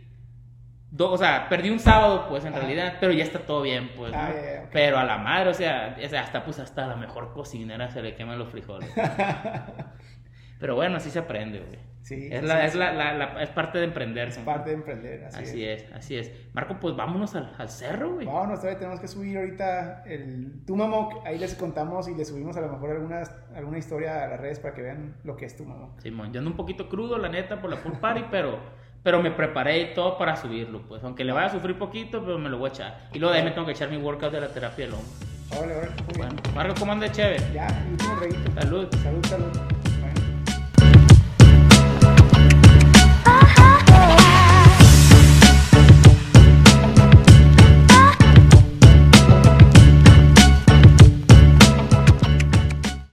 o 0.98 1.18
sea, 1.18 1.50
perdí 1.50 1.70
un 1.70 1.80
sábado, 1.80 2.28
pues, 2.30 2.46
en 2.46 2.54
realidad, 2.54 2.98
pero 3.00 3.12
ya 3.12 3.24
está 3.24 3.40
todo 3.40 3.62
bien, 3.62 3.92
pues, 3.96 4.14
ah, 4.16 4.32
Pero 4.72 4.98
a 4.98 5.04
la 5.04 5.18
madre, 5.18 5.50
o 5.50 5.54
sea, 5.54 5.98
hasta, 6.20 6.44
pues, 6.44 6.60
hasta 6.60 6.88
la 6.88 6.96
mejor 6.96 7.34
cocinera 7.34 7.90
se 7.90 8.02
le 8.02 8.16
queman 8.16 8.40
los 8.40 8.50
frijoles. 8.50 8.90
pero 10.60 10.76
bueno, 10.76 10.98
así 10.98 11.10
se 11.10 11.20
aprende, 11.20 11.60
güey. 11.60 11.96
Sí, 12.06 12.30
es, 12.32 12.44
la, 12.44 12.64
es, 12.68 12.76
la, 12.76 12.94
la, 12.94 13.42
es 13.42 13.50
parte 13.50 13.80
de 13.80 13.86
emprender. 13.86 14.28
Es 14.28 14.38
parte 14.38 14.70
de 14.70 14.76
emprender, 14.76 15.24
así, 15.24 15.42
así 15.42 15.66
es. 15.66 15.92
Así 15.92 16.16
es, 16.16 16.32
Marco, 16.54 16.80
pues 16.80 16.96
vámonos 16.96 17.34
al, 17.34 17.56
al 17.58 17.68
cerro, 17.68 18.14
güey. 18.14 18.28
Vámonos, 18.28 18.60
todavía 18.60 18.78
tenemos 18.78 19.00
que 19.00 19.08
subir 19.08 19.36
ahorita 19.40 20.04
el 20.06 20.64
Tumamoc. 20.68 21.26
Ahí 21.26 21.40
les 21.40 21.56
contamos 21.56 22.08
y 22.08 22.14
les 22.14 22.28
subimos 22.28 22.56
a 22.58 22.62
lo 22.62 22.72
mejor 22.72 22.92
algunas, 22.92 23.36
alguna 23.56 23.80
historia 23.80 24.24
a 24.24 24.28
las 24.28 24.40
redes 24.40 24.60
para 24.60 24.76
que 24.76 24.84
vean 24.84 25.16
lo 25.24 25.36
que 25.36 25.46
es 25.46 25.58
Tumamoc. 25.58 26.00
Simón, 26.00 26.32
yo 26.32 26.38
ando 26.38 26.52
un 26.52 26.58
poquito 26.58 26.90
crudo, 26.90 27.18
la 27.18 27.28
neta, 27.28 27.60
por 27.60 27.72
la 27.72 27.78
full 27.78 27.94
party, 27.94 28.26
pero, 28.30 28.60
pero 29.06 29.22
me 29.22 29.30
preparé 29.30 29.86
todo 29.94 30.18
para 30.18 30.36
subirlo, 30.36 30.82
pues. 30.82 31.04
Aunque 31.04 31.24
le 31.24 31.32
vaya 31.32 31.46
a 31.46 31.52
sufrir 31.52 31.78
poquito, 31.78 32.26
pero 32.26 32.40
me 32.40 32.50
lo 32.50 32.58
voy 32.58 32.72
a 32.72 32.74
echar. 32.74 33.10
Y 33.14 33.20
luego 33.20 33.34
de 33.34 33.40
ahí 33.40 33.46
me 33.46 33.52
tengo 33.52 33.68
que 33.68 33.74
echar 33.74 33.88
mi 33.88 33.98
workout 33.98 34.32
de 34.32 34.42
la 34.42 34.48
terapia 34.48 34.86
del 34.86 34.96
hombro. 34.96 35.12
Órale, 35.56 35.76
órale, 35.76 35.92
Bueno, 36.18 36.36
Marco, 36.56 36.74
¿cómo 36.80 36.92
anda 36.92 37.12
chévere? 37.12 37.54
Ya, 37.54 37.68
último 37.92 38.16
reguito. 38.16 38.52
Salud. 38.60 38.88
Salud, 39.04 39.26
salud. 39.28 39.85